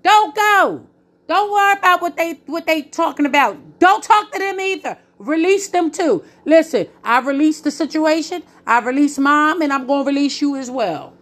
Don't 0.03 0.35
go. 0.35 0.87
Don't 1.29 1.51
worry 1.51 1.79
about 1.79 2.03
what 2.03 2.17
they 2.17 2.35
what 2.47 2.67
they 2.67 2.83
talking 2.83 3.27
about. 3.27 3.79
Don't 3.79 4.03
talk 4.03 4.33
to 4.33 4.39
them 4.39 4.61
either. 4.61 4.99
Release 5.19 5.69
them 5.69 5.91
too. 5.91 6.25
Listen, 6.45 6.87
I 7.03 7.21
released 7.21 7.65
the 7.65 7.71
situation. 7.71 8.43
I 8.67 8.81
released 8.81 9.19
mom, 9.19 9.63
and 9.63 9.73
I'm 9.73 9.87
to 9.87 10.05
release 10.05 10.41
you 10.41 10.57
as 10.57 10.71
well. 10.71 11.15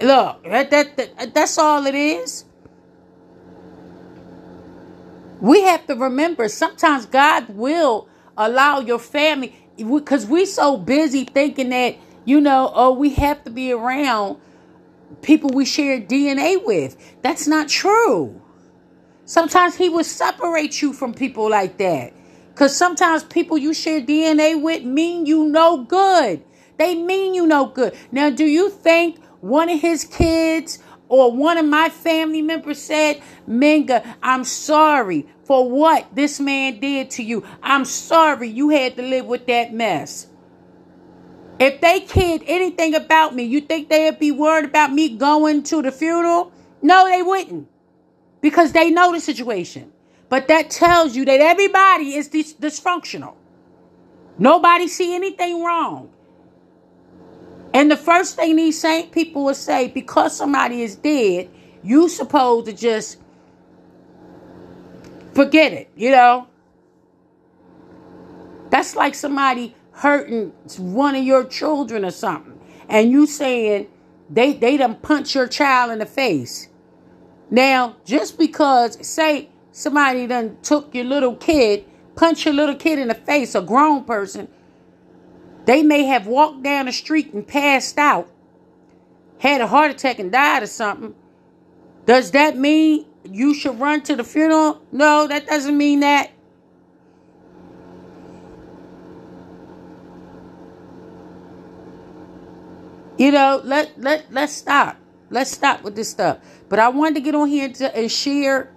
Look, 0.00 0.42
that, 0.44 0.70
that, 0.70 0.96
that, 0.96 1.34
that's 1.34 1.56
all 1.56 1.86
it 1.86 1.94
is. 1.94 2.44
We 5.40 5.62
have 5.62 5.86
to 5.86 5.94
remember 5.94 6.48
sometimes 6.48 7.06
God 7.06 7.48
will 7.50 8.08
allow 8.36 8.80
your 8.80 8.98
family 8.98 9.54
because 9.76 10.26
we 10.26 10.46
so 10.46 10.76
busy 10.76 11.24
thinking 11.24 11.70
that 11.70 11.96
you 12.24 12.40
know 12.40 12.72
oh 12.74 12.92
we 12.92 13.14
have 13.14 13.44
to 13.44 13.50
be 13.50 13.72
around 13.72 14.38
people 15.22 15.50
we 15.50 15.64
share 15.64 16.00
DNA 16.00 16.64
with. 16.64 16.96
That's 17.22 17.46
not 17.46 17.68
true. 17.68 18.40
Sometimes 19.26 19.76
he 19.76 19.88
will 19.88 20.04
separate 20.04 20.82
you 20.82 20.92
from 20.92 21.14
people 21.14 21.48
like 21.48 21.78
that. 21.78 22.12
Because 22.48 22.76
sometimes 22.76 23.24
people 23.24 23.58
you 23.58 23.74
share 23.74 24.00
DNA 24.00 24.60
with 24.60 24.84
mean 24.84 25.26
you 25.26 25.46
no 25.46 25.84
good. 25.84 26.44
They 26.76 26.94
mean 26.94 27.34
you 27.34 27.46
no 27.46 27.66
good. 27.66 27.96
Now, 28.12 28.30
do 28.30 28.44
you 28.44 28.70
think 28.70 29.18
one 29.40 29.68
of 29.68 29.80
his 29.80 30.04
kids 30.04 30.78
or 31.08 31.32
one 31.32 31.58
of 31.58 31.66
my 31.66 31.88
family 31.88 32.42
members 32.42 32.80
said, 32.80 33.22
Minga, 33.48 34.16
I'm 34.22 34.44
sorry 34.44 35.26
for 35.44 35.68
what 35.70 36.14
this 36.14 36.40
man 36.40 36.80
did 36.80 37.10
to 37.10 37.22
you. 37.22 37.44
I'm 37.62 37.84
sorry 37.84 38.48
you 38.48 38.70
had 38.70 38.96
to 38.96 39.02
live 39.02 39.26
with 39.26 39.46
that 39.46 39.72
mess. 39.72 40.28
If 41.58 41.80
they 41.80 42.00
cared 42.00 42.42
anything 42.46 42.94
about 42.94 43.34
me, 43.34 43.44
you 43.44 43.60
think 43.60 43.88
they'd 43.88 44.18
be 44.18 44.32
worried 44.32 44.64
about 44.64 44.92
me 44.92 45.16
going 45.16 45.62
to 45.64 45.82
the 45.82 45.92
funeral? 45.92 46.52
No, 46.82 47.08
they 47.08 47.22
wouldn't. 47.22 47.68
Because 48.44 48.72
they 48.72 48.90
know 48.90 49.10
the 49.10 49.20
situation. 49.20 49.90
But 50.28 50.48
that 50.48 50.68
tells 50.68 51.16
you 51.16 51.24
that 51.24 51.40
everybody 51.40 52.14
is 52.14 52.28
dis- 52.28 52.52
dysfunctional. 52.52 53.36
Nobody 54.36 54.86
see 54.86 55.14
anything 55.14 55.64
wrong. 55.64 56.10
And 57.72 57.90
the 57.90 57.96
first 57.96 58.36
thing 58.36 58.56
these 58.56 58.78
saint 58.78 59.12
people 59.12 59.44
will 59.44 59.54
say, 59.54 59.88
because 59.88 60.36
somebody 60.36 60.82
is 60.82 60.94
dead, 60.94 61.48
you 61.82 62.10
supposed 62.10 62.66
to 62.66 62.74
just 62.74 63.18
forget 65.32 65.72
it, 65.72 65.88
you 65.96 66.10
know? 66.10 66.46
That's 68.68 68.94
like 68.94 69.14
somebody 69.14 69.74
hurting 69.92 70.50
one 70.76 71.14
of 71.14 71.24
your 71.24 71.46
children 71.46 72.04
or 72.04 72.10
something. 72.10 72.60
And 72.90 73.10
you 73.10 73.26
saying 73.26 73.88
they, 74.28 74.52
they 74.52 74.76
done 74.76 74.96
punch 74.96 75.34
your 75.34 75.48
child 75.48 75.92
in 75.92 75.98
the 75.98 76.06
face. 76.06 76.68
Now, 77.50 77.96
just 78.04 78.38
because, 78.38 79.06
say, 79.06 79.50
somebody 79.72 80.26
done 80.26 80.58
took 80.62 80.94
your 80.94 81.04
little 81.04 81.36
kid, 81.36 81.84
punch 82.16 82.44
your 82.44 82.54
little 82.54 82.74
kid 82.74 82.98
in 82.98 83.08
the 83.08 83.14
face, 83.14 83.54
a 83.54 83.60
grown 83.60 84.04
person, 84.04 84.48
they 85.66 85.82
may 85.82 86.04
have 86.04 86.26
walked 86.26 86.62
down 86.62 86.86
the 86.86 86.92
street 86.92 87.32
and 87.32 87.46
passed 87.46 87.98
out, 87.98 88.28
had 89.38 89.60
a 89.60 89.66
heart 89.66 89.90
attack 89.90 90.18
and 90.18 90.32
died 90.32 90.62
or 90.62 90.66
something. 90.66 91.14
Does 92.06 92.32
that 92.32 92.56
mean 92.56 93.06
you 93.24 93.54
should 93.54 93.80
run 93.80 94.02
to 94.02 94.16
the 94.16 94.24
funeral? 94.24 94.82
No, 94.92 95.26
that 95.26 95.46
doesn't 95.46 95.76
mean 95.76 96.00
that. 96.00 96.30
You 103.16 103.30
know, 103.30 103.60
let 103.64 103.98
let 103.98 104.26
let's 104.32 104.52
stop. 104.52 104.96
Let's 105.34 105.50
stop 105.50 105.82
with 105.82 105.96
this 105.96 106.08
stuff. 106.08 106.38
But 106.68 106.78
I 106.78 106.88
wanted 106.90 107.16
to 107.16 107.20
get 107.20 107.34
on 107.34 107.48
here 107.48 107.68
to, 107.68 107.96
and 107.96 108.10
share, 108.10 108.72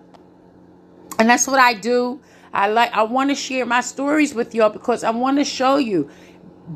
and 1.19 1.29
that's 1.29 1.45
what 1.45 1.59
I 1.59 1.75
do. 1.75 2.19
I 2.51 2.67
like 2.67 2.91
I 2.93 3.03
want 3.03 3.29
to 3.29 3.35
share 3.35 3.63
my 3.63 3.81
stories 3.81 4.33
with 4.33 4.55
y'all 4.55 4.71
because 4.71 5.03
I 5.03 5.11
want 5.11 5.37
to 5.37 5.45
show 5.45 5.77
you. 5.77 6.09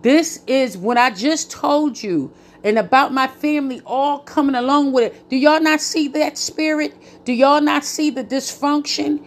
This 0.03 0.43
is 0.45 0.77
what 0.77 0.99
I 0.99 1.09
just 1.09 1.49
told 1.49 2.01
you 2.01 2.31
and 2.63 2.77
about 2.77 3.11
my 3.11 3.25
family 3.25 3.81
all 3.83 4.19
coming 4.19 4.53
along 4.53 4.91
with 4.91 5.15
it. 5.15 5.29
Do 5.29 5.35
y'all 5.35 5.59
not 5.59 5.81
see 5.81 6.07
that 6.09 6.37
spirit? 6.37 6.93
Do 7.25 7.33
y'all 7.33 7.59
not 7.59 7.83
see 7.83 8.11
the 8.11 8.23
dysfunction? 8.23 9.25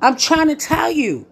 I'm 0.00 0.16
trying 0.16 0.48
to 0.48 0.56
tell 0.56 0.90
you. 0.90 1.28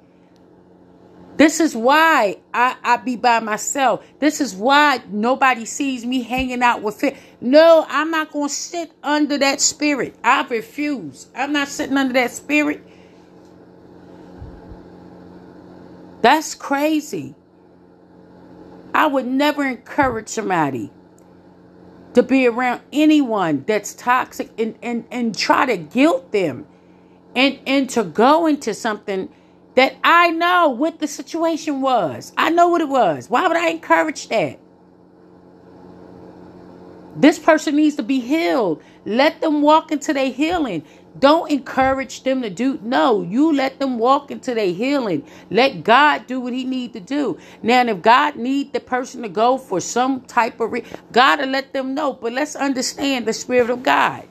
This 1.37 1.61
is 1.61 1.75
why 1.75 2.39
I, 2.53 2.77
I 2.83 2.97
be 2.99 3.17
by 3.17 3.41
myself. 3.41 4.07
This 4.19 4.41
is 4.41 4.55
why 4.55 5.01
nobody 5.09 5.65
sees 5.65 6.05
me 6.05 6.23
hanging 6.23 6.63
out 6.63 6.83
with 6.83 7.03
it. 7.03 7.17
No, 7.41 7.87
I'm 7.89 8.11
not 8.11 8.31
going 8.31 8.49
to 8.49 8.55
sit 8.55 8.93
under 9.03 9.39
that 9.39 9.61
spirit. 9.61 10.17
I 10.23 10.47
refuse. 10.47 11.29
I'm 11.35 11.53
not 11.53 11.69
sitting 11.69 11.97
under 11.97 12.13
that 12.15 12.31
spirit. 12.33 12.87
That's 16.21 16.55
crazy. 16.55 17.35
I 18.93 19.07
would 19.07 19.27
never 19.27 19.65
encourage 19.65 20.29
somebody 20.29 20.91
to 22.15 22.23
be 22.23 22.47
around 22.47 22.83
anyone 22.93 23.65
that's 23.67 23.95
toxic 23.95 24.51
and, 24.59 24.77
and, 24.83 25.05
and 25.11 25.37
try 25.37 25.65
to 25.67 25.77
guilt 25.77 26.33
them 26.33 26.67
and, 27.35 27.59
and 27.67 27.89
to 27.91 28.03
go 28.03 28.47
into 28.47 28.75
something 28.75 29.31
that 29.77 29.97
I 30.05 30.31
know 30.31 30.71
what 30.71 31.01
the 31.01 31.09
situation 31.09 31.81
was. 31.81 32.33
I 32.37 32.51
know 32.51 32.69
what 32.69 32.81
it 32.81 32.89
was. 32.89 33.31
Why 33.31 33.49
would 33.49 33.57
I 33.57 33.69
encourage 33.71 34.29
that? 34.29 34.59
This 37.17 37.39
person 37.39 37.77
needs 37.77 37.97
to 37.97 38.03
be 38.03 38.21
healed. 38.21 38.83
Let 39.07 39.41
them 39.41 39.63
walk 39.63 39.93
into 39.93 40.13
their 40.13 40.31
healing. 40.33 40.85
Don't 41.19 41.51
encourage 41.51 42.23
them 42.25 42.43
to 42.43 42.51
do 42.51 42.79
no. 42.83 43.23
You 43.23 43.53
let 43.53 43.81
them 43.81 43.99
walk 43.99 44.31
into 44.31 44.55
their 44.55 44.73
healing. 44.73 45.25
Let 45.51 45.85
God 45.85 46.27
do 46.27 46.41
what 46.41 46.55
He 46.55 46.65
need 46.65 46.95
to 46.95 47.01
do. 47.01 47.39
Now, 47.63 47.87
if 47.87 48.03
God 48.03 48.37
need 48.37 48.73
the 48.73 48.81
person 48.81 49.23
to 49.23 49.29
go 49.29 49.59
for 49.59 49.81
some 49.81 50.23
type 50.23 50.61
of 50.61 50.73
re- 50.73 50.85
God 51.13 51.37
to 51.37 51.47
let 51.47 51.75
them 51.75 51.95
know. 51.95 52.15
But 52.15 52.33
let's 52.33 52.57
understand 52.57 53.27
the 53.27 53.35
Spirit 53.35 53.71
of 53.71 53.83
God. 53.83 54.30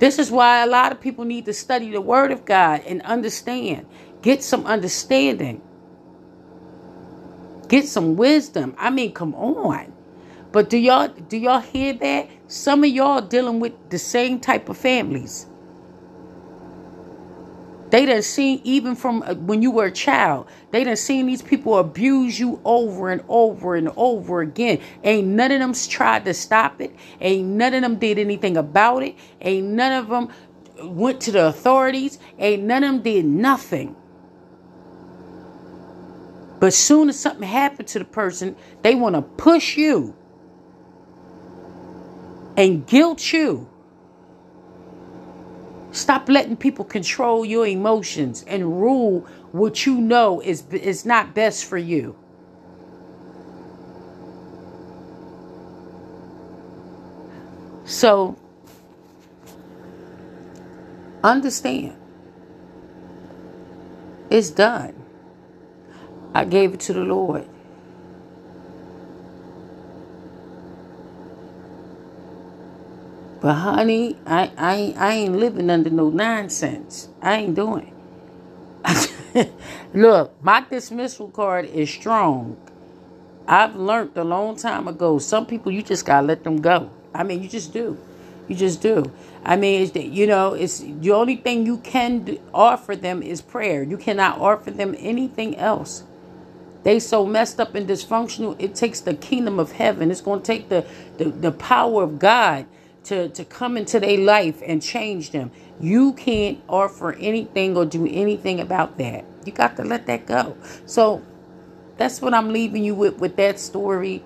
This 0.00 0.20
is 0.20 0.32
why 0.32 0.64
a 0.64 0.68
lot 0.68 0.92
of 0.92 1.00
people 1.00 1.26
need 1.26 1.46
to 1.46 1.54
study 1.54 1.92
the 1.92 2.02
Word 2.02 2.32
of 2.32 2.46
God 2.46 2.82
and 2.86 3.02
understand. 3.04 3.86
Get 4.22 4.44
some 4.44 4.66
understanding. 4.66 5.62
Get 7.68 7.86
some 7.88 8.16
wisdom. 8.16 8.74
I 8.78 8.90
mean, 8.90 9.12
come 9.12 9.34
on. 9.34 9.92
But 10.52 10.70
do 10.70 10.78
y'all 10.78 11.08
do 11.08 11.36
y'all 11.38 11.60
hear 11.60 11.94
that? 11.94 12.30
Some 12.48 12.84
of 12.84 12.90
y'all 12.90 13.22
dealing 13.22 13.60
with 13.60 13.74
the 13.90 13.98
same 13.98 14.40
type 14.40 14.68
of 14.70 14.78
families. 14.78 15.46
They 17.90 18.06
done 18.06 18.22
seen 18.22 18.60
even 18.64 18.94
from 18.94 19.22
uh, 19.22 19.34
when 19.34 19.62
you 19.62 19.70
were 19.72 19.86
a 19.86 19.92
child. 19.92 20.46
They 20.70 20.84
done 20.84 20.96
seen 20.96 21.26
these 21.26 21.42
people 21.42 21.78
abuse 21.78 22.38
you 22.38 22.60
over 22.64 23.10
and 23.10 23.22
over 23.28 23.74
and 23.74 23.90
over 23.96 24.40
again. 24.40 24.80
Ain't 25.02 25.26
none 25.28 25.50
of 25.52 25.60
them 25.60 25.74
tried 25.74 26.24
to 26.26 26.34
stop 26.34 26.80
it. 26.80 26.94
Ain't 27.20 27.48
none 27.48 27.74
of 27.74 27.82
them 27.82 27.96
did 27.96 28.18
anything 28.18 28.56
about 28.56 29.02
it. 29.02 29.16
Ain't 29.40 29.66
none 29.68 29.92
of 29.92 30.08
them 30.08 30.28
went 30.82 31.20
to 31.22 31.32
the 31.32 31.46
authorities. 31.46 32.18
Ain't 32.38 32.62
none 32.62 32.84
of 32.84 32.92
them 32.94 33.02
did 33.02 33.24
nothing. 33.24 33.96
But 36.60 36.74
soon 36.74 37.08
as 37.08 37.18
something 37.18 37.48
happened 37.48 37.88
to 37.88 37.98
the 37.98 38.04
person, 38.04 38.54
they 38.82 38.94
want 38.94 39.16
to 39.16 39.22
push 39.22 39.78
you 39.78 40.14
and 42.56 42.86
guilt 42.86 43.32
you. 43.32 43.69
Stop 45.92 46.28
letting 46.28 46.56
people 46.56 46.84
control 46.84 47.44
your 47.44 47.66
emotions 47.66 48.44
and 48.46 48.80
rule 48.80 49.20
what 49.52 49.86
you 49.86 50.00
know 50.00 50.40
is, 50.40 50.64
is 50.72 51.04
not 51.04 51.34
best 51.34 51.64
for 51.64 51.78
you. 51.78 52.16
So, 57.84 58.36
understand 61.24 61.96
it's 64.30 64.50
done. 64.50 64.94
I 66.32 66.44
gave 66.44 66.72
it 66.72 66.80
to 66.80 66.92
the 66.92 67.00
Lord. 67.00 67.48
But 73.40 73.54
honey, 73.54 74.18
I, 74.26 74.50
I, 74.56 74.94
I 74.98 75.14
ain't 75.14 75.36
living 75.36 75.70
under 75.70 75.90
no 75.90 76.10
nonsense. 76.10 77.08
I 77.22 77.36
ain't 77.36 77.54
doing. 77.54 77.92
Look, 79.94 80.42
my 80.42 80.64
dismissal 80.68 81.28
card 81.28 81.66
is 81.66 81.88
strong. 81.90 82.56
I've 83.48 83.76
learned 83.76 84.16
a 84.16 84.24
long 84.24 84.56
time 84.56 84.88
ago. 84.88 85.18
Some 85.18 85.46
people 85.46 85.72
you 85.72 85.82
just 85.82 86.04
gotta 86.04 86.26
let 86.26 86.44
them 86.44 86.60
go. 86.60 86.90
I 87.14 87.24
mean, 87.24 87.42
you 87.42 87.48
just 87.48 87.72
do. 87.72 87.98
You 88.46 88.56
just 88.56 88.82
do. 88.82 89.10
I 89.44 89.56
mean, 89.56 89.82
it's, 89.82 89.96
you 89.96 90.26
know, 90.26 90.52
it's 90.52 90.80
the 90.80 91.12
only 91.12 91.36
thing 91.36 91.64
you 91.64 91.78
can 91.78 92.24
do, 92.24 92.40
offer 92.52 92.94
them 92.94 93.22
is 93.22 93.40
prayer. 93.40 93.82
You 93.82 93.96
cannot 93.96 94.38
offer 94.38 94.70
them 94.70 94.94
anything 94.98 95.56
else. 95.56 96.04
They 96.82 97.00
so 97.00 97.26
messed 97.26 97.60
up 97.60 97.74
and 97.74 97.88
dysfunctional. 97.88 98.56
It 98.58 98.74
takes 98.74 99.00
the 99.00 99.14
kingdom 99.14 99.58
of 99.58 99.72
heaven. 99.72 100.10
It's 100.10 100.20
going 100.20 100.40
to 100.40 100.46
take 100.46 100.68
the, 100.68 100.86
the, 101.18 101.26
the 101.26 101.52
power 101.52 102.02
of 102.02 102.18
God 102.18 102.66
to, 103.04 103.28
to 103.30 103.44
come 103.44 103.76
into 103.76 104.00
their 104.00 104.18
life 104.18 104.62
and 104.64 104.82
change 104.82 105.30
them. 105.30 105.50
You 105.80 106.12
can't 106.12 106.60
offer 106.68 107.12
anything 107.14 107.76
or 107.76 107.86
do 107.86 108.06
anything 108.06 108.60
about 108.60 108.98
that. 108.98 109.24
You 109.44 109.52
got 109.52 109.76
to 109.76 109.84
let 109.84 110.06
that 110.06 110.26
go. 110.26 110.56
So 110.86 111.22
that's 111.96 112.20
what 112.20 112.34
I'm 112.34 112.52
leaving 112.52 112.84
you 112.84 112.94
with 112.94 113.18
with 113.18 113.36
that 113.36 113.58
story. 113.58 114.22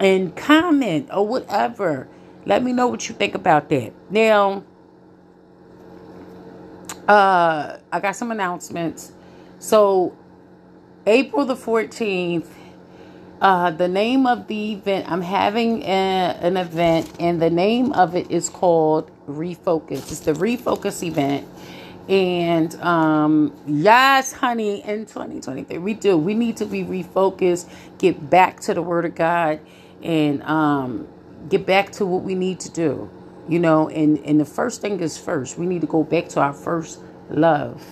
And 0.00 0.36
comment 0.36 1.08
or 1.12 1.26
whatever. 1.26 2.08
Let 2.44 2.62
me 2.62 2.72
know 2.72 2.86
what 2.86 3.08
you 3.08 3.14
think 3.14 3.34
about 3.34 3.68
that. 3.70 3.92
Now, 4.10 4.64
uh, 7.08 7.78
I 7.92 8.00
got 8.00 8.16
some 8.16 8.30
announcements. 8.30 9.12
So 9.58 10.16
April 11.06 11.44
the 11.44 11.54
14th 11.56 12.46
uh, 13.40 13.70
the 13.70 13.88
name 13.88 14.26
of 14.26 14.46
the 14.46 14.72
event, 14.72 15.10
I'm 15.10 15.20
having 15.20 15.82
a, 15.82 16.38
an 16.40 16.56
event, 16.56 17.10
and 17.20 17.40
the 17.40 17.50
name 17.50 17.92
of 17.92 18.14
it 18.14 18.30
is 18.30 18.48
called 18.48 19.10
Refocus. 19.28 20.10
It's 20.10 20.20
the 20.20 20.32
Refocus 20.32 21.02
event. 21.02 21.46
And 22.08 22.74
um, 22.76 23.52
yes, 23.66 24.32
honey, 24.32 24.82
in 24.82 25.06
2023, 25.06 25.78
we 25.78 25.94
do. 25.94 26.16
We 26.16 26.34
need 26.34 26.56
to 26.58 26.66
be 26.66 26.84
refocused, 26.84 27.68
get 27.98 28.30
back 28.30 28.60
to 28.60 28.74
the 28.74 28.82
Word 28.82 29.04
of 29.04 29.14
God, 29.14 29.60
and 30.02 30.42
um, 30.44 31.08
get 31.48 31.66
back 31.66 31.90
to 31.92 32.06
what 32.06 32.22
we 32.22 32.34
need 32.34 32.60
to 32.60 32.70
do. 32.70 33.10
You 33.48 33.58
know, 33.58 33.88
and, 33.88 34.18
and 34.24 34.40
the 34.40 34.44
first 34.44 34.80
thing 34.80 35.00
is 35.00 35.18
first. 35.18 35.58
We 35.58 35.66
need 35.66 35.80
to 35.82 35.86
go 35.86 36.04
back 36.04 36.28
to 36.30 36.40
our 36.40 36.52
first 36.52 37.00
love. 37.28 37.84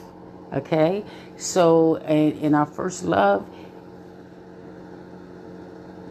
Okay? 0.52 1.04
So, 1.36 1.96
and, 1.96 2.38
in 2.38 2.54
our 2.54 2.66
first 2.66 3.04
love, 3.04 3.48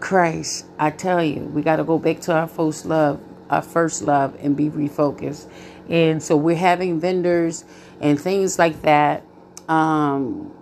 Christ, 0.03 0.65
I 0.77 0.89
tell 0.89 1.23
you, 1.23 1.39
we 1.45 1.61
got 1.61 1.77
to 1.77 1.85
go 1.85 1.97
back 1.97 2.19
to 2.23 2.33
our 2.33 2.45
first 2.45 2.85
love, 2.85 3.21
our 3.49 3.61
first 3.61 4.01
love, 4.01 4.35
and 4.41 4.53
be 4.53 4.69
refocused. 4.69 5.49
And 5.87 6.21
so 6.21 6.35
we're 6.35 6.57
having 6.57 6.99
vendors 6.99 7.63
and 8.01 8.19
things 8.19 8.59
like 8.59 8.81
that. 8.81 9.23
Um, 9.69 10.53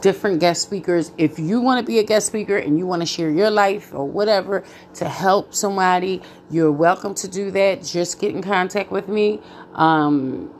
different 0.00 0.40
guest 0.40 0.62
speakers. 0.62 1.12
If 1.18 1.38
you 1.38 1.60
want 1.60 1.84
to 1.84 1.86
be 1.86 1.98
a 1.98 2.04
guest 2.04 2.26
speaker 2.26 2.56
and 2.56 2.78
you 2.78 2.86
want 2.86 3.02
to 3.02 3.06
share 3.06 3.28
your 3.28 3.50
life 3.50 3.92
or 3.92 4.08
whatever 4.08 4.64
to 4.94 5.06
help 5.10 5.52
somebody, 5.52 6.22
you're 6.50 6.72
welcome 6.72 7.14
to 7.16 7.28
do 7.28 7.50
that. 7.50 7.84
Just 7.84 8.18
get 8.18 8.34
in 8.34 8.40
contact 8.40 8.90
with 8.90 9.08
me. 9.08 9.42
Um, 9.74 10.50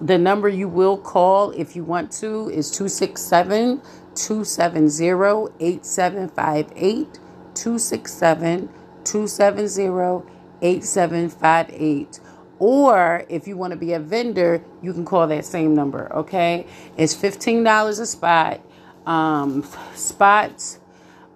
the 0.00 0.16
number 0.16 0.48
you 0.48 0.68
will 0.68 0.96
call 0.96 1.50
if 1.50 1.74
you 1.74 1.82
want 1.82 2.12
to 2.12 2.48
is 2.50 2.70
267 2.70 3.82
270 4.26 5.54
8758. 5.60 7.20
267 7.54 8.68
270 9.04 10.30
8758 10.62 12.20
or 12.60 13.24
if 13.28 13.48
you 13.48 13.56
want 13.56 13.72
to 13.72 13.76
be 13.78 13.94
a 13.94 13.98
vendor, 14.00 14.62
you 14.82 14.92
can 14.92 15.04
call 15.04 15.26
that 15.28 15.44
same 15.44 15.74
number. 15.74 16.12
Okay, 16.14 16.66
it's 16.96 17.14
fifteen 17.14 17.64
dollars 17.64 17.98
a 17.98 18.06
spot. 18.06 18.60
Um, 19.06 19.66
spots 19.94 20.78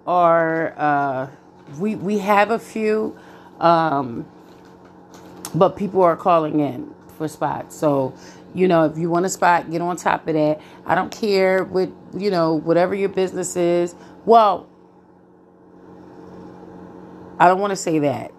are 0.07 0.73
uh, 0.77 1.27
we 1.79 1.95
we 1.95 2.19
have 2.19 2.51
a 2.51 2.59
few, 2.59 3.17
um, 3.59 4.25
but 5.55 5.77
people 5.77 6.03
are 6.03 6.17
calling 6.17 6.59
in 6.61 6.93
for 7.17 7.27
spots. 7.27 7.75
So 7.77 8.13
you 8.55 8.67
know, 8.69 8.85
if 8.85 8.97
you 8.97 9.09
want 9.11 9.27
a 9.27 9.29
spot, 9.29 9.71
get 9.71 9.81
on 9.81 9.97
top 9.97 10.27
of 10.27 10.35
that. 10.35 10.61
I 10.87 10.95
don't 10.95 11.11
care 11.11 11.65
what 11.65 11.91
you 12.17 12.31
know, 12.31 12.55
whatever 12.55 12.95
your 12.95 13.09
business 13.09 13.57
is. 13.57 13.95
Well, 14.25 14.69
I 17.39 17.47
don't 17.47 17.59
want 17.61 17.71
to 17.71 17.77
say 17.77 17.99
that 17.99 18.31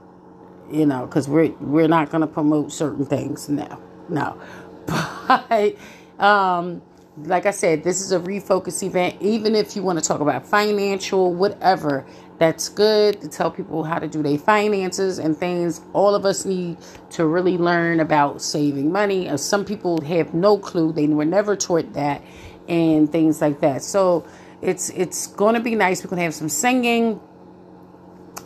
you 0.70 0.86
know, 0.86 1.06
because 1.06 1.28
we're 1.28 1.52
we're 1.60 1.88
not 1.88 2.10
going 2.10 2.22
to 2.22 2.26
promote 2.26 2.72
certain 2.72 3.06
things. 3.06 3.48
No, 3.48 3.80
no. 4.08 4.40
But 5.28 5.76
um, 6.20 6.82
like 7.24 7.46
I 7.46 7.52
said, 7.52 7.84
this 7.84 8.00
is 8.00 8.12
a 8.12 8.20
refocus 8.20 8.82
event. 8.82 9.16
Even 9.20 9.56
if 9.56 9.76
you 9.76 9.82
want 9.82 9.98
to 9.98 10.04
talk 10.04 10.20
about 10.20 10.46
financial, 10.46 11.34
whatever, 11.34 12.06
that's 12.38 12.68
good 12.68 13.20
to 13.22 13.28
tell 13.28 13.50
people 13.50 13.84
how 13.84 13.98
to 13.98 14.08
do 14.08 14.22
their 14.22 14.38
finances 14.38 15.18
and 15.18 15.36
things. 15.36 15.80
All 15.92 16.14
of 16.14 16.26
us 16.26 16.44
need 16.44 16.78
to 17.12 17.26
really 17.26 17.58
learn 17.58 18.00
about 18.00 18.42
saving 18.42 18.92
money. 18.92 19.28
Uh, 19.28 19.36
some 19.38 19.64
people 19.64 20.00
have 20.02 20.34
no 20.34 20.58
clue; 20.58 20.92
they 20.92 21.06
were 21.08 21.24
never 21.26 21.56
taught 21.56 21.92
that, 21.94 22.22
and 22.68 23.10
things 23.10 23.40
like 23.40 23.60
that. 23.60 23.82
So 23.82 24.26
it's 24.62 24.90
it's 24.90 25.28
going 25.28 25.54
to 25.54 25.60
be 25.60 25.74
nice. 25.76 26.04
We're 26.04 26.10
going 26.10 26.18
to 26.18 26.24
have 26.24 26.34
some 26.34 26.50
singing 26.50 27.20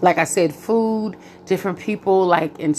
like 0.03 0.19
I 0.19 0.25
said, 0.25 0.55
food, 0.55 1.17
different 1.47 1.79
people, 1.79 2.27
like 2.27 2.59
in, 2.59 2.75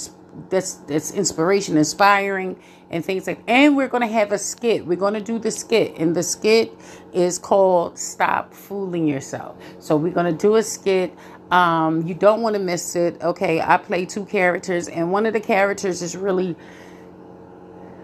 that's 0.50 0.76
that's 0.76 1.12
inspiration, 1.12 1.78
inspiring, 1.78 2.60
and 2.92 3.04
things 3.04 3.26
like. 3.26 3.42
And 3.48 3.76
we're 3.76 3.88
gonna 3.88 4.08
have 4.08 4.32
a 4.32 4.38
skit. 4.38 4.86
We're 4.86 4.98
gonna 4.98 5.22
do 5.22 5.40
the 5.40 5.50
skit, 5.50 5.98
and 5.98 6.16
the 6.16 6.24
skit 6.24 6.72
is 7.14 7.40
called 7.40 7.98
"Stop 7.98 8.54
Fooling 8.54 9.08
Yourself." 9.08 9.58
So 9.80 9.96
we're 9.98 10.14
gonna 10.14 10.32
do 10.32 10.56
a 10.56 10.64
skit. 10.64 11.14
Um, 11.52 12.08
you 12.08 12.14
don't 12.14 12.42
want 12.42 12.56
to 12.56 12.62
miss 12.62 12.96
it. 12.96 13.22
Okay, 13.22 13.60
I 13.60 13.78
play 13.78 14.06
two 14.06 14.26
characters, 14.26 14.88
and 14.88 15.12
one 15.12 15.26
of 15.26 15.34
the 15.34 15.42
characters 15.42 16.02
is 16.02 16.16
really, 16.16 16.56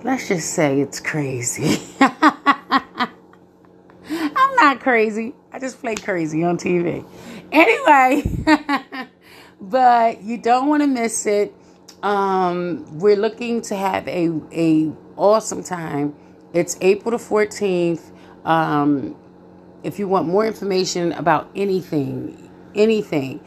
let's 0.03 0.27
just 0.27 0.53
say, 0.53 0.81
it's 0.81 0.99
crazy. 0.99 1.79
I'm 2.01 3.09
not 4.55 4.81
crazy. 4.81 5.33
I 5.53 5.59
just 5.59 5.79
play 5.79 5.95
crazy 5.95 6.43
on 6.43 6.57
TV. 6.57 7.05
Anyway, 7.53 8.29
but 9.61 10.21
you 10.21 10.37
don't 10.37 10.67
want 10.67 10.83
to 10.83 10.87
miss 10.87 11.25
it. 11.25 11.53
Um, 12.03 12.99
we're 12.99 13.17
looking 13.17 13.61
to 13.63 13.75
have 13.75 14.07
a 14.07 14.31
a 14.53 14.91
awesome 15.17 15.63
time. 15.63 16.15
It's 16.53 16.77
April 16.81 17.17
the 17.17 17.23
14th. 17.23 18.11
Um, 18.45 19.15
if 19.83 19.99
you 19.99 20.07
want 20.07 20.27
more 20.27 20.45
information 20.45 21.13
about 21.13 21.49
anything, 21.55 22.49
anything, 22.75 23.41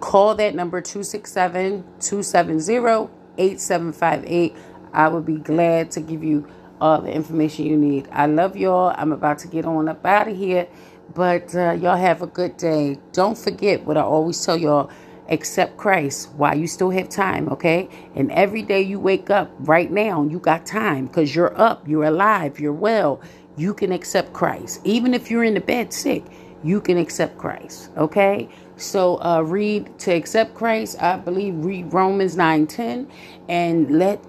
call 0.00 0.34
that 0.36 0.54
number 0.54 0.80
267 0.80 1.84
270 2.00 3.10
8758. 3.38 4.56
I 4.92 5.08
would 5.08 5.26
be 5.26 5.36
glad 5.38 5.90
to 5.92 6.00
give 6.00 6.24
you 6.24 6.48
all 6.80 7.02
the 7.02 7.12
information 7.12 7.66
you 7.66 7.76
need. 7.76 8.08
I 8.12 8.26
love 8.26 8.56
y'all. 8.56 8.94
I'm 8.96 9.12
about 9.12 9.38
to 9.40 9.48
get 9.48 9.64
on 9.66 9.88
up 9.88 10.04
out 10.06 10.28
of 10.28 10.36
here. 10.36 10.68
But 11.14 11.54
uh, 11.54 11.72
y'all 11.72 11.96
have 11.96 12.22
a 12.22 12.26
good 12.26 12.56
day. 12.56 12.98
Don't 13.12 13.38
forget 13.38 13.84
what 13.84 13.96
I 13.96 14.02
always 14.02 14.44
tell 14.44 14.56
y'all 14.56 14.90
accept 15.28 15.76
Christ 15.76 16.30
while 16.36 16.56
you 16.56 16.66
still 16.66 16.90
have 16.90 17.08
time, 17.08 17.48
okay? 17.48 17.88
And 18.14 18.30
every 18.32 18.62
day 18.62 18.82
you 18.82 19.00
wake 19.00 19.30
up 19.30 19.50
right 19.60 19.90
now, 19.90 20.24
you 20.24 20.38
got 20.38 20.66
time 20.66 21.06
because 21.06 21.34
you're 21.34 21.58
up, 21.60 21.88
you're 21.88 22.04
alive, 22.04 22.60
you're 22.60 22.72
well. 22.72 23.20
You 23.56 23.72
can 23.74 23.92
accept 23.92 24.32
Christ. 24.32 24.80
Even 24.84 25.14
if 25.14 25.30
you're 25.30 25.44
in 25.44 25.54
the 25.54 25.60
bed 25.60 25.92
sick, 25.92 26.24
you 26.62 26.80
can 26.80 26.98
accept 26.98 27.38
Christ, 27.38 27.90
okay? 27.96 28.48
So 28.76 29.22
uh, 29.22 29.42
read 29.42 29.98
to 30.00 30.12
accept 30.12 30.54
Christ, 30.54 31.00
I 31.00 31.16
believe 31.16 31.64
read 31.64 31.92
Romans 31.92 32.36
9:10 32.36 33.08
and 33.48 33.98
let 33.98 34.20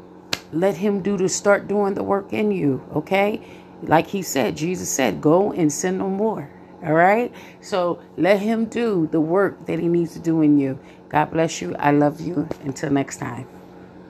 let 0.51 0.77
him 0.77 1.01
do 1.01 1.17
to 1.17 1.27
start 1.27 1.67
doing 1.67 1.95
the 1.95 2.03
work 2.03 2.33
in 2.33 2.51
you, 2.51 2.83
okay? 2.93 3.41
Like 3.81 4.07
he 4.07 4.21
said, 4.21 4.55
Jesus 4.55 4.89
said, 4.89 5.21
go 5.21 5.51
and 5.51 5.71
sin 5.71 5.97
no 5.97 6.09
more. 6.09 6.49
All 6.85 6.93
right. 6.93 7.33
So 7.61 7.99
let 8.17 8.39
him 8.39 8.65
do 8.65 9.07
the 9.11 9.19
work 9.19 9.65
that 9.65 9.79
he 9.79 9.87
needs 9.87 10.13
to 10.13 10.19
do 10.19 10.41
in 10.41 10.59
you. 10.59 10.77
God 11.09 11.31
bless 11.31 11.61
you. 11.61 11.75
I 11.77 11.91
love 11.91 12.21
you. 12.21 12.47
Until 12.63 12.91
next 12.91 13.17
time. 13.17 13.47